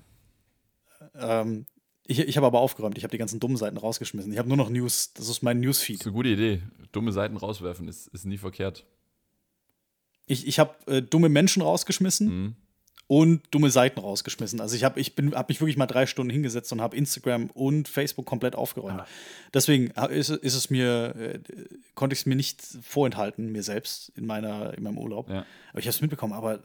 ähm, 1.14 1.66
ich, 2.06 2.20
ich 2.20 2.36
habe 2.36 2.46
aber 2.46 2.60
aufgeräumt. 2.60 2.96
Ich 2.96 3.04
habe 3.04 3.10
die 3.10 3.18
ganzen 3.18 3.40
dummen 3.40 3.56
Seiten 3.56 3.76
rausgeschmissen. 3.76 4.32
Ich 4.32 4.38
habe 4.38 4.48
nur 4.48 4.56
noch 4.56 4.70
News. 4.70 5.12
Das 5.14 5.28
ist 5.28 5.42
mein 5.42 5.56
Das 5.60 5.64
Newsfeed. 5.66 6.00
ist 6.00 6.06
eine 6.06 6.12
gute 6.12 6.28
Idee. 6.28 6.62
Dumme 6.96 7.12
Seiten 7.12 7.36
rauswerfen 7.36 7.86
ist, 7.88 8.08
ist 8.08 8.24
nie 8.24 8.38
verkehrt. 8.38 8.84
Ich, 10.26 10.46
ich 10.46 10.58
habe 10.58 10.74
äh, 10.86 11.02
dumme 11.02 11.28
Menschen 11.28 11.62
rausgeschmissen 11.62 12.26
Mhm. 12.28 12.56
und 13.06 13.42
dumme 13.52 13.70
Seiten 13.70 14.00
rausgeschmissen. 14.00 14.60
Also 14.60 14.74
ich 14.74 14.82
habe 14.82 14.98
ich 14.98 15.14
bin, 15.14 15.34
hab 15.34 15.48
mich 15.48 15.60
wirklich 15.60 15.76
mal 15.76 15.86
drei 15.86 16.06
Stunden 16.06 16.30
hingesetzt 16.32 16.72
und 16.72 16.80
habe 16.80 16.96
Instagram 16.96 17.50
und 17.54 17.86
Facebook 17.88 18.26
komplett 18.26 18.56
aufgeräumt. 18.56 19.00
Ah. 19.02 19.06
Deswegen 19.54 19.90
ist, 20.10 20.30
ist 20.30 20.54
es 20.54 20.70
mir, 20.70 21.14
äh, 21.16 21.38
konnte 21.94 22.14
ich 22.14 22.20
es 22.20 22.26
mir 22.26 22.34
nicht 22.34 22.60
vorenthalten, 22.82 23.52
mir 23.52 23.62
selbst 23.62 24.10
in, 24.16 24.26
meiner, 24.26 24.74
in 24.74 24.82
meinem 24.82 24.98
Urlaub. 24.98 25.28
Ja. 25.30 25.46
Aber 25.70 25.78
ich 25.78 25.84
habe 25.86 25.90
es 25.94 26.00
mitbekommen, 26.00 26.32
aber 26.32 26.60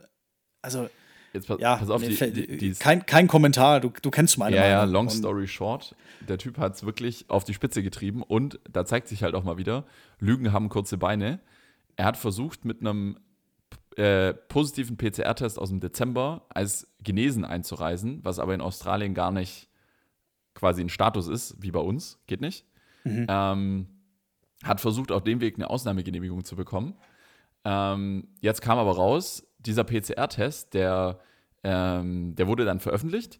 also 0.64 0.90
Jetzt 1.34 1.48
pass, 1.48 1.60
ja, 1.60 1.78
pass 1.78 1.90
auf, 1.90 2.02
die, 2.04 2.16
die, 2.34 2.58
die 2.58 2.74
kein, 2.74 3.06
kein 3.06 3.28
Kommentar, 3.28 3.80
du, 3.80 3.90
du 4.02 4.12
kennst 4.12 4.38
meine 4.38 4.56
Ja, 4.56 4.68
ja, 4.68 4.78
Meinung. 4.80 4.94
long 4.94 5.06
Und 5.08 5.12
story 5.14 5.48
short. 5.48 5.96
Der 6.28 6.38
Typ 6.38 6.58
hat 6.58 6.76
es 6.76 6.86
wirklich 6.86 7.26
auf 7.30 7.44
die 7.46 7.54
Spitze 7.54 7.82
getrieben 7.84 8.22
und 8.22 8.60
da 8.70 8.86
zeigt 8.86 9.08
sich 9.08 9.24
halt 9.24 9.34
auch 9.36 9.44
mal 9.44 9.58
wieder, 9.58 9.86
Lügen 10.20 10.52
haben 10.52 10.68
kurze 10.70 10.98
Beine. 10.98 11.40
Er 11.96 12.06
hat 12.06 12.18
versucht, 12.18 12.66
mit 12.66 12.82
einem 12.82 13.18
äh, 13.96 14.34
positiven 14.34 14.98
PCR-Test 14.98 15.58
aus 15.58 15.70
dem 15.70 15.80
Dezember 15.80 16.46
als 16.50 16.88
genesen 17.02 17.46
einzureisen, 17.46 18.20
was 18.24 18.40
aber 18.40 18.54
in 18.54 18.62
Australien 18.62 19.14
gar 19.14 19.32
nicht 19.32 19.70
quasi 20.54 20.82
ein 20.82 20.90
Status 20.90 21.28
ist, 21.28 21.56
wie 21.62 21.72
bei 21.72 21.80
uns. 21.80 22.20
Geht 22.28 22.42
nicht. 22.42 22.66
Ähm, 23.06 23.88
hat 24.64 24.80
versucht, 24.80 25.12
auf 25.12 25.24
dem 25.24 25.42
Weg 25.42 25.56
eine 25.56 25.70
Ausnahmegenehmigung 25.70 26.44
zu 26.44 26.56
bekommen. 26.56 26.94
Ähm, 27.66 28.28
jetzt 28.42 28.62
kam 28.62 28.78
aber 28.78 28.96
raus, 28.96 29.44
dieser 29.66 29.84
PCR-Test, 29.84 30.74
der, 30.74 31.20
ähm, 31.64 32.36
der 32.36 32.48
wurde 32.48 32.66
dann 32.66 32.80
veröffentlicht 32.80 33.40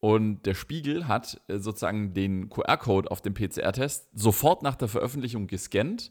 und 0.00 0.42
der 0.46 0.54
Spiegel 0.54 1.08
hat 1.08 1.40
äh, 1.48 1.58
sozusagen 1.58 2.14
den 2.14 2.48
QR-Code 2.48 3.10
auf 3.10 3.20
dem 3.20 3.34
PCR-Test 3.34 4.08
sofort 4.14 4.62
nach 4.62 4.74
der 4.74 4.88
Veröffentlichung 4.88 5.46
gescannt 5.46 6.10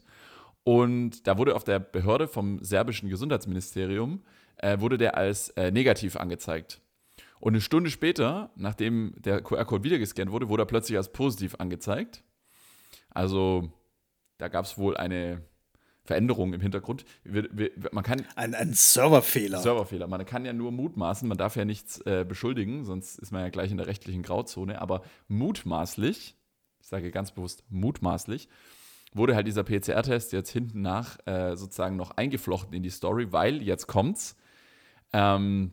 und 0.64 1.26
da 1.26 1.38
wurde 1.38 1.54
auf 1.54 1.64
der 1.64 1.80
Behörde 1.80 2.28
vom 2.28 2.62
serbischen 2.62 3.08
Gesundheitsministerium, 3.08 4.22
äh, 4.56 4.78
wurde 4.80 4.98
der 4.98 5.16
als 5.16 5.50
äh, 5.50 5.70
negativ 5.70 6.16
angezeigt. 6.16 6.80
Und 7.40 7.54
eine 7.54 7.60
Stunde 7.60 7.90
später, 7.90 8.50
nachdem 8.54 9.14
der 9.18 9.40
QR-Code 9.42 9.82
wieder 9.82 9.98
gescannt 9.98 10.30
wurde, 10.30 10.48
wurde 10.48 10.62
er 10.62 10.66
plötzlich 10.66 10.96
als 10.96 11.12
positiv 11.12 11.56
angezeigt. 11.58 12.22
Also 13.10 13.72
da 14.38 14.48
gab 14.48 14.64
es 14.64 14.78
wohl 14.78 14.96
eine 14.96 15.42
Veränderung 16.04 16.52
im 16.52 16.60
Hintergrund. 16.60 17.04
Wir, 17.22 17.48
wir, 17.52 17.70
man 17.92 18.02
kann 18.02 18.24
ein, 18.34 18.54
ein 18.54 18.74
Serverfehler. 18.74 19.58
Serverfehler. 19.58 20.08
Man 20.08 20.24
kann 20.26 20.44
ja 20.44 20.52
nur 20.52 20.72
mutmaßen, 20.72 21.28
man 21.28 21.38
darf 21.38 21.56
ja 21.56 21.64
nichts 21.64 22.00
äh, 22.00 22.24
beschuldigen, 22.28 22.84
sonst 22.84 23.18
ist 23.18 23.30
man 23.30 23.42
ja 23.42 23.50
gleich 23.50 23.70
in 23.70 23.76
der 23.76 23.86
rechtlichen 23.86 24.22
Grauzone. 24.22 24.80
Aber 24.80 25.02
mutmaßlich, 25.28 26.36
ich 26.80 26.86
sage 26.86 27.10
ganz 27.12 27.30
bewusst 27.30 27.64
mutmaßlich, 27.68 28.48
wurde 29.14 29.36
halt 29.36 29.46
dieser 29.46 29.62
PCR-Test 29.62 30.32
jetzt 30.32 30.50
hinten 30.50 30.82
nach 30.82 31.18
äh, 31.26 31.54
sozusagen 31.56 31.96
noch 31.96 32.12
eingeflochten 32.12 32.74
in 32.74 32.82
die 32.82 32.90
Story, 32.90 33.32
weil 33.32 33.62
jetzt 33.62 33.86
kommt's. 33.86 34.36
Ähm, 35.12 35.72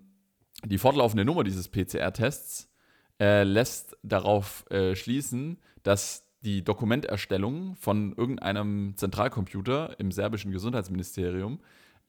die 0.66 0.78
fortlaufende 0.78 1.26
Nummer 1.26 1.44
dieses 1.44 1.70
PCR-Tests 1.70 2.70
äh, 3.20 3.44
lässt 3.44 3.98
darauf 4.04 4.70
äh, 4.70 4.96
schließen, 4.96 5.58
dass 5.84 6.29
die 6.42 6.64
Dokumenterstellung 6.64 7.76
von 7.76 8.14
irgendeinem 8.14 8.94
Zentralcomputer 8.96 10.00
im 10.00 10.12
serbischen 10.12 10.52
Gesundheitsministerium 10.52 11.60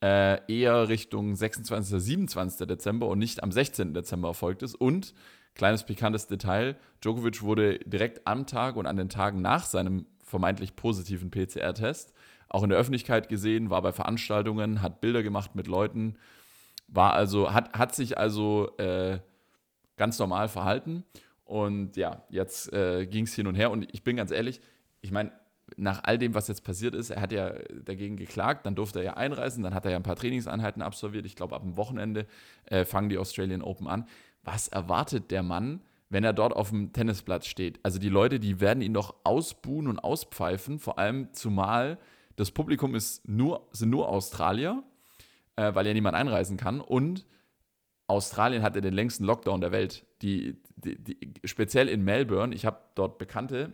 äh, 0.03 0.41
eher 0.53 0.89
Richtung 0.89 1.35
26. 1.35 1.93
oder 1.93 2.01
27. 2.01 2.66
Dezember 2.66 3.09
und 3.09 3.18
nicht 3.18 3.43
am 3.43 3.53
16. 3.53 3.93
Dezember 3.93 4.28
erfolgt 4.28 4.62
ist. 4.62 4.74
Und, 4.74 5.14
kleines 5.55 5.85
pikantes 5.85 6.26
Detail, 6.26 6.76
Djokovic 7.03 7.43
wurde 7.43 7.78
direkt 7.81 8.26
am 8.26 8.47
Tag 8.47 8.76
und 8.76 8.87
an 8.87 8.97
den 8.97 9.09
Tagen 9.09 9.43
nach 9.43 9.64
seinem 9.64 10.07
vermeintlich 10.24 10.76
positiven 10.76 11.31
PCR-Test 11.31 12.14
auch 12.51 12.64
in 12.64 12.70
der 12.70 12.78
Öffentlichkeit 12.78 13.28
gesehen, 13.28 13.70
war 13.70 13.81
bei 13.81 13.93
Veranstaltungen, 13.93 14.83
hat 14.83 15.01
Bilder 15.01 15.22
gemacht 15.22 15.55
mit 15.55 15.68
Leuten, 15.68 16.16
war 16.89 17.14
also, 17.14 17.55
hat, 17.55 17.72
hat 17.78 17.95
sich 17.95 18.18
also 18.18 18.76
äh, 18.76 19.20
ganz 19.97 20.18
normal 20.18 20.49
verhalten. 20.49 21.05
Und 21.51 21.96
ja, 21.96 22.22
jetzt 22.28 22.72
äh, 22.72 23.07
ging 23.07 23.24
es 23.24 23.34
hin 23.34 23.48
und 23.48 23.57
her. 23.57 23.72
Und 23.72 23.92
ich 23.92 24.05
bin 24.05 24.14
ganz 24.14 24.30
ehrlich, 24.30 24.61
ich 25.01 25.11
meine, 25.11 25.32
nach 25.76 26.05
all 26.05 26.16
dem, 26.16 26.32
was 26.32 26.46
jetzt 26.46 26.62
passiert 26.62 26.94
ist, 26.94 27.11
er 27.11 27.20
hat 27.20 27.32
ja 27.32 27.53
dagegen 27.84 28.16
geklagt, 28.16 28.66
dann 28.66 28.76
durfte 28.76 29.01
er 29.01 29.05
ja 29.05 29.14
einreisen, 29.14 29.64
dann 29.64 29.74
hat 29.74 29.84
er 29.84 29.90
ja 29.90 29.96
ein 29.96 30.05
paar 30.05 30.14
Trainingseinheiten 30.14 30.80
absolviert. 30.80 31.26
Ich 31.26 31.34
glaube, 31.34 31.57
ab 31.57 31.62
dem 31.62 31.76
Wochenende 31.76 32.26
äh, 32.66 32.84
fangen 32.84 33.09
die 33.09 33.18
Australian 33.18 33.62
Open 33.62 33.88
an. 33.88 34.07
Was 34.44 34.68
erwartet 34.68 35.32
der 35.32 35.42
Mann, 35.42 35.82
wenn 36.09 36.22
er 36.22 36.32
dort 36.32 36.55
auf 36.55 36.70
dem 36.70 36.92
Tennisplatz 36.92 37.46
steht. 37.46 37.80
Also 37.82 37.98
die 37.98 38.09
Leute, 38.09 38.38
die 38.38 38.61
werden 38.61 38.80
ihn 38.80 38.94
doch 38.94 39.16
ausbuhen 39.24 39.88
und 39.88 39.98
auspfeifen, 39.98 40.78
vor 40.78 41.01
allem 41.01 41.32
zumal 41.32 41.98
das 42.36 42.53
Publikum 42.53 42.94
ist 42.94 43.28
nur, 43.28 43.66
sind 43.72 43.90
nur 43.90 44.09
Australier, 44.09 44.84
äh, 45.57 45.74
weil 45.74 45.84
ja 45.84 45.94
niemand 45.94 46.14
einreisen 46.14 46.57
kann 46.57 46.80
und 46.80 47.26
Australien 48.07 48.62
hatte 48.62 48.80
den 48.80 48.94
längsten 48.94 49.24
Lockdown 49.24 49.61
der 49.61 49.72
Welt. 49.72 50.07
Die, 50.23 50.61
die, 50.77 51.03
die 51.03 51.41
speziell 51.45 51.89
in 51.89 52.03
Melbourne, 52.03 52.55
ich 52.55 52.66
habe 52.66 52.79
dort 52.95 53.18
Bekannte 53.18 53.73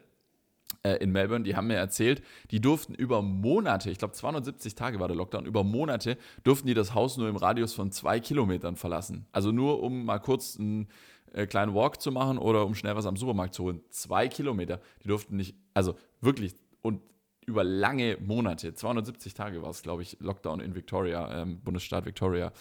äh, 0.83 0.97
in 0.97 1.11
Melbourne, 1.11 1.45
die 1.45 1.57
haben 1.57 1.67
mir 1.67 1.75
erzählt, 1.75 2.23
die 2.51 2.61
durften 2.61 2.95
über 2.95 3.23
Monate, 3.23 3.91
ich 3.91 3.99
glaube 3.99 4.15
270 4.15 4.75
Tage 4.75 5.01
war 5.01 5.09
der 5.09 5.17
Lockdown, 5.17 5.47
über 5.47 5.65
Monate 5.65 6.17
durften 6.45 6.67
die 6.67 6.75
das 6.75 6.95
Haus 6.95 7.17
nur 7.17 7.29
im 7.29 7.37
Radius 7.37 7.75
von 7.75 7.91
zwei 7.93 8.21
Kilometern 8.21 8.77
verlassen. 8.77 9.27
Also 9.33 9.53
nur 9.53 9.83
um 9.83 10.05
mal 10.05 10.19
kurz 10.19 10.59
einen 10.59 10.89
äh, 11.33 11.47
kleinen 11.47 11.75
Walk 11.75 12.01
zu 12.01 12.13
machen 12.13 12.39
oder 12.39 12.65
um 12.65 12.75
schnell 12.75 12.97
was 12.97 13.07
am 13.07 13.17
Supermarkt 13.17 13.55
zu 13.55 13.65
holen. 13.65 13.81
Zwei 13.91 14.29
Kilometer. 14.29 14.81
Die 15.03 15.09
durften 15.09 15.37
nicht, 15.37 15.57
also 15.75 15.97
wirklich, 16.21 16.55
und 16.83 17.03
über 17.47 17.63
lange 17.63 18.19
Monate, 18.21 18.75
270 18.75 19.35
Tage 19.35 19.63
war 19.63 19.71
es, 19.71 19.83
glaube 19.83 20.03
ich, 20.03 20.17
Lockdown 20.21 20.61
in 20.61 20.75
Victoria, 20.75 21.43
ähm, 21.43 21.61
Bundesstaat 21.61 22.05
Victoria 22.05 22.53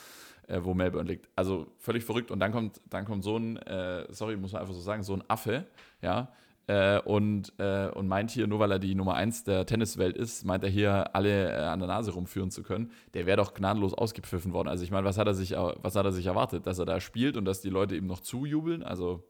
äh, 0.47 0.59
wo 0.63 0.73
Melbourne 0.73 1.09
liegt. 1.09 1.29
Also 1.35 1.67
völlig 1.77 2.03
verrückt. 2.03 2.31
Und 2.31 2.39
dann 2.39 2.51
kommt, 2.51 2.81
dann 2.89 3.05
kommt 3.05 3.23
so 3.23 3.37
ein, 3.37 3.57
äh, 3.57 4.05
sorry, 4.09 4.37
muss 4.37 4.53
man 4.53 4.61
einfach 4.61 4.73
so 4.73 4.81
sagen, 4.81 5.03
so 5.03 5.13
ein 5.13 5.23
Affe, 5.27 5.65
ja, 6.01 6.29
äh, 6.67 6.99
und, 7.01 7.53
äh, 7.59 7.89
und 7.89 8.07
meint 8.07 8.31
hier, 8.31 8.47
nur 8.47 8.59
weil 8.59 8.71
er 8.71 8.79
die 8.79 8.95
Nummer 8.95 9.13
1 9.15 9.43
der 9.43 9.67
Tenniswelt 9.67 10.17
ist, 10.17 10.45
meint 10.45 10.63
er 10.63 10.69
hier 10.69 11.15
alle 11.15 11.51
äh, 11.51 11.55
an 11.57 11.79
der 11.79 11.87
Nase 11.87 12.11
rumführen 12.11 12.49
zu 12.49 12.63
können. 12.63 12.91
Der 13.13 13.27
wäre 13.27 13.37
doch 13.37 13.53
gnadenlos 13.53 13.93
ausgepfiffen 13.93 14.51
worden. 14.51 14.67
Also 14.67 14.83
ich 14.83 14.89
meine, 14.89 15.05
was 15.05 15.17
hat 15.17 15.27
er 15.27 15.35
sich, 15.35 15.51
was 15.51 15.95
hat 15.95 16.05
er 16.05 16.11
sich 16.11 16.25
erwartet? 16.25 16.65
Dass 16.65 16.79
er 16.79 16.85
da 16.85 16.99
spielt 16.99 17.37
und 17.37 17.45
dass 17.45 17.61
die 17.61 17.69
Leute 17.69 17.95
ihm 17.95 18.07
noch 18.07 18.19
zujubeln? 18.19 18.81
Also, 18.81 19.23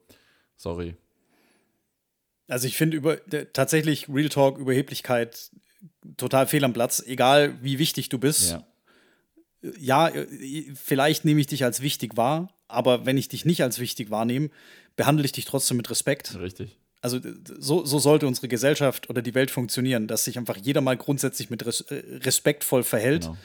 sorry. 0.55 0.95
Also 2.47 2.67
ich 2.67 2.77
finde 2.77 2.95
über 2.95 3.17
tatsächlich 3.51 4.07
Real 4.07 4.29
Talk, 4.29 4.57
Überheblichkeit 4.57 5.51
total 6.15 6.47
fehl 6.47 6.63
am 6.63 6.73
Platz, 6.73 7.03
egal 7.05 7.61
wie 7.61 7.79
wichtig 7.79 8.07
du 8.07 8.17
bist. 8.17 8.51
Ja 8.51 8.63
ja, 9.79 10.09
äh, 10.09 10.65
vielleicht 10.75 11.25
nehme 11.25 11.41
ich 11.41 11.47
dich 11.47 11.63
als 11.63 11.81
wichtig 11.81 12.17
wahr, 12.17 12.49
aber 12.67 13.05
wenn 13.05 13.17
ich 13.17 13.27
dich 13.27 13.45
nicht 13.45 13.63
als 13.63 13.79
wichtig 13.79 14.09
wahrnehme, 14.09 14.49
behandle 14.95 15.25
ich 15.25 15.31
dich 15.31 15.45
trotzdem 15.45 15.77
mit 15.77 15.89
Respekt. 15.89 16.37
Richtig. 16.39 16.77
Also 17.01 17.19
so, 17.59 17.85
so 17.85 17.99
sollte 17.99 18.25
unsere 18.25 18.47
Gesellschaft 18.47 19.09
oder 19.09 19.21
die 19.21 19.35
Welt 19.35 19.51
funktionieren, 19.51 20.07
dass 20.07 20.23
sich 20.23 20.39
einfach 20.39 20.57
jeder 20.57 20.81
mal 20.81 20.97
grundsätzlich 20.97 21.49
mit 21.49 21.65
res 21.65 21.81
äh, 21.81 22.01
respektvoll 22.23 22.83
verhält 22.83 23.23
genau. 23.23 23.37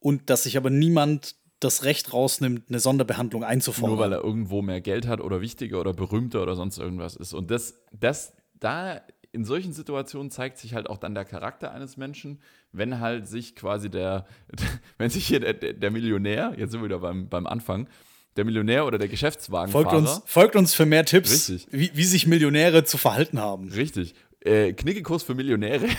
und 0.00 0.30
dass 0.30 0.44
sich 0.44 0.56
aber 0.56 0.70
niemand 0.70 1.34
das 1.60 1.84
Recht 1.84 2.12
rausnimmt, 2.12 2.64
eine 2.68 2.80
Sonderbehandlung 2.80 3.44
einzufordern. 3.44 3.96
Nur 3.96 4.04
weil 4.04 4.12
er 4.12 4.24
irgendwo 4.24 4.62
mehr 4.62 4.80
Geld 4.80 5.06
hat 5.06 5.20
oder 5.20 5.40
wichtiger 5.40 5.80
oder 5.80 5.92
berühmter 5.92 6.42
oder 6.42 6.56
sonst 6.56 6.78
irgendwas 6.78 7.14
ist. 7.14 7.34
Und 7.34 7.50
das, 7.50 7.74
das, 7.92 8.32
da 8.58 9.02
in 9.32 9.44
solchen 9.46 9.72
Situationen 9.72 10.30
zeigt 10.30 10.58
sich 10.58 10.74
halt 10.74 10.88
auch 10.88 10.98
dann 10.98 11.14
der 11.14 11.24
Charakter 11.24 11.72
eines 11.72 11.96
Menschen, 11.96 12.40
wenn 12.70 13.00
halt 13.00 13.26
sich 13.26 13.56
quasi 13.56 13.90
der, 13.90 14.26
wenn 14.98 15.10
sich 15.10 15.26
hier 15.26 15.40
der, 15.40 15.54
der 15.54 15.90
Millionär, 15.90 16.54
jetzt 16.56 16.72
sind 16.72 16.80
wir 16.80 16.84
wieder 16.84 16.98
beim, 16.98 17.28
beim 17.28 17.46
Anfang, 17.46 17.88
der 18.36 18.44
Millionär 18.44 18.86
oder 18.86 18.98
der 18.98 19.08
Geschäftswagenfahrer. 19.08 19.90
Folgt 19.90 20.08
uns, 20.08 20.22
folgt 20.26 20.56
uns 20.56 20.74
für 20.74 20.86
mehr 20.86 21.04
Tipps, 21.04 21.66
wie, 21.70 21.90
wie, 21.94 22.04
sich 22.04 22.26
Millionäre 22.26 22.84
zu 22.84 22.98
verhalten 22.98 23.38
haben. 23.38 23.70
Richtig. 23.70 24.14
Äh, 24.40 24.72
Knickekurs 24.72 25.22
für 25.22 25.34
Millionäre. 25.34 25.86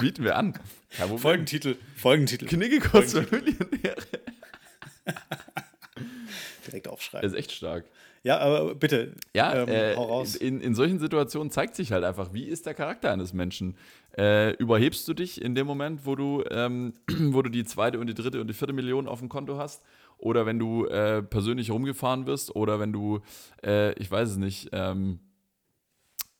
Bieten 0.00 0.24
wir 0.24 0.36
an. 0.36 0.54
Folgentitel. 1.16 1.76
Folgentitel. 1.96 2.46
Knickekurs 2.46 3.12
für 3.12 3.22
Millionäre. 3.22 3.96
Direkt 6.66 6.88
aufschreiben. 6.88 7.22
Das 7.22 7.32
ist 7.32 7.38
echt 7.38 7.52
stark. 7.52 7.84
Ja, 8.24 8.38
aber 8.38 8.74
bitte, 8.74 9.12
ja, 9.36 9.54
ähm, 9.54 9.68
äh, 9.68 9.94
hau 9.94 10.04
raus. 10.04 10.34
In, 10.34 10.62
in 10.62 10.74
solchen 10.74 10.98
Situationen 10.98 11.50
zeigt 11.50 11.76
sich 11.76 11.92
halt 11.92 12.04
einfach, 12.04 12.32
wie 12.32 12.44
ist 12.44 12.64
der 12.64 12.72
Charakter 12.72 13.12
eines 13.12 13.34
Menschen. 13.34 13.76
Äh, 14.16 14.52
überhebst 14.54 15.06
du 15.06 15.12
dich 15.12 15.42
in 15.42 15.54
dem 15.54 15.66
Moment, 15.66 16.06
wo 16.06 16.16
du, 16.16 16.42
ähm, 16.50 16.94
wo 17.18 17.42
du 17.42 17.50
die 17.50 17.64
zweite 17.64 18.00
und 18.00 18.06
die 18.06 18.14
dritte 18.14 18.40
und 18.40 18.46
die 18.46 18.54
vierte 18.54 18.72
Million 18.72 19.08
auf 19.08 19.18
dem 19.18 19.28
Konto 19.28 19.58
hast? 19.58 19.84
Oder 20.16 20.46
wenn 20.46 20.58
du 20.58 20.86
äh, 20.86 21.22
persönlich 21.22 21.70
rumgefahren 21.70 22.24
wirst? 22.24 22.56
Oder 22.56 22.80
wenn 22.80 22.94
du, 22.94 23.20
äh, 23.62 23.92
ich 23.98 24.10
weiß 24.10 24.30
es 24.30 24.36
nicht, 24.38 24.70
ähm, 24.72 25.20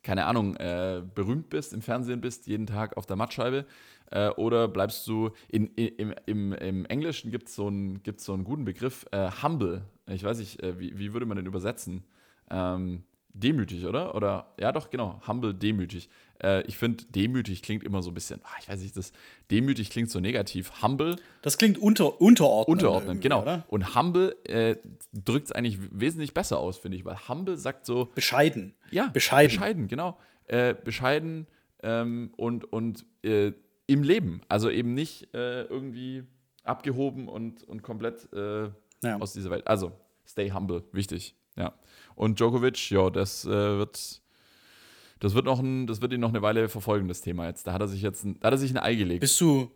keine 0.03 0.25
Ahnung, 0.25 0.57
äh, 0.57 1.03
berühmt 1.15 1.51
bist, 1.51 1.75
im 1.75 1.83
Fernsehen 1.83 2.23
bist, 2.23 2.47
jeden 2.47 2.67
Tag 2.67 2.97
auf 2.97 3.05
der 3.05 3.17
Mattscheibe? 3.17 3.67
Äh, 4.11 4.31
oder 4.31 4.69
bleibst 4.69 5.07
du, 5.07 5.33
in, 5.49 5.67
in, 5.75 6.15
im, 6.25 6.53
im, 6.55 6.87
Englischen 6.87 7.31
gibt 7.31 7.49
es 7.49 7.57
so, 7.57 7.67
einen, 7.67 8.01
so 8.17 8.33
einen 8.33 8.45
guten 8.45 8.65
Begriff, 8.65 9.05
humble 9.43 9.83
ich 10.07 10.23
weiß 10.23 10.39
nicht, 10.39 10.63
äh, 10.63 10.79
wie, 10.79 10.99
wie 10.99 11.13
würde 11.13 11.27
man 11.27 11.37
den 11.37 11.47
übersetzen? 11.47 12.05
Ähm, 12.51 13.05
demütig, 13.35 13.85
oder? 13.85 14.15
Oder, 14.15 14.55
ja 14.59 14.73
doch, 14.73 14.91
genau, 14.91 15.21
humble, 15.27 15.53
demütig. 15.53 16.09
Äh, 16.43 16.63
ich 16.63 16.79
finde, 16.79 17.05
demütig 17.07 17.63
klingt 17.63 17.83
immer 17.83 18.03
so 18.03 18.11
ein 18.11 18.15
bisschen, 18.15 18.41
ach, 18.45 18.59
ich 18.61 18.69
weiß 18.69 18.81
nicht, 18.81 18.97
das 18.97 19.13
demütig 19.51 19.91
klingt 19.91 20.11
so 20.11 20.21
negativ. 20.21 20.83
Humble. 20.83 21.17
Das 21.43 21.59
klingt 21.59 21.77
unter, 21.79 22.21
unterordnen. 22.21 22.73
Unterordnen, 22.73 23.21
genau. 23.21 23.43
Oder? 23.43 23.65
Und 23.69 23.95
humble 23.95 24.37
äh, 24.45 24.77
drückt 25.13 25.47
es 25.47 25.53
eigentlich 25.53 25.79
wesentlich 25.91 26.33
besser 26.33 26.59
aus, 26.59 26.79
finde 26.79 26.97
ich, 26.97 27.05
weil 27.05 27.17
humble 27.29 27.57
sagt 27.57 27.85
so. 27.85 28.07
Bescheiden. 28.15 28.75
Ja, 28.91 29.09
bescheiden. 29.09 29.51
Bescheiden, 29.51 29.89
genau. 29.89 30.17
Äh, 30.47 30.75
bescheiden 30.75 31.47
ähm, 31.83 32.33
und, 32.37 32.73
und 32.73 33.05
äh, 33.23 33.53
im 33.87 34.03
Leben. 34.03 34.43
Also 34.49 34.71
eben 34.71 34.95
nicht 34.95 35.35
äh, 35.35 35.63
irgendwie 35.63 36.25
abgehoben 36.63 37.29
und, 37.29 37.63
und 37.65 37.83
komplett 37.83 38.33
äh, 38.33 38.71
ja. 39.05 39.19
aus 39.21 39.33
dieser 39.33 39.51
Welt. 39.51 39.67
Also, 39.67 39.93
stay 40.27 40.51
humble, 40.51 40.85
wichtig. 40.93 41.35
Ja. 41.57 41.75
Und 42.15 42.39
Djokovic, 42.39 42.91
ja, 42.91 43.11
das 43.11 43.45
äh, 43.45 43.49
wird. 43.49 44.21
Das 45.21 45.35
wird, 45.35 45.47
noch 45.47 45.61
ein, 45.61 45.87
das 45.87 46.03
wird 46.03 46.13
ihn 46.13 46.21
noch 46.21 46.31
eine 46.31 46.43
Weile 46.43 46.69
verfolgen, 46.69 47.09
das 47.09 47.23
Thema 47.23 47.47
jetzt. 47.47 47.67
Da 47.67 47.73
hat 47.73 47.81
er 47.81 47.89
sich 47.89 48.03
jetzt 48.03 48.25
ein, 48.25 48.39
da 48.41 48.49
hat 48.49 48.55
er 48.55 48.59
sich 48.59 48.73
ein 48.73 48.77
Ei 48.77 48.95
gelegt. 48.95 49.21
Bist 49.21 49.41
du, 49.41 49.71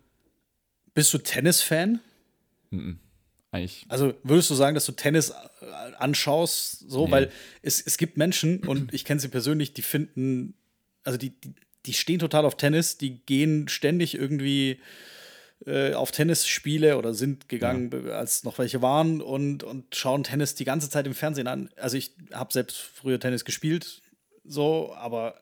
bist 0.92 1.14
du 1.14 1.18
Tennis-Fan? 1.18 2.00
Mhm. 2.70 2.98
Eigentlich. 3.50 3.86
Also 3.88 4.12
würdest 4.24 4.50
du 4.50 4.54
sagen, 4.54 4.74
dass 4.74 4.84
du 4.84 4.92
Tennis 4.92 5.30
äh, 5.30 5.64
anschaust, 5.98 6.90
so, 6.90 7.06
nee. 7.06 7.12
weil 7.12 7.30
es, 7.62 7.80
es 7.80 7.96
gibt 7.96 8.18
Menschen, 8.18 8.58
und 8.66 8.92
ich 8.92 9.06
kenne 9.06 9.20
sie 9.20 9.28
persönlich, 9.28 9.72
die 9.72 9.80
finden, 9.80 10.54
also 11.02 11.16
die, 11.16 11.30
die, 11.30 11.54
die 11.86 11.94
stehen 11.94 12.18
total 12.18 12.44
auf 12.44 12.56
Tennis, 12.56 12.98
die 12.98 13.24
gehen 13.24 13.68
ständig 13.68 14.14
irgendwie 14.14 14.80
äh, 15.66 15.94
auf 15.94 16.10
Tennisspiele 16.10 16.96
oder 16.98 17.14
sind 17.14 17.48
gegangen, 17.48 17.90
ja. 18.06 18.12
als 18.12 18.44
noch 18.44 18.58
welche 18.58 18.82
waren 18.82 19.20
und, 19.20 19.62
und 19.62 19.94
schauen 19.94 20.24
Tennis 20.24 20.54
die 20.54 20.64
ganze 20.64 20.88
Zeit 20.90 21.06
im 21.06 21.14
Fernsehen 21.14 21.46
an. 21.46 21.70
Also 21.76 21.96
ich 21.96 22.12
habe 22.32 22.52
selbst 22.52 22.76
früher 22.76 23.18
Tennis 23.18 23.44
gespielt, 23.44 24.02
so, 24.44 24.94
aber 24.94 25.40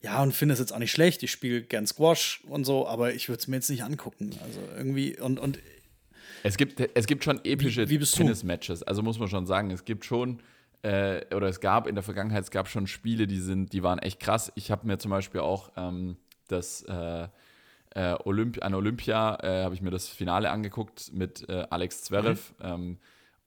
ja, 0.00 0.22
und 0.22 0.32
finde 0.32 0.52
es 0.52 0.60
jetzt 0.60 0.72
auch 0.72 0.78
nicht 0.78 0.92
schlecht. 0.92 1.22
Ich 1.22 1.30
spiele 1.30 1.62
gern 1.62 1.86
Squash 1.86 2.42
und 2.48 2.64
so, 2.64 2.86
aber 2.86 3.14
ich 3.14 3.28
würde 3.28 3.40
es 3.40 3.48
mir 3.48 3.56
jetzt 3.56 3.70
nicht 3.70 3.84
angucken. 3.84 4.30
Also 4.42 4.60
irgendwie 4.76 5.18
und, 5.18 5.38
und 5.40 5.58
es 6.42 6.58
gibt, 6.58 6.78
es 6.94 7.06
gibt 7.06 7.24
schon 7.24 7.40
epische 7.44 7.86
Tennis-Matches. 7.86 8.82
Also 8.82 9.02
muss 9.02 9.18
man 9.18 9.28
schon 9.28 9.46
sagen, 9.46 9.70
es 9.70 9.86
gibt 9.86 10.04
schon 10.04 10.40
äh, 10.82 11.24
oder 11.34 11.48
es 11.48 11.60
gab 11.60 11.86
in 11.86 11.94
der 11.94 12.04
Vergangenheit, 12.04 12.44
es 12.44 12.50
gab 12.50 12.68
schon 12.68 12.86
Spiele, 12.86 13.26
die 13.26 13.40
sind, 13.40 13.72
die 13.72 13.82
waren 13.82 13.98
echt 13.98 14.20
krass. 14.20 14.52
Ich 14.54 14.70
habe 14.70 14.86
mir 14.86 14.98
zum 14.98 15.10
Beispiel 15.10 15.40
auch 15.40 15.72
ähm, 15.76 16.18
das 16.48 16.82
äh, 16.82 17.28
äh, 17.94 18.16
Olymp 18.24 18.62
an 18.62 18.74
Olympia 18.74 19.38
äh, 19.40 19.64
habe 19.64 19.74
ich 19.74 19.80
mir 19.80 19.90
das 19.90 20.08
Finale 20.08 20.50
angeguckt 20.50 21.12
mit 21.12 21.48
äh, 21.48 21.66
Alex 21.70 22.02
Zverev. 22.02 22.52
Mhm. 22.58 22.64
Ähm, 22.64 22.98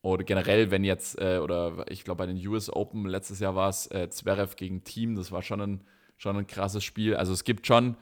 oder 0.02 0.24
generell, 0.24 0.72
wenn 0.72 0.84
jetzt, 0.86 1.20
äh, 1.20 1.40
oder 1.40 1.86
ich 1.90 2.06
glaube 2.06 2.20
bei 2.20 2.26
den 2.28 2.48
US 2.48 2.70
Open 2.70 3.06
letztes 3.06 3.40
Jahr 3.40 3.56
war 3.56 3.70
es 3.70 3.92
äh, 3.92 4.10
Zverev 4.10 4.56
gegen 4.56 4.84
Team, 4.84 5.16
das 5.16 5.32
war 5.32 5.42
schon 5.42 5.60
ein, 5.60 5.84
schon 6.16 6.38
ein 6.38 6.48
krasses 6.48 6.84
Spiel. 6.84 7.16
Also 7.16 7.34
es 7.34 7.44
gibt 7.44 7.68
schon 7.68 7.98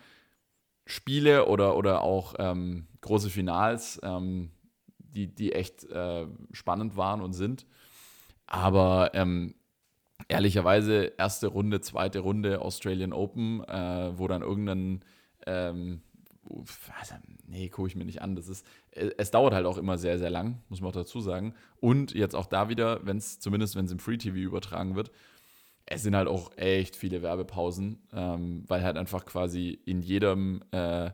Spiele 0.85 1.47
oder, 1.47 1.75
oder 1.75 2.01
auch 2.01 2.35
ähm, 2.37 2.87
große 3.01 3.31
Finals, 3.31 3.99
ähm, 4.03 4.51
die, 4.99 5.33
die 5.33 5.53
echt 5.53 5.83
äh, 5.85 6.27
spannend 6.51 6.95
waren 6.95 7.21
und 7.21 7.33
sind. 7.33 7.65
Aber 8.45 9.15
ähm, 9.15 9.55
ehrlicherweise, 10.27 11.13
erste 11.17 11.47
Runde, 11.47 11.81
zweite 11.81 12.19
Runde 12.19 12.61
Australian 12.61 13.13
Open, 13.13 13.61
wo 13.61 14.27
dann 14.27 14.43
irgendein 14.43 15.03
ähm, 15.47 16.01
nee, 17.47 17.69
gucke 17.69 17.87
ich 17.87 17.95
mir 17.95 18.05
nicht 18.05 18.21
an. 18.21 18.35
Das 18.35 18.47
ist, 18.47 18.65
äh, 18.91 19.11
es 19.17 19.31
dauert 19.31 19.53
halt 19.53 19.65
auch 19.65 19.77
immer 19.77 19.97
sehr, 19.97 20.19
sehr 20.19 20.29
lang, 20.29 20.61
muss 20.69 20.81
man 20.81 20.89
auch 20.89 20.95
dazu 20.95 21.19
sagen. 21.19 21.53
Und 21.79 22.13
jetzt 22.13 22.35
auch 22.35 22.45
da 22.45 22.69
wieder, 22.69 23.05
wenn 23.05 23.17
es, 23.17 23.39
zumindest 23.39 23.75
wenn 23.75 23.85
es 23.85 23.91
im 23.91 23.99
Free 23.99 24.17
TV 24.17 24.37
übertragen 24.37 24.95
wird, 24.95 25.11
es 25.85 26.03
sind 26.03 26.15
halt 26.15 26.27
auch 26.27 26.57
echt 26.57 26.95
viele 26.95 27.21
Werbepausen, 27.21 27.99
ähm, 28.11 28.63
weil 28.67 28.83
halt 28.83 28.97
einfach 28.97 29.25
quasi 29.25 29.79
in 29.85 30.01
jedem, 30.01 30.63
äh, 30.71 31.11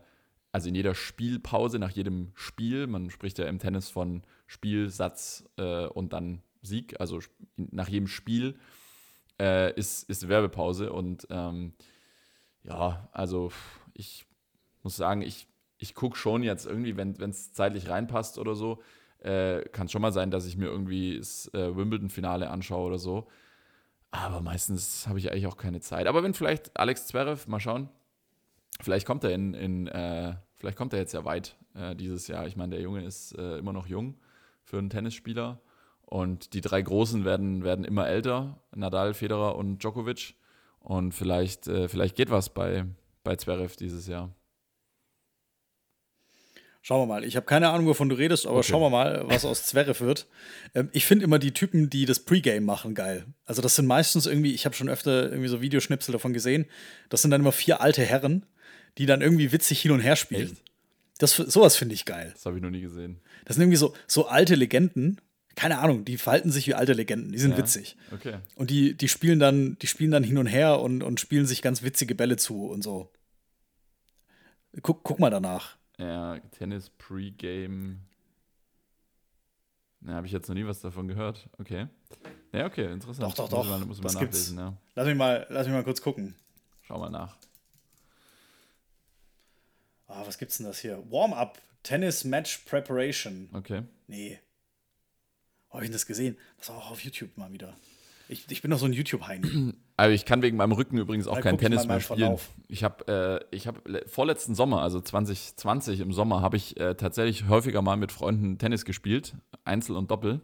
also 0.52 0.70
in 0.70 0.76
jeder 0.76 0.96
Spielpause, 0.96 1.78
nach 1.78 1.92
jedem 1.92 2.32
Spiel, 2.36 2.88
man 2.88 3.10
spricht 3.10 3.38
ja 3.38 3.46
im 3.46 3.60
Tennis 3.60 3.90
von 3.90 4.24
Spiel, 4.48 4.90
Satz 4.90 5.44
äh, 5.58 5.88
und 5.88 6.14
dann 6.14 6.42
Sieg, 6.62 7.00
also 7.00 7.20
nach 7.58 7.90
jedem 7.90 8.08
Spiel 8.08 8.56
äh, 9.40 9.74
ist, 9.74 10.10
ist 10.10 10.30
Werbepause 10.30 10.94
und 10.94 11.28
ähm, 11.30 11.74
ja, 12.64 13.10
also 13.12 13.52
ich 13.94 14.26
muss 14.84 14.96
sagen, 14.96 15.22
ich, 15.22 15.48
ich 15.78 15.96
gucke 15.96 16.18
schon 16.18 16.44
jetzt 16.44 16.66
irgendwie, 16.66 16.98
wenn 16.98 17.30
es 17.30 17.54
zeitlich 17.54 17.90
reinpasst 17.90 18.38
oder 18.38 18.56
so, 18.56 18.82
äh, 19.20 19.62
kann 19.70 19.88
schon 19.88 20.02
mal 20.02 20.12
sein, 20.12 20.32
dass 20.32 20.46
ich 20.46 20.58
mir 20.58 20.68
irgendwie 20.68 21.18
das 21.18 21.52
äh, 21.54 21.76
Wimbledon-Finale 21.76 22.50
anschaue 22.50 22.88
oder 22.88 23.00
so. 23.00 23.28
Aber 24.12 24.42
meistens 24.42 25.08
habe 25.08 25.20
ich 25.20 25.32
eigentlich 25.32 25.48
auch 25.48 25.58
keine 25.58 25.80
Zeit. 25.80 26.08
Aber 26.08 26.24
wenn 26.24 26.34
vielleicht 26.34 26.78
Alex 26.78 27.08
Zverev, 27.08 27.48
mal 27.48 27.60
schauen, 27.60 27.90
vielleicht 28.82 29.08
kommt 29.08 29.24
er 29.24 29.32
in, 29.32 29.54
in 29.54 29.88
äh, 29.88 30.36
vielleicht 30.56 30.78
kommt 30.78 30.94
er 30.94 31.00
jetzt 31.00 31.14
ja 31.14 31.24
weit 31.24 31.56
äh, 31.76 31.96
dieses 31.96 32.28
Jahr. 32.28 32.46
Ich 32.48 32.58
meine, 32.58 32.76
der 32.76 32.82
Junge 32.82 33.04
ist 33.06 33.38
äh, 33.38 33.58
immer 33.58 33.74
noch 33.74 33.88
jung 33.88 34.16
für 34.64 34.78
einen 34.78 34.90
Tennisspieler. 34.90 35.62
Und 36.02 36.54
die 36.54 36.62
drei 36.62 36.82
Großen 36.82 37.24
werden, 37.24 37.64
werden 37.64 37.86
immer 37.86 38.08
älter: 38.08 38.60
Nadal, 38.76 39.14
Federer 39.14 39.56
und 39.56 39.82
Djokovic. 39.82 40.36
Und 40.80 41.14
vielleicht, 41.14 41.68
äh, 41.68 41.88
vielleicht 41.88 42.18
geht 42.18 42.32
was 42.32 42.50
bei, 42.50 42.86
bei 43.24 43.36
Zverev 43.38 43.78
dieses 43.78 44.08
Jahr. 44.08 44.34
Schauen 46.84 47.02
wir 47.02 47.06
mal. 47.14 47.24
Ich 47.24 47.36
habe 47.36 47.46
keine 47.46 47.70
Ahnung, 47.70 47.86
wovon 47.86 48.10
du 48.10 48.16
redest, 48.16 48.48
aber 48.48 48.58
Okay. 48.58 48.70
schauen 48.70 48.82
wir 48.82 48.90
mal, 48.90 49.22
was 49.28 49.46
aus 49.46 49.64
Zverev 49.64 50.02
wird. 50.02 50.26
Ähm, 50.74 50.90
ich 50.94 51.06
finde 51.06 51.26
immer 51.26 51.38
die 51.38 51.54
Typen, 51.54 51.90
die 51.92 52.06
das 52.06 52.20
Pre-Game 52.22 52.64
machen, 52.66 52.96
geil. 52.96 53.26
Also 53.46 53.62
das 53.62 53.76
sind 53.76 53.86
meistens 53.86 54.26
irgendwie, 54.26 54.54
ich 54.54 54.66
habe 54.66 54.76
schon 54.76 54.90
öfter 54.90 55.30
irgendwie 55.30 55.48
so 55.48 55.62
Videoschnipsel 55.62 56.12
davon 56.12 56.34
gesehen, 56.34 56.66
das 57.10 57.22
sind 57.22 57.30
dann 57.32 57.42
immer 57.42 57.52
vier 57.52 57.82
alte 57.82 58.02
Herren, 58.04 58.46
die 58.98 59.06
dann 59.06 59.22
irgendwie 59.22 59.52
witzig 59.52 59.80
hin 59.82 59.92
und 59.92 60.00
her 60.00 60.16
spielen. 60.16 60.52
Echt? 60.54 60.64
Das, 61.20 61.36
sowas 61.36 61.76
finde 61.76 61.94
ich 61.94 62.06
geil. 62.06 62.32
Das 62.34 62.48
habe 62.48 62.58
ich 62.58 62.64
noch 62.64 62.72
nie 62.72 62.82
gesehen. 62.82 63.22
Das 63.46 63.56
sind 63.56 63.62
irgendwie 63.64 63.78
so, 63.78 63.94
so 64.08 64.26
alte 64.28 64.56
Legenden. 64.56 65.22
Keine 65.56 65.78
Ahnung, 65.80 66.04
die 66.04 66.18
verhalten 66.18 66.50
sich 66.50 66.66
wie 66.66 66.74
alte 66.74 66.94
Legenden. 66.94 67.32
Die 67.32 67.38
sind 67.38 67.52
Ja. 67.52 67.58
witzig. 67.60 67.96
Okay. 68.12 68.38
Und 68.56 68.72
die, 68.72 68.98
die 68.98 69.08
spielen 69.08 69.38
dann, 69.38 69.78
die 69.84 69.88
spielen 69.88 70.10
dann 70.10 70.24
hin 70.24 70.40
und 70.40 70.48
her 70.48 70.80
und, 70.80 71.04
und 71.04 71.20
spielen 71.20 71.46
sich 71.46 71.62
ganz 71.62 71.84
witzige 71.84 72.16
Bälle 72.16 72.38
zu 72.38 72.66
und 72.66 72.82
so. 72.82 73.12
Guck, 74.82 75.04
guck 75.04 75.20
mal 75.20 75.30
danach. 75.30 75.78
Ja, 76.02 76.40
Tennis 76.52 76.90
Pre-Game. 76.90 78.02
Na, 80.00 80.16
habe 80.16 80.26
ich 80.26 80.34
jetzt 80.34 80.48
noch 80.48 80.56
nie 80.56 80.66
was 80.66 80.82
davon 80.82 81.08
gehört. 81.08 81.48
Okay. 81.60 81.88
Ja, 82.52 82.66
okay, 82.66 82.92
interessant. 82.92 83.38
Doch, 83.38 83.48
doch, 83.48 83.52
Muss 83.52 83.66
doch. 83.68 83.70
man, 83.70 83.88
muss 83.88 83.98
man 83.98 84.04
Das 84.14 84.20
gibt's. 84.20 84.52
nachlesen, 84.52 84.58
ja. 84.58 84.78
Lass 84.96 85.08
mich 85.08 85.16
mal, 85.16 85.46
lass 85.50 85.68
mich 85.68 85.76
mal 85.76 85.84
kurz 85.84 86.02
gucken. 86.02 86.36
Schau 86.82 86.98
mal 86.98 87.10
nach. 87.12 87.38
Ah, 90.08 90.24
was 90.26 90.38
gibt's 90.38 90.58
denn 90.58 90.66
das 90.66 90.80
hier? 90.80 91.04
Warm-up, 91.12 91.62
Tennis 91.84 92.24
Match 92.24 92.58
Preparation. 92.66 93.50
Okay. 93.54 93.84
Nee. 94.08 94.40
Wo 95.70 95.76
hab 95.76 95.82
ich 95.84 95.88
denn 95.90 95.94
das 95.94 96.06
gesehen? 96.08 96.38
Das 96.58 96.70
war 96.70 96.78
auch 96.78 96.92
auf 96.92 97.04
YouTube 97.04 97.38
mal 97.38 97.52
wieder. 97.54 97.78
Ich, 98.32 98.50
ich 98.50 98.62
bin 98.62 98.72
doch 98.72 98.78
so 98.80 98.86
ein 98.86 98.94
YouTube-Heini. 98.94 99.74
Also 99.98 100.16
ich 100.16 100.26
kann 100.26 100.42
wegen 100.42 100.58
meinem 100.58 100.72
Rücken 100.72 100.98
übrigens 100.98 101.28
auch 101.28 101.36
Da 101.36 101.42
kein 101.42 101.60
Tennis 101.60 101.86
mehr 101.86 102.00
spielen. 102.00 102.18
Verlauf. 102.22 102.50
Ich 102.68 102.84
habe 102.84 103.08
äh, 103.52 103.56
ich 103.56 103.68
hab 103.68 103.88
le- 103.88 104.04
vorletzten 104.08 104.56
Sommer, 104.56 104.82
also 104.82 105.00
2020 105.00 106.00
im 106.00 106.12
Sommer, 106.12 106.42
habe 106.42 106.58
ich 106.58 106.80
äh, 106.80 106.96
tatsächlich 106.96 107.48
häufiger 107.50 107.84
mal 107.84 107.98
mit 107.98 108.12
Freunden 108.12 108.58
Tennis 108.58 108.84
gespielt, 108.84 109.36
Einzel 109.64 109.96
und 109.96 110.10
Doppel. 110.10 110.42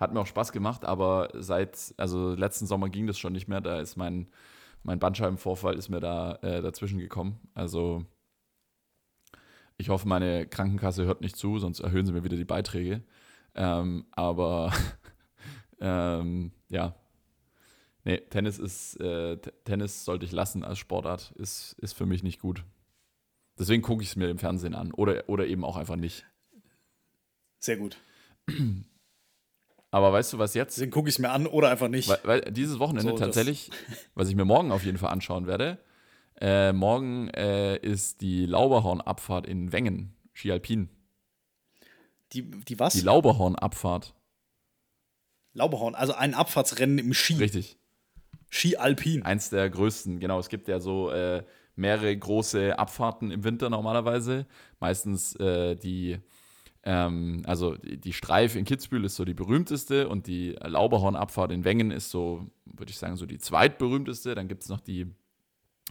Hat 0.00 0.14
mir 0.14 0.20
auch 0.20 0.26
Spaß 0.26 0.50
gemacht, 0.52 0.86
aber 0.86 1.28
seit, 1.34 1.92
also 1.98 2.32
letzten 2.32 2.64
Sommer 2.66 2.88
ging 2.88 3.06
das 3.06 3.18
schon 3.18 3.34
nicht 3.34 3.48
mehr. 3.48 3.60
Da 3.60 3.80
ist 3.80 3.96
mein, 3.96 4.28
mein 4.82 4.98
Bandscheibenvorfall 4.98 5.74
ist 5.74 5.90
mir 5.90 6.00
da 6.00 6.36
äh, 6.36 6.62
dazwischen 6.62 6.98
gekommen. 6.98 7.38
Also 7.52 8.06
ich 9.76 9.90
hoffe, 9.90 10.08
meine 10.08 10.46
Krankenkasse 10.46 11.04
hört 11.04 11.20
nicht 11.20 11.36
zu, 11.36 11.58
sonst 11.58 11.80
erhöhen 11.80 12.06
sie 12.06 12.12
mir 12.12 12.24
wieder 12.24 12.38
die 12.38 12.46
Beiträge. 12.46 13.02
Ähm, 13.54 14.06
aber 14.12 14.72
ähm, 15.80 16.52
ja, 16.70 16.94
Nee, 18.06 18.18
Tennis 18.30 18.60
ist, 18.60 19.00
äh, 19.00 19.36
Tennis 19.64 20.04
sollte 20.04 20.24
ich 20.24 20.30
lassen 20.30 20.62
als 20.62 20.78
Sportart. 20.78 21.32
Ist, 21.32 21.74
ist 21.80 21.94
für 21.94 22.06
mich 22.06 22.22
nicht 22.22 22.40
gut. 22.40 22.62
Deswegen 23.58 23.82
gucke 23.82 24.04
ich 24.04 24.10
es 24.10 24.16
mir 24.16 24.30
im 24.30 24.38
Fernsehen 24.38 24.76
an. 24.76 24.92
Oder, 24.92 25.28
oder 25.28 25.44
eben 25.48 25.64
auch 25.64 25.76
einfach 25.76 25.96
nicht. 25.96 26.24
Sehr 27.58 27.76
gut. 27.76 27.96
Aber 29.90 30.12
weißt 30.12 30.32
du, 30.34 30.38
was 30.38 30.54
jetzt? 30.54 30.76
Deswegen 30.76 30.92
gucke 30.92 31.08
ich 31.08 31.16
es 31.16 31.18
mir 31.18 31.30
an 31.30 31.48
oder 31.48 31.68
einfach 31.68 31.88
nicht. 31.88 32.08
Weil, 32.08 32.20
weil 32.22 32.40
dieses 32.52 32.78
Wochenende 32.78 33.10
So, 33.10 33.16
tatsächlich, 33.18 33.72
was 34.14 34.28
ich 34.28 34.36
mir 34.36 34.44
morgen 34.44 34.70
auf 34.70 34.84
jeden 34.84 34.98
Fall 34.98 35.10
anschauen 35.10 35.48
werde, 35.48 35.78
äh, 36.40 36.72
morgen 36.72 37.26
äh, 37.30 37.76
ist 37.78 38.20
die 38.20 38.46
Lauberhornabfahrt 38.46 39.48
in 39.48 39.72
Wengen, 39.72 40.14
Ski 40.32 40.52
Alpin. 40.52 40.90
Die, 42.34 42.48
die 42.50 42.78
was? 42.78 42.92
Die 42.92 43.00
Lauberhornabfahrt, 43.00 44.14
Lauberhorn, 45.54 45.96
also 45.96 46.12
ein 46.12 46.34
Abfahrtsrennen 46.34 46.98
im 46.98 47.12
Ski. 47.12 47.34
richtig. 47.34 47.78
Ski 48.50 48.76
Alpin. 48.76 49.22
Eins 49.22 49.50
der 49.50 49.68
größten, 49.70 50.20
genau. 50.20 50.38
Es 50.38 50.48
gibt 50.48 50.68
ja 50.68 50.80
so 50.80 51.10
äh, 51.10 51.42
mehrere 51.74 52.16
große 52.16 52.78
Abfahrten 52.78 53.30
im 53.30 53.44
Winter 53.44 53.70
normalerweise. 53.70 54.46
Meistens 54.80 55.36
äh, 55.36 55.76
die, 55.76 56.18
ähm, 56.82 57.42
also 57.46 57.76
die, 57.76 58.12
Streif 58.12 58.56
in 58.56 58.64
Kitzbühel 58.64 59.04
ist 59.04 59.16
so 59.16 59.24
die 59.24 59.34
berühmteste 59.34 60.08
und 60.08 60.26
die 60.26 60.56
Lauberhornabfahrt 60.60 61.52
in 61.52 61.64
Wengen 61.64 61.90
ist 61.90 62.10
so, 62.10 62.46
würde 62.64 62.90
ich 62.90 62.98
sagen, 62.98 63.16
so 63.16 63.26
die 63.26 63.38
zweitberühmteste. 63.38 64.34
Dann 64.34 64.48
gibt 64.48 64.62
es 64.62 64.68
noch 64.68 64.80
die 64.80 65.06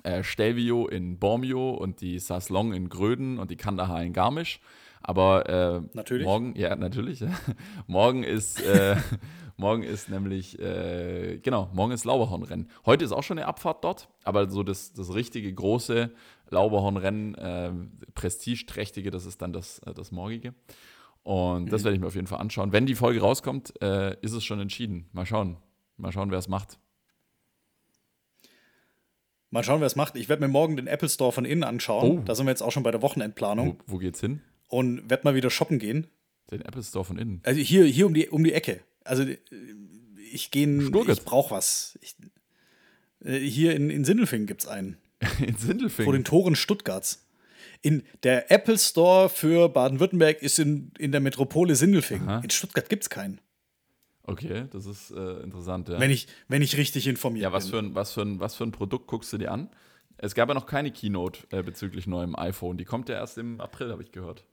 äh, 0.03 0.24
Stelvio 0.24 0.88
in 0.88 1.20
Bormio 1.20 1.72
und 1.72 2.01
die 2.01 2.20
Saslong 2.20 2.74
in 2.74 2.89
Gröden 2.89 3.39
und 3.39 3.51
die 3.51 3.58
Kandahar 3.58 4.03
in 4.03 4.14
Garmisch. 4.14 4.60
Aber 5.08 5.86
äh, 5.93 6.18
morgen, 6.24 6.56
ja, 6.56 6.76
natürlich. 6.76 7.24
morgen 7.88 8.24
ist, 8.24 8.60
äh, 8.66 8.95
morgen 9.58 9.84
ist 9.84 10.10
nämlich, 10.10 10.58
äh, 10.60 11.38
genau, 11.43 11.70
morgen 11.74 11.91
ist 11.91 12.06
Lauberhornrennen. 12.06 12.72
Heute 12.88 13.06
ist 13.06 13.12
auch 13.12 13.22
schon 13.22 13.38
eine 13.38 13.45
Abfahrt 13.47 13.84
dort, 13.84 14.10
aber 14.24 14.49
so 14.49 14.64
das, 14.64 14.93
das 14.93 15.14
richtige 15.14 15.53
große 15.53 16.10
Lauberhornrennen, 16.49 17.36
äh, 17.36 17.72
prestigeträchtige, 18.16 19.12
das 19.12 19.28
ist 19.28 19.43
dann 19.43 19.53
das, 19.53 19.78
äh, 19.86 19.93
das 19.93 20.12
morgige. 20.12 20.56
Und 21.22 21.66
Mhm. 21.66 21.70
das 21.70 21.84
werde 21.84 21.93
ich 21.95 22.01
mir 22.01 22.08
auf 22.08 22.16
jeden 22.16 22.26
Fall 22.28 22.39
anschauen. 22.39 22.72
Wenn 22.72 22.88
die 22.88 22.95
Folge 22.95 23.22
rauskommt, 23.22 23.80
äh, 23.84 24.16
ist 24.22 24.34
es 24.34 24.43
schon 24.43 24.60
entschieden. 24.60 25.08
Mal 25.12 25.28
schauen. 25.28 25.58
Mal 25.97 26.12
schauen, 26.12 26.32
wer 26.32 26.39
es 26.39 26.47
macht. 26.47 26.80
Mal 29.51 29.64
schauen, 29.64 29.80
wer 29.82 29.88
es 29.88 29.95
macht. 29.95 30.16
Ich 30.16 30.30
werde 30.30 30.41
mir 30.41 30.47
morgen 30.51 30.76
den 30.78 30.88
Apple 30.88 31.10
Store 31.10 31.32
von 31.32 31.45
innen 31.45 31.64
anschauen. 31.64 32.20
Oh. 32.20 32.22
Da 32.26 32.34
sind 32.36 32.47
wir 32.47 32.51
jetzt 32.51 32.62
auch 32.64 32.72
schon 32.72 32.84
bei 32.84 32.91
der 32.91 33.01
Wochenendplanung. 33.03 33.78
Wo, 33.86 33.93
wo 33.93 33.97
geht's 33.99 34.20
hin? 34.20 34.41
Und 34.76 35.09
werde 35.09 35.23
mal 35.23 35.36
wieder 35.36 35.49
shoppen 35.49 35.80
gehen. 35.80 36.07
Den 36.51 36.61
Apple 36.61 36.84
Store 36.84 37.05
von 37.05 37.17
innen. 37.17 37.39
Also 37.43 37.61
hier, 37.61 37.86
hier 37.86 38.05
um, 38.05 38.13
die, 38.13 38.28
um 38.28 38.43
die 38.43 38.51
Ecke. 38.51 38.82
Also 39.05 39.23
äh, 39.23 39.38
ich 40.34 40.51
gehe, 40.51 40.67
ich 40.67 40.91
brauche 41.23 41.51
was. 41.55 41.97
Ich, 42.01 42.17
äh, 43.23 43.39
hier 43.39 43.73
in, 43.73 43.89
in 43.89 44.03
Sindelfingen 44.03 44.47
gibt 44.47 44.63
es 44.63 44.67
einen. 44.67 44.97
In 45.39 45.55
Vor 45.55 45.67
Sindelfingen. 45.67 46.11
den 46.11 46.23
Toren 46.26 46.55
Stuttgarts. 46.57 47.26
In 47.82 48.03
der 48.23 48.51
Apple 48.51 48.78
Store 48.78 49.30
für 49.30 49.69
Baden-Württemberg 49.69 50.41
ist 50.41 50.59
in, 50.59 50.91
in 50.97 51.13
der 51.13 51.21
Metropole 51.21 51.76
Sindelfingen. 51.76 52.28
Aha. 52.28 52.39
In 52.41 52.49
Stuttgart 52.49 52.89
gibt 52.89 53.03
es 53.03 53.09
keinen. 53.09 53.39
Okay, 54.23 54.65
das 54.71 54.86
ist 54.88 55.11
äh, 55.11 55.41
interessant, 55.41 55.88
ja. 55.88 55.99
Wenn, 55.99 56.11
ich, 56.11 56.28
wenn 56.49 56.61
ich 56.61 56.76
richtig 56.78 57.07
informiert 57.07 57.43
ja, 57.43 57.53
was 57.53 57.65
bin. 57.65 57.71
für, 57.71 57.80
ein, 57.80 57.95
was, 57.95 58.11
für 58.11 58.21
ein, 58.23 58.39
was 58.41 58.55
für 58.55 58.65
ein 58.65 58.71
Produkt 58.71 59.07
guckst 59.07 59.32
du 59.32 59.38
dir 59.38 59.51
an? 59.51 59.69
Es 60.17 60.36
gab 60.36 60.49
ja 60.49 60.55
noch 60.55 60.65
keine 60.65 60.91
Keynote 60.91 61.39
äh, 61.51 61.63
bezüglich 61.63 62.07
neuem 62.07 62.36
iPhone. 62.36 62.78
Die 62.78 62.86
kommt 62.86 63.07
ja 63.07 63.15
erst 63.15 63.38
im 63.38 63.61
April, 63.61 63.91
habe 63.91 64.03
ich 64.03 64.11
gehört. 64.11 64.43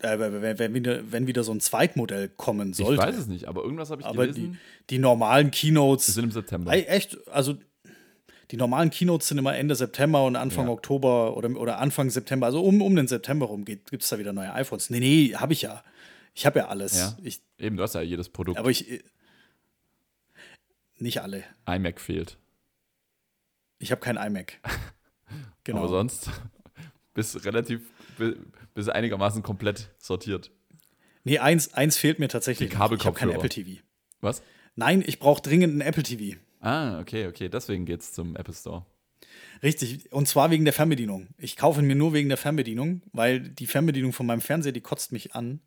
Äh, 0.00 0.18
wenn, 0.18 0.58
wenn, 0.58 0.74
wieder, 0.74 1.12
wenn 1.12 1.26
wieder 1.26 1.42
so 1.44 1.52
ein 1.52 1.60
Zweitmodell 1.60 2.28
kommen 2.28 2.72
sollte. 2.72 2.94
Ich 2.94 3.08
weiß 3.08 3.16
es 3.18 3.26
nicht, 3.26 3.46
aber 3.46 3.62
irgendwas 3.62 3.90
habe 3.90 4.00
ich 4.02 4.06
aber 4.06 4.26
die, 4.26 4.32
gelesen. 4.34 4.58
die 4.90 4.98
normalen 4.98 5.46
Wir 5.46 5.50
Keynotes. 5.52 6.06
sind 6.14 6.24
im 6.24 6.30
September. 6.30 6.72
Echt, 6.72 7.16
also 7.28 7.56
die 8.50 8.56
normalen 8.56 8.90
Keynotes 8.90 9.28
sind 9.28 9.38
immer 9.38 9.56
Ende 9.56 9.74
September 9.74 10.24
und 10.24 10.36
Anfang 10.36 10.66
Ja. 10.66 10.72
Oktober 10.72 11.36
oder, 11.36 11.50
oder 11.58 11.78
Anfang 11.78 12.08
September. 12.10 12.46
Also 12.46 12.62
um, 12.62 12.80
um 12.80 12.96
den 12.96 13.06
September 13.08 13.46
rum 13.46 13.64
gibt 13.64 13.92
es 14.02 14.08
da 14.08 14.18
wieder 14.18 14.32
neue 14.32 14.52
iPhones. 14.54 14.88
Nee, 14.90 15.00
nee, 15.00 15.34
habe 15.34 15.52
ich 15.52 15.62
ja. 15.62 15.82
Ich 16.34 16.46
habe 16.46 16.60
ja 16.60 16.68
alles. 16.68 16.96
Ja. 16.98 17.16
Ich, 17.22 17.42
Eben, 17.58 17.76
du 17.76 17.82
hast 17.82 17.94
ja 17.94 18.00
jedes 18.00 18.28
Produkt. 18.28 18.58
aber 18.58 18.70
ich. 18.70 18.90
äh, 18.90 19.02
Nicht 20.98 21.20
alle. 21.22 21.44
iMac 21.66 22.00
fehlt. 22.00 22.38
Ich 23.80 23.90
habe 23.90 24.00
kein 24.00 24.16
iMac. 24.16 24.60
Genau. 25.64 25.80
Aber 25.80 25.88
sonst 25.88 26.30
bist 27.18 27.44
relativ, 27.44 27.80
bi- 28.16 28.36
bist 28.74 28.88
einigermaßen 28.90 29.42
komplett 29.42 29.90
sortiert. 29.98 30.52
nee, 31.24 31.38
eins, 31.40 31.74
eins 31.74 31.96
fehlt 31.96 32.20
mir 32.20 32.28
tatsächlich. 32.28 32.70
Die 32.70 32.76
noch. 32.76 32.80
Ich 32.80 32.80
habe 32.90 32.96
kein 32.96 33.12
Kabelkopfhörer. 33.30 33.44
Apple 33.44 33.48
TV. 33.48 33.82
Was? 34.20 34.40
Nein, 34.76 35.02
ich 35.04 35.18
brauche 35.18 35.42
dringend 35.42 35.76
ein 35.76 35.80
Apple 35.80 36.04
TV. 36.04 36.38
Ah, 36.60 37.00
okay, 37.00 37.26
okay. 37.26 37.48
Deswegen 37.48 37.86
geht's 37.86 38.12
zum 38.12 38.36
Apple 38.36 38.54
Store. 38.54 38.86
Richtig, 39.64 40.12
und 40.12 40.28
zwar 40.28 40.52
wegen 40.52 40.64
der 40.64 40.72
Fernbedienung. 40.72 41.26
Ich 41.36 41.56
kaufe 41.56 41.80
ihn 41.80 41.88
mir 41.88 41.96
nur 41.96 42.12
wegen 42.12 42.28
der 42.28 42.38
Fernbedienung, 42.38 43.02
weil 43.12 43.40
die 43.40 43.66
Fernbedienung 43.66 44.12
von 44.12 44.24
meinem 44.26 44.40
Fernseher, 44.40 44.70
die 44.70 44.80
kotzt 44.80 45.10
mich 45.10 45.34
an. 45.34 45.58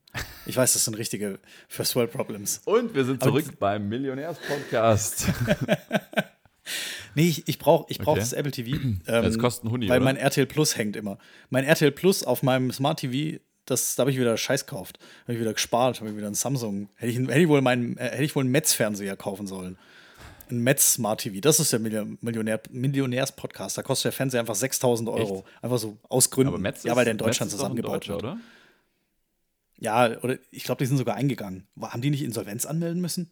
Ich 0.46 0.56
weiß, 0.56 0.72
das 0.72 0.86
sind 0.86 0.94
richtige 0.98 1.40
First 1.68 1.98
World 1.98 2.12
Problems. 2.14 2.62
Und 2.64 2.96
wir 2.96 3.04
sind 3.04 3.22
Aber 3.22 3.32
zurück 3.42 3.60
beim 3.60 3.90
Millionärs-Podcast. 3.90 5.26
Nee, 7.16 7.28
ich, 7.28 7.48
ich 7.48 7.60
brauche 7.60 7.86
ich 7.90 7.98
brauch 8.00 8.14
Okay. 8.14 8.20
das 8.22 8.34
Apple 8.34 8.52
TV. 8.52 8.78
Das 9.06 9.36
ähm, 9.36 9.42
kostet 9.42 9.66
ein 9.66 9.72
Huni, 9.72 9.90
Weil 9.90 9.98
oder? 9.98 10.06
mein 10.06 10.18
RTL 10.18 10.46
Plus 10.46 10.78
hängt 10.78 10.96
immer. 10.96 11.18
Mein 11.50 11.64
RTL 11.66 11.92
Plus 11.92 12.24
auf 12.24 12.44
meinem 12.44 12.72
Smart 12.72 13.00
TV, 13.00 13.40
das, 13.66 13.96
da 13.96 14.02
habe 14.02 14.12
ich 14.12 14.18
wieder 14.20 14.36
Scheiß 14.38 14.66
gekauft. 14.66 15.00
Habe 15.24 15.34
ich 15.34 15.40
wieder 15.40 15.54
gespart, 15.54 16.00
habe 16.00 16.10
ich 16.10 16.18
wieder 16.18 16.28
ein 16.28 16.34
Samsung. 16.34 16.90
Hätte 16.96 17.12
ich, 17.12 17.20
hätte 17.20 17.40
ich 17.40 17.48
wohl 17.48 17.62
meinen, 17.62 17.98
äh, 17.98 18.10
hätte 18.12 18.24
ich 18.24 18.36
wohl 18.36 18.44
einen 18.44 18.52
Metz-Fernseher 18.52 19.16
kaufen 19.18 19.48
sollen. 19.48 19.78
Ein 20.50 20.60
Metz 20.64 20.94
Smart 20.94 21.22
TV. 21.22 21.40
Das 21.40 21.60
ist 21.62 21.72
der 21.72 21.80
Million- 21.80 22.18
Millionär, 22.22 22.60
Millionärs-Podcast. 22.72 23.78
Da 23.78 23.84
kostet 23.84 24.06
der 24.06 24.12
Fernseher 24.12 24.42
einfach 24.42 24.56
6000 24.56 25.08
Euro. 25.10 25.46
Einfach 25.62 25.78
so 25.78 25.98
aus 26.10 26.30
Gründen. 26.30 26.50
Aber 26.54 26.58
Metz 26.62 26.84
ja, 26.84 26.96
weil 26.96 27.06
der 27.06 27.14
in 27.14 27.18
Deutschland 27.18 27.52
zusammengebaut 27.52 28.08
wird. 28.10 28.22
oder? 28.24 28.38
Ja, 29.78 30.20
oder 30.22 30.38
ich 30.52 30.64
glaube, 30.64 30.80
die 30.80 30.86
sind 30.86 30.98
sogar 30.98 31.16
eingegangen. 31.16 31.68
Haben 31.82 32.02
die 32.02 32.10
nicht 32.10 32.22
Insolvenz 32.24 32.66
anmelden 32.66 33.02
müssen? 33.02 33.32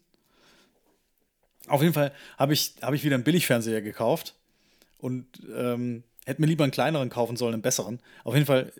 Auf 1.70 1.82
jeden 1.82 1.94
Fall 1.94 2.12
habe 2.38 2.54
ich, 2.54 2.76
hab 2.82 2.94
ich 2.94 3.04
wieder 3.04 3.16
einen 3.16 3.24
Billigfernseher 3.24 3.82
gekauft 3.82 4.36
und 5.00 5.26
ähm, 5.56 6.04
hätte 6.26 6.42
mir 6.42 6.48
lieber 6.48 6.64
einen 6.64 6.72
kleineren 6.72 7.10
kaufen 7.10 7.38
sollen, 7.38 7.54
einen 7.54 7.62
besseren. 7.62 8.00
Auf 8.24 8.34
jeden 8.34 8.46
Fall 8.46 8.72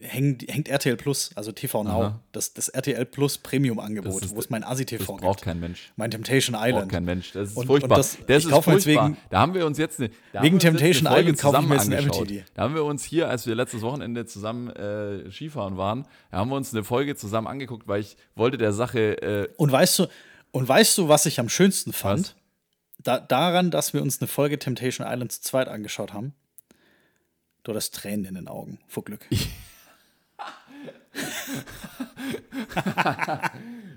hängt, 0.00 0.42
hängt 0.50 0.68
RTL 0.68 0.96
Plus, 0.96 1.30
also 1.34 1.52
TV 1.52 1.82
Now, 1.84 1.90
Aha. 1.90 2.20
das, 2.32 2.54
das 2.54 2.68
RTL 2.70 3.04
Plus 3.04 3.38
Premium-Angebot, 3.38 4.30
wo 4.30 4.38
es 4.38 4.48
mein 4.50 4.64
ASI-TV 4.64 5.04
braucht 5.16 5.38
gibt. 5.38 5.42
kein 5.42 5.60
Mensch. 5.60 5.92
Mein 5.96 6.10
Temptation 6.10 6.54
Braucht 6.54 6.68
Island. 6.68 6.90
kein 6.92 7.04
Mensch. 7.04 7.32
Das 7.32 7.50
ist 7.50 7.56
Und- 7.56 7.66
furchtbar. 7.66 7.96
und 7.96 7.98
das- 7.98 8.16
das 8.26 8.44
ist 8.46 8.50
furchtbar. 8.50 8.84
wegen- 9.08 9.16
da 9.28 9.40
haben 9.40 9.54
wir 9.54 9.66
uns 9.66 9.78
jetzt 9.78 10.00
eine, 10.00 10.10
wegen 10.40 10.54
wir 10.56 10.60
Temptation 10.60 11.06
eine 11.06 11.20
Island 11.20 11.38
kaufe 11.38 11.58
ich 11.62 11.68
mir 11.68 11.74
jetzt 11.74 11.92
angeschaut. 11.92 12.28
TV. 12.28 12.44
Da 12.54 12.62
haben 12.62 12.74
wir 12.74 12.84
uns 12.84 13.04
hier, 13.04 13.28
als 13.28 13.46
wir 13.46 13.54
letztes 13.54 13.82
Wochenende 13.82 14.24
zusammen 14.26 14.70
äh, 14.70 15.30
Skifahren 15.30 15.76
waren, 15.76 16.06
da 16.30 16.38
haben 16.38 16.48
wir 16.50 16.56
uns 16.56 16.72
eine 16.72 16.82
Folge 16.84 17.14
zusammen 17.16 17.46
angeguckt, 17.46 17.86
weil 17.86 18.00
ich 18.00 18.16
wollte 18.36 18.56
der 18.58 18.72
Sache 18.72 19.20
äh, 19.22 19.48
Und 19.56 19.70
weißt 19.72 19.98
du, 19.98 20.06
und 20.52 20.68
weißt 20.68 20.98
du, 20.98 21.08
was 21.08 21.26
ich 21.26 21.40
am 21.40 21.48
schönsten 21.48 21.92
fand? 21.92 22.36
Da, 22.98 23.18
daran, 23.18 23.70
dass 23.70 23.94
wir 23.94 24.02
uns 24.02 24.20
eine 24.20 24.28
Folge 24.28 24.58
Temptation 24.58 25.06
Island 25.08 25.32
zu 25.32 25.40
zweit 25.40 25.68
angeschaut 25.68 26.12
haben. 26.12 26.34
Du 27.62 27.72
hattest 27.72 27.94
Tränen 27.94 28.24
in 28.24 28.34
den 28.34 28.48
Augen 28.48 28.78
vor 28.88 29.04
Glück. 29.04 29.26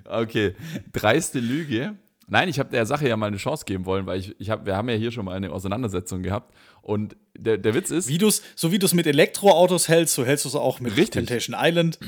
Okay, 0.05 0.55
dreiste 0.91 1.39
Lüge. 1.39 1.95
Nein, 2.27 2.47
ich 2.47 2.59
habe 2.59 2.69
der 2.69 2.85
Sache 2.85 3.07
ja 3.07 3.17
mal 3.17 3.27
eine 3.27 3.37
Chance 3.37 3.65
geben 3.65 3.85
wollen, 3.85 4.05
weil 4.05 4.19
ich, 4.19 4.35
ich 4.39 4.49
hab, 4.49 4.65
wir 4.65 4.75
haben 4.75 4.89
ja 4.89 4.95
hier 4.95 5.11
schon 5.11 5.25
mal 5.25 5.35
eine 5.35 5.51
Auseinandersetzung 5.51 6.23
gehabt. 6.23 6.53
Und 6.81 7.15
der, 7.35 7.57
der 7.57 7.73
Witz 7.73 7.89
ist, 7.91 8.07
Wie 8.07 8.17
du's, 8.17 8.41
so 8.55 8.71
wie 8.71 8.79
du 8.79 8.85
es 8.85 8.93
mit 8.93 9.07
Elektroautos 9.07 9.87
hältst, 9.87 10.15
so 10.15 10.25
hältst 10.25 10.45
du 10.45 10.49
es 10.49 10.55
auch 10.55 10.79
mit 10.79 10.95
Richtig. 10.95 11.11
Temptation 11.11 11.55
Island. 11.59 11.99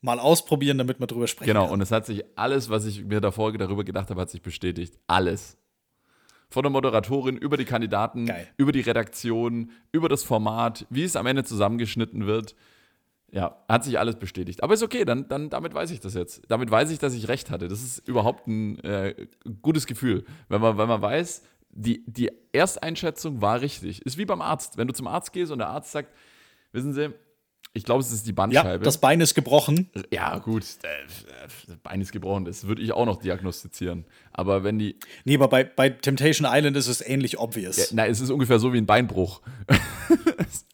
Mal 0.00 0.20
ausprobieren, 0.20 0.78
damit 0.78 1.00
wir 1.00 1.06
drüber 1.06 1.26
sprechen. 1.26 1.48
genau, 1.48 1.62
können. 1.62 1.74
und 1.74 1.80
es 1.80 1.90
hat 1.90 2.06
sich 2.06 2.24
alles, 2.36 2.70
was 2.70 2.86
ich 2.86 3.04
mir 3.04 3.20
davor 3.20 3.52
darüber 3.52 3.84
gedacht 3.84 4.10
habe, 4.10 4.20
hat 4.20 4.30
sich 4.30 4.42
bestätigt. 4.42 4.98
Alles. 5.06 5.56
Von 6.50 6.62
der 6.62 6.70
Moderatorin 6.70 7.36
über 7.36 7.56
die 7.56 7.64
Kandidaten, 7.64 8.26
Geil. 8.26 8.48
über 8.56 8.72
die 8.72 8.80
Redaktion, 8.80 9.70
über 9.92 10.08
das 10.08 10.22
Format, 10.22 10.86
wie 10.88 11.02
es 11.02 11.16
am 11.16 11.26
Ende 11.26 11.44
zusammengeschnitten 11.44 12.26
wird. 12.26 12.54
Ja, 13.30 13.62
hat 13.68 13.84
sich 13.84 13.98
alles 13.98 14.16
bestätigt. 14.16 14.62
Aber 14.62 14.72
ist 14.72 14.82
okay, 14.82 15.04
dann, 15.04 15.28
dann 15.28 15.50
damit 15.50 15.74
weiß 15.74 15.90
ich 15.90 16.00
das 16.00 16.14
jetzt. 16.14 16.42
Damit 16.48 16.70
weiß 16.70 16.90
ich, 16.90 16.98
dass 16.98 17.12
ich 17.12 17.28
recht 17.28 17.50
hatte. 17.50 17.68
Das 17.68 17.82
ist 17.82 18.08
überhaupt 18.08 18.46
ein 18.46 18.78
äh, 18.80 19.26
gutes 19.60 19.86
Gefühl, 19.86 20.24
wenn 20.48 20.62
man, 20.62 20.78
wenn 20.78 20.88
man 20.88 21.02
weiß, 21.02 21.42
die, 21.70 22.02
die 22.06 22.30
Ersteinschätzung 22.52 23.42
war 23.42 23.60
richtig. 23.60 24.00
Ist 24.06 24.16
wie 24.16 24.24
beim 24.24 24.40
Arzt. 24.40 24.78
Wenn 24.78 24.88
du 24.88 24.94
zum 24.94 25.06
Arzt 25.06 25.32
gehst 25.32 25.52
und 25.52 25.58
der 25.58 25.68
Arzt 25.68 25.92
sagt, 25.92 26.14
wissen 26.72 26.94
Sie, 26.94 27.12
ich 27.78 27.84
glaube, 27.84 28.00
es 28.00 28.12
ist 28.12 28.26
die 28.26 28.30
ja, 28.30 28.34
Bandscheibe. 28.34 28.84
das 28.84 28.98
Bein 28.98 29.20
ist 29.20 29.34
gebrochen. 29.34 29.88
Ja, 30.12 30.38
gut, 30.38 30.64
äh, 30.82 30.88
das 31.66 31.76
Bein 31.78 32.00
ist 32.00 32.12
gebrochen, 32.12 32.44
das 32.44 32.66
würde 32.66 32.82
ich 32.82 32.92
auch 32.92 33.06
noch 33.06 33.20
diagnostizieren. 33.20 34.04
Aber 34.32 34.64
wenn 34.64 34.78
die. 34.78 34.96
Nee, 35.24 35.36
aber 35.36 35.48
bei, 35.48 35.64
bei 35.64 35.88
Temptation 35.90 36.46
Island 36.50 36.76
ist 36.76 36.88
es 36.88 37.00
ähnlich 37.00 37.38
obvious. 37.38 37.76
Ja, 37.76 37.84
nein, 37.92 38.10
es 38.10 38.20
ist 38.20 38.30
ungefähr 38.30 38.58
so 38.58 38.72
wie 38.72 38.78
ein 38.78 38.86
Beinbruch. 38.86 39.40
es, 40.38 40.66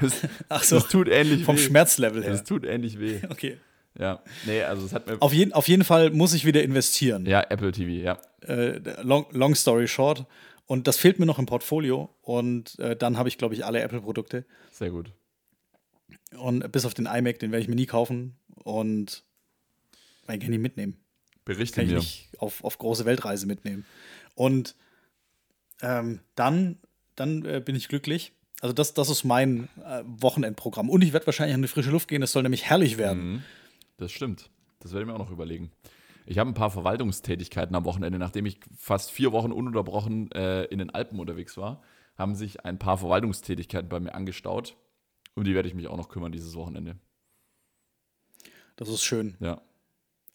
es, 0.00 0.28
Ach 0.48 0.62
so, 0.62 0.76
es 0.76 0.88
tut 0.88 1.08
ähnlich 1.08 1.44
vom 1.44 1.56
weh. 1.56 1.60
Schmerzlevel 1.60 2.22
her. 2.22 2.32
Es 2.32 2.44
tut 2.44 2.64
ähnlich 2.64 2.98
weh. 2.98 3.20
Okay. 3.28 3.58
Ja, 3.98 4.22
nee, 4.44 4.62
also 4.62 4.84
es 4.84 4.92
hat 4.92 5.06
mir. 5.06 5.20
Auf, 5.20 5.32
jeden, 5.32 5.52
auf 5.52 5.68
jeden 5.68 5.84
Fall 5.84 6.10
muss 6.10 6.34
ich 6.34 6.44
wieder 6.44 6.62
investieren. 6.62 7.26
ja, 7.26 7.40
Apple 7.48 7.72
TV, 7.72 7.90
ja. 7.90 8.18
Äh, 8.46 8.78
long, 9.02 9.26
long 9.32 9.54
story 9.54 9.88
short. 9.88 10.26
Und 10.66 10.86
das 10.86 10.98
fehlt 10.98 11.18
mir 11.18 11.26
noch 11.26 11.38
im 11.38 11.46
Portfolio. 11.46 12.10
Und 12.22 12.78
äh, 12.78 12.96
dann 12.96 13.16
habe 13.18 13.28
ich, 13.28 13.38
glaube 13.38 13.54
ich, 13.54 13.64
alle 13.64 13.80
Apple-Produkte. 13.80 14.44
Sehr 14.70 14.90
gut. 14.90 15.12
Und 16.38 16.70
bis 16.72 16.84
auf 16.84 16.94
den 16.94 17.06
iMac, 17.06 17.38
den 17.38 17.52
werde 17.52 17.62
ich 17.62 17.68
mir 17.68 17.74
nie 17.74 17.86
kaufen. 17.86 18.36
Und 18.64 19.24
mein 20.26 20.40
Handy 20.40 20.58
mitnehmen. 20.58 20.96
Berichte 21.44 21.76
Kann 21.76 21.84
ich 21.84 21.92
mir. 21.92 21.98
nicht 21.98 22.30
auf, 22.38 22.64
auf 22.64 22.78
große 22.78 23.04
Weltreise 23.04 23.46
mitnehmen. 23.46 23.84
Und 24.34 24.74
ähm, 25.80 26.20
dann, 26.34 26.78
dann 27.14 27.44
äh, 27.44 27.62
bin 27.64 27.76
ich 27.76 27.88
glücklich. 27.88 28.32
Also 28.60 28.72
das, 28.72 28.94
das 28.94 29.10
ist 29.10 29.24
mein 29.24 29.68
äh, 29.84 30.02
Wochenendprogramm. 30.06 30.90
Und 30.90 31.02
ich 31.02 31.12
werde 31.12 31.26
wahrscheinlich 31.26 31.54
an 31.54 31.62
die 31.62 31.68
frische 31.68 31.90
Luft 31.90 32.08
gehen. 32.08 32.22
Es 32.22 32.32
soll 32.32 32.42
nämlich 32.42 32.64
herrlich 32.64 32.98
werden. 32.98 33.32
Mhm. 33.32 33.42
Das 33.98 34.12
stimmt. 34.12 34.50
Das 34.80 34.92
werde 34.92 35.02
ich 35.02 35.06
mir 35.06 35.14
auch 35.14 35.24
noch 35.24 35.30
überlegen. 35.30 35.70
Ich 36.26 36.38
habe 36.38 36.50
ein 36.50 36.54
paar 36.54 36.70
Verwaltungstätigkeiten 36.70 37.76
am 37.76 37.84
Wochenende, 37.84 38.18
nachdem 38.18 38.46
ich 38.46 38.58
fast 38.76 39.12
vier 39.12 39.30
Wochen 39.32 39.52
ununterbrochen 39.52 40.32
äh, 40.32 40.64
in 40.64 40.78
den 40.78 40.90
Alpen 40.90 41.20
unterwegs 41.20 41.56
war, 41.56 41.82
haben 42.18 42.34
sich 42.34 42.64
ein 42.64 42.78
paar 42.78 42.98
Verwaltungstätigkeiten 42.98 43.88
bei 43.88 44.00
mir 44.00 44.14
angestaut. 44.14 44.76
Um 45.36 45.44
die 45.44 45.54
werde 45.54 45.68
ich 45.68 45.74
mich 45.74 45.86
auch 45.86 45.96
noch 45.96 46.08
kümmern 46.08 46.32
dieses 46.32 46.54
Wochenende. 46.56 46.96
Das 48.76 48.88
ist 48.88 49.04
schön. 49.04 49.36
Ja. 49.38 49.60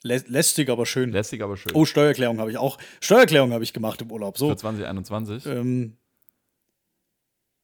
Lä 0.04 0.22
lästig, 0.28 0.70
aber 0.70 0.86
schön. 0.86 1.12
Lässig, 1.12 1.41
aber 1.41 1.58
schön. 1.58 1.74
Oh, 1.76 1.86
Steuererklärung 1.86 2.39
habe 2.39 2.49
ich 2.52 2.58
auch. 2.58 2.78
Steuererklärung 3.02 3.52
habe 3.52 3.64
ich 3.64 3.74
gemacht 3.74 4.02
im 4.02 4.12
Urlaub. 4.12 4.38
So. 4.38 4.49
Für 4.49 4.58
2021. 4.58 5.45
Ähm, 5.47 5.97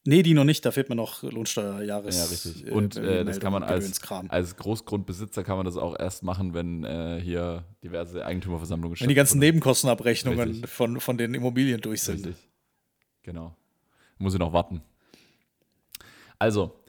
nee, 0.03 0.21
die 0.23 0.33
noch 0.33 0.43
nicht. 0.43 0.65
Da 0.65 0.71
fehlt 0.71 0.89
mir 0.89 0.95
noch 0.95 1.23
Lohnsteuerjahres. 1.23 2.15
ja, 2.15 2.25
richtig. 2.25 2.71
Und 2.71 2.95
äh, 2.95 3.23
das 3.23 3.39
kann 3.39 3.53
man 3.53 3.63
als, 3.63 4.01
als 4.29 4.55
Großgrundbesitzer 4.55 5.43
kann 5.43 5.57
man 5.57 5.65
das 5.65 5.77
auch 5.77 5.97
erst 5.97 6.23
machen, 6.23 6.53
wenn 6.53 6.83
äh, 6.83 7.19
hier 7.23 7.65
diverse 7.83 8.23
Eigentümerversammlungen 8.25 8.99
Wenn 8.99 9.09
die 9.09 9.15
ganzen 9.15 9.38
stattfinden. 9.38 9.45
Nebenkostenabrechnungen 9.45 10.49
Richtig. 10.49 10.69
von, 10.69 10.99
von 10.99 11.17
den 11.17 11.33
Immobilien 11.33 11.81
durch 11.81 12.01
sind. 12.03 12.25
Richtig. 12.25 12.49
Genau. 13.23 13.55
Muss 14.19 14.33
ich 14.33 14.39
noch 14.39 14.53
warten. 14.53 14.81
Also, 16.39 16.83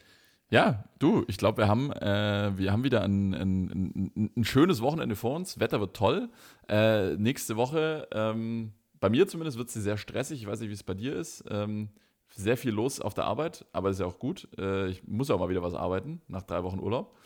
ja, 0.50 0.84
du, 0.98 1.24
ich 1.28 1.36
glaube, 1.36 1.58
wir 1.58 1.68
haben, 1.68 1.92
äh, 1.92 2.56
wir 2.56 2.72
haben 2.72 2.84
wieder 2.84 3.02
ein, 3.02 3.34
ein, 3.34 4.10
ein, 4.16 4.30
ein 4.36 4.44
schönes 4.44 4.80
Wochenende 4.80 5.14
vor 5.14 5.36
uns. 5.36 5.60
Wetter 5.60 5.80
wird 5.80 5.94
toll. 5.94 6.30
Äh, 6.68 7.16
nächste 7.16 7.56
Woche, 7.56 8.08
ähm, 8.12 8.72
bei 8.98 9.10
mir 9.10 9.28
zumindest 9.28 9.58
wird 9.58 9.70
sie 9.70 9.82
sehr 9.82 9.98
stressig. 9.98 10.40
Ich 10.40 10.46
weiß 10.46 10.60
nicht, 10.60 10.70
wie 10.70 10.74
es 10.74 10.82
bei 10.82 10.94
dir 10.94 11.14
ist. 11.16 11.44
Ähm, 11.50 11.90
sehr 12.34 12.56
viel 12.56 12.72
los 12.72 13.00
auf 13.00 13.14
der 13.14 13.24
Arbeit, 13.24 13.66
aber 13.72 13.90
ist 13.90 14.00
ja 14.00 14.06
auch 14.06 14.18
gut. 14.18 14.48
Äh, 14.58 14.88
ich 14.88 15.06
muss 15.06 15.30
auch 15.30 15.38
mal 15.38 15.48
wieder 15.48 15.62
was 15.62 15.74
arbeiten 15.74 16.22
nach 16.28 16.42
drei 16.42 16.62
Wochen 16.62 16.78
Urlaub. 16.78 17.16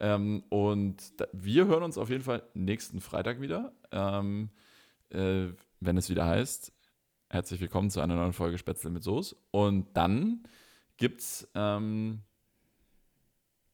Ähm, 0.00 0.44
und 0.48 1.20
da, 1.20 1.26
wir 1.32 1.66
hören 1.66 1.82
uns 1.82 1.98
auf 1.98 2.10
jeden 2.10 2.22
Fall 2.22 2.42
nächsten 2.54 3.00
Freitag 3.00 3.40
wieder, 3.40 3.72
ähm, 3.90 4.50
äh, 5.10 5.46
wenn 5.80 5.96
es 5.96 6.10
wieder 6.10 6.26
heißt, 6.26 6.72
herzlich 7.28 7.60
willkommen 7.60 7.90
zu 7.90 8.00
einer 8.00 8.14
neuen 8.14 8.32
Folge 8.32 8.58
Spätzle 8.58 8.90
mit 8.90 9.02
Soße. 9.02 9.36
Und 9.50 9.96
dann 9.96 10.44
gibt 10.96 11.20
es 11.20 11.48
ähm, 11.54 12.22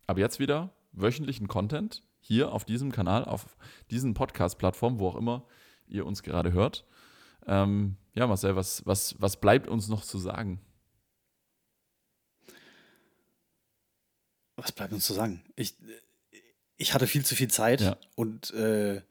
ab 0.06 0.18
jetzt 0.18 0.38
wieder 0.38 0.74
wöchentlichen 0.92 1.48
Content 1.48 2.02
hier 2.20 2.52
auf 2.52 2.64
diesem 2.64 2.92
Kanal, 2.92 3.24
auf 3.24 3.56
diesen 3.90 4.14
Podcast-Plattformen, 4.14 4.98
wo 4.98 5.08
auch 5.08 5.16
immer 5.16 5.46
ihr 5.86 6.06
uns 6.06 6.22
gerade 6.22 6.52
hört. 6.52 6.86
Ähm, 7.46 7.96
ja, 8.14 8.26
Marcel, 8.26 8.56
was, 8.56 8.86
was, 8.86 9.20
was 9.20 9.38
bleibt 9.40 9.68
uns 9.68 9.88
noch 9.88 10.02
zu 10.04 10.18
sagen? 10.18 10.60
Was 14.56 14.72
bleibt 14.72 14.92
uns 14.92 15.04
zu 15.04 15.12
sagen? 15.12 15.42
Ich, 15.56 15.76
ich 16.76 16.94
hatte 16.94 17.06
viel 17.06 17.24
zu 17.24 17.34
viel 17.34 17.48
Zeit 17.48 17.80
Ja. 17.80 17.96
und 18.14 18.52
äh, 18.52 19.02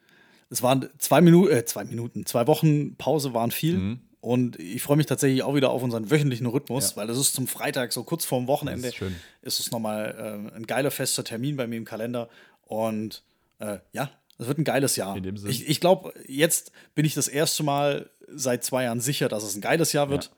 es 0.50 0.62
waren 0.62 0.90
zwei 1.00 1.22
Minuten, 1.22 1.52
äh, 1.52 1.66
zwei 1.66 1.84
Minuten, 1.84 2.26
zwei 2.26 2.48
Wochen 2.48 2.96
Pause 2.96 3.34
waren 3.34 3.52
viel. 3.52 3.78
Mhm. 3.78 4.02
Und 4.24 4.58
ich 4.58 4.82
freue 4.82 4.96
mich 4.96 5.06
tatsächlich 5.06 5.44
auch 5.44 5.54
wieder 5.54 5.70
auf 5.72 5.84
unseren 5.84 6.10
wöchentlichen 6.10 6.48
Rhythmus, 6.48 6.92
Ja. 6.92 6.96
weil 6.96 7.08
das 7.08 7.18
ist 7.18 7.34
zum 7.34 7.46
Freitag, 7.46 7.92
so 7.92 8.06
kurz 8.06 8.24
vorm 8.24 8.48
Wochenende, 8.48 8.88
ist 8.88 8.96
schön. 8.96 9.14
ist 9.42 9.60
es 9.60 9.70
nochmal 9.70 10.50
äh, 10.50 10.56
ein 10.56 10.66
geiler 10.66 10.92
fester 10.92 11.26
Termin 11.26 11.58
bei 11.58 11.68
mir 11.68 11.76
im 11.76 11.84
Kalender. 11.84 12.30
Und 12.62 13.22
äh, 13.60 13.80
ja, 13.92 14.10
es 14.38 14.48
wird 14.48 14.60
ein 14.60 14.64
geiles 14.64 14.96
Jahr. 14.96 15.18
In 15.18 15.24
dem. 15.24 15.36
Ich, 15.46 15.68
ich 15.68 15.82
glaube, 15.82 16.14
jetzt 16.26 16.72
bin 16.96 17.04
ich 17.04 17.16
das 17.16 17.28
erste 17.28 17.64
Mal 17.64 18.10
seit 18.30 18.64
zwei 18.64 18.84
Jahren 18.86 19.02
sicher, 19.02 19.28
dass 19.28 19.44
es 19.44 19.56
ein 19.56 19.62
geiles 19.62 19.92
Jahr 19.92 20.10
wird. 20.10 20.24
Ja. 20.28 20.32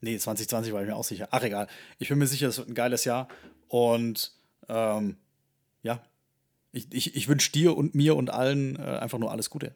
Nee, 0.00 0.18
2020 0.18 0.72
war 0.72 0.82
ich 0.82 0.88
mir 0.88 0.96
auch 0.96 1.04
sicher. 1.04 1.28
Ach, 1.30 1.42
egal. 1.44 1.68
Ich 2.00 2.08
bin 2.08 2.18
mir 2.18 2.26
sicher, 2.26 2.48
es 2.48 2.58
wird 2.58 2.68
ein 2.68 2.74
geiles 2.74 3.04
Jahr. 3.04 3.28
Und 3.68 4.32
ähm, 4.68 5.16
ja, 5.84 6.02
ich, 6.72 6.92
ich, 6.92 7.14
ich 7.14 7.28
wünsche 7.28 7.52
dir 7.52 7.76
und 7.76 7.94
mir 7.94 8.16
und 8.16 8.30
allen 8.30 8.74
äh, 8.74 8.80
einfach 8.82 9.18
nur 9.20 9.30
alles 9.30 9.50
Gute. 9.50 9.72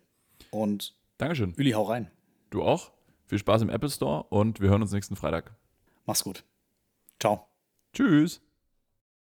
Und 0.50 0.94
Dankeschön. 1.18 1.54
Uli, 1.56 1.70
hau 1.70 1.84
rein. 1.84 2.10
Du 2.50 2.64
auch. 2.64 2.90
Viel 3.28 3.38
Spaß 3.38 3.60
im 3.60 3.68
Apple 3.68 3.90
Store 3.90 4.24
und 4.30 4.60
wir 4.60 4.70
hören 4.70 4.80
uns 4.80 4.90
nächsten 4.92 5.14
Freitag. 5.14 5.54
Mach's 6.06 6.24
gut. 6.24 6.44
Ciao. 7.20 7.46
Tschüss. 7.92 8.40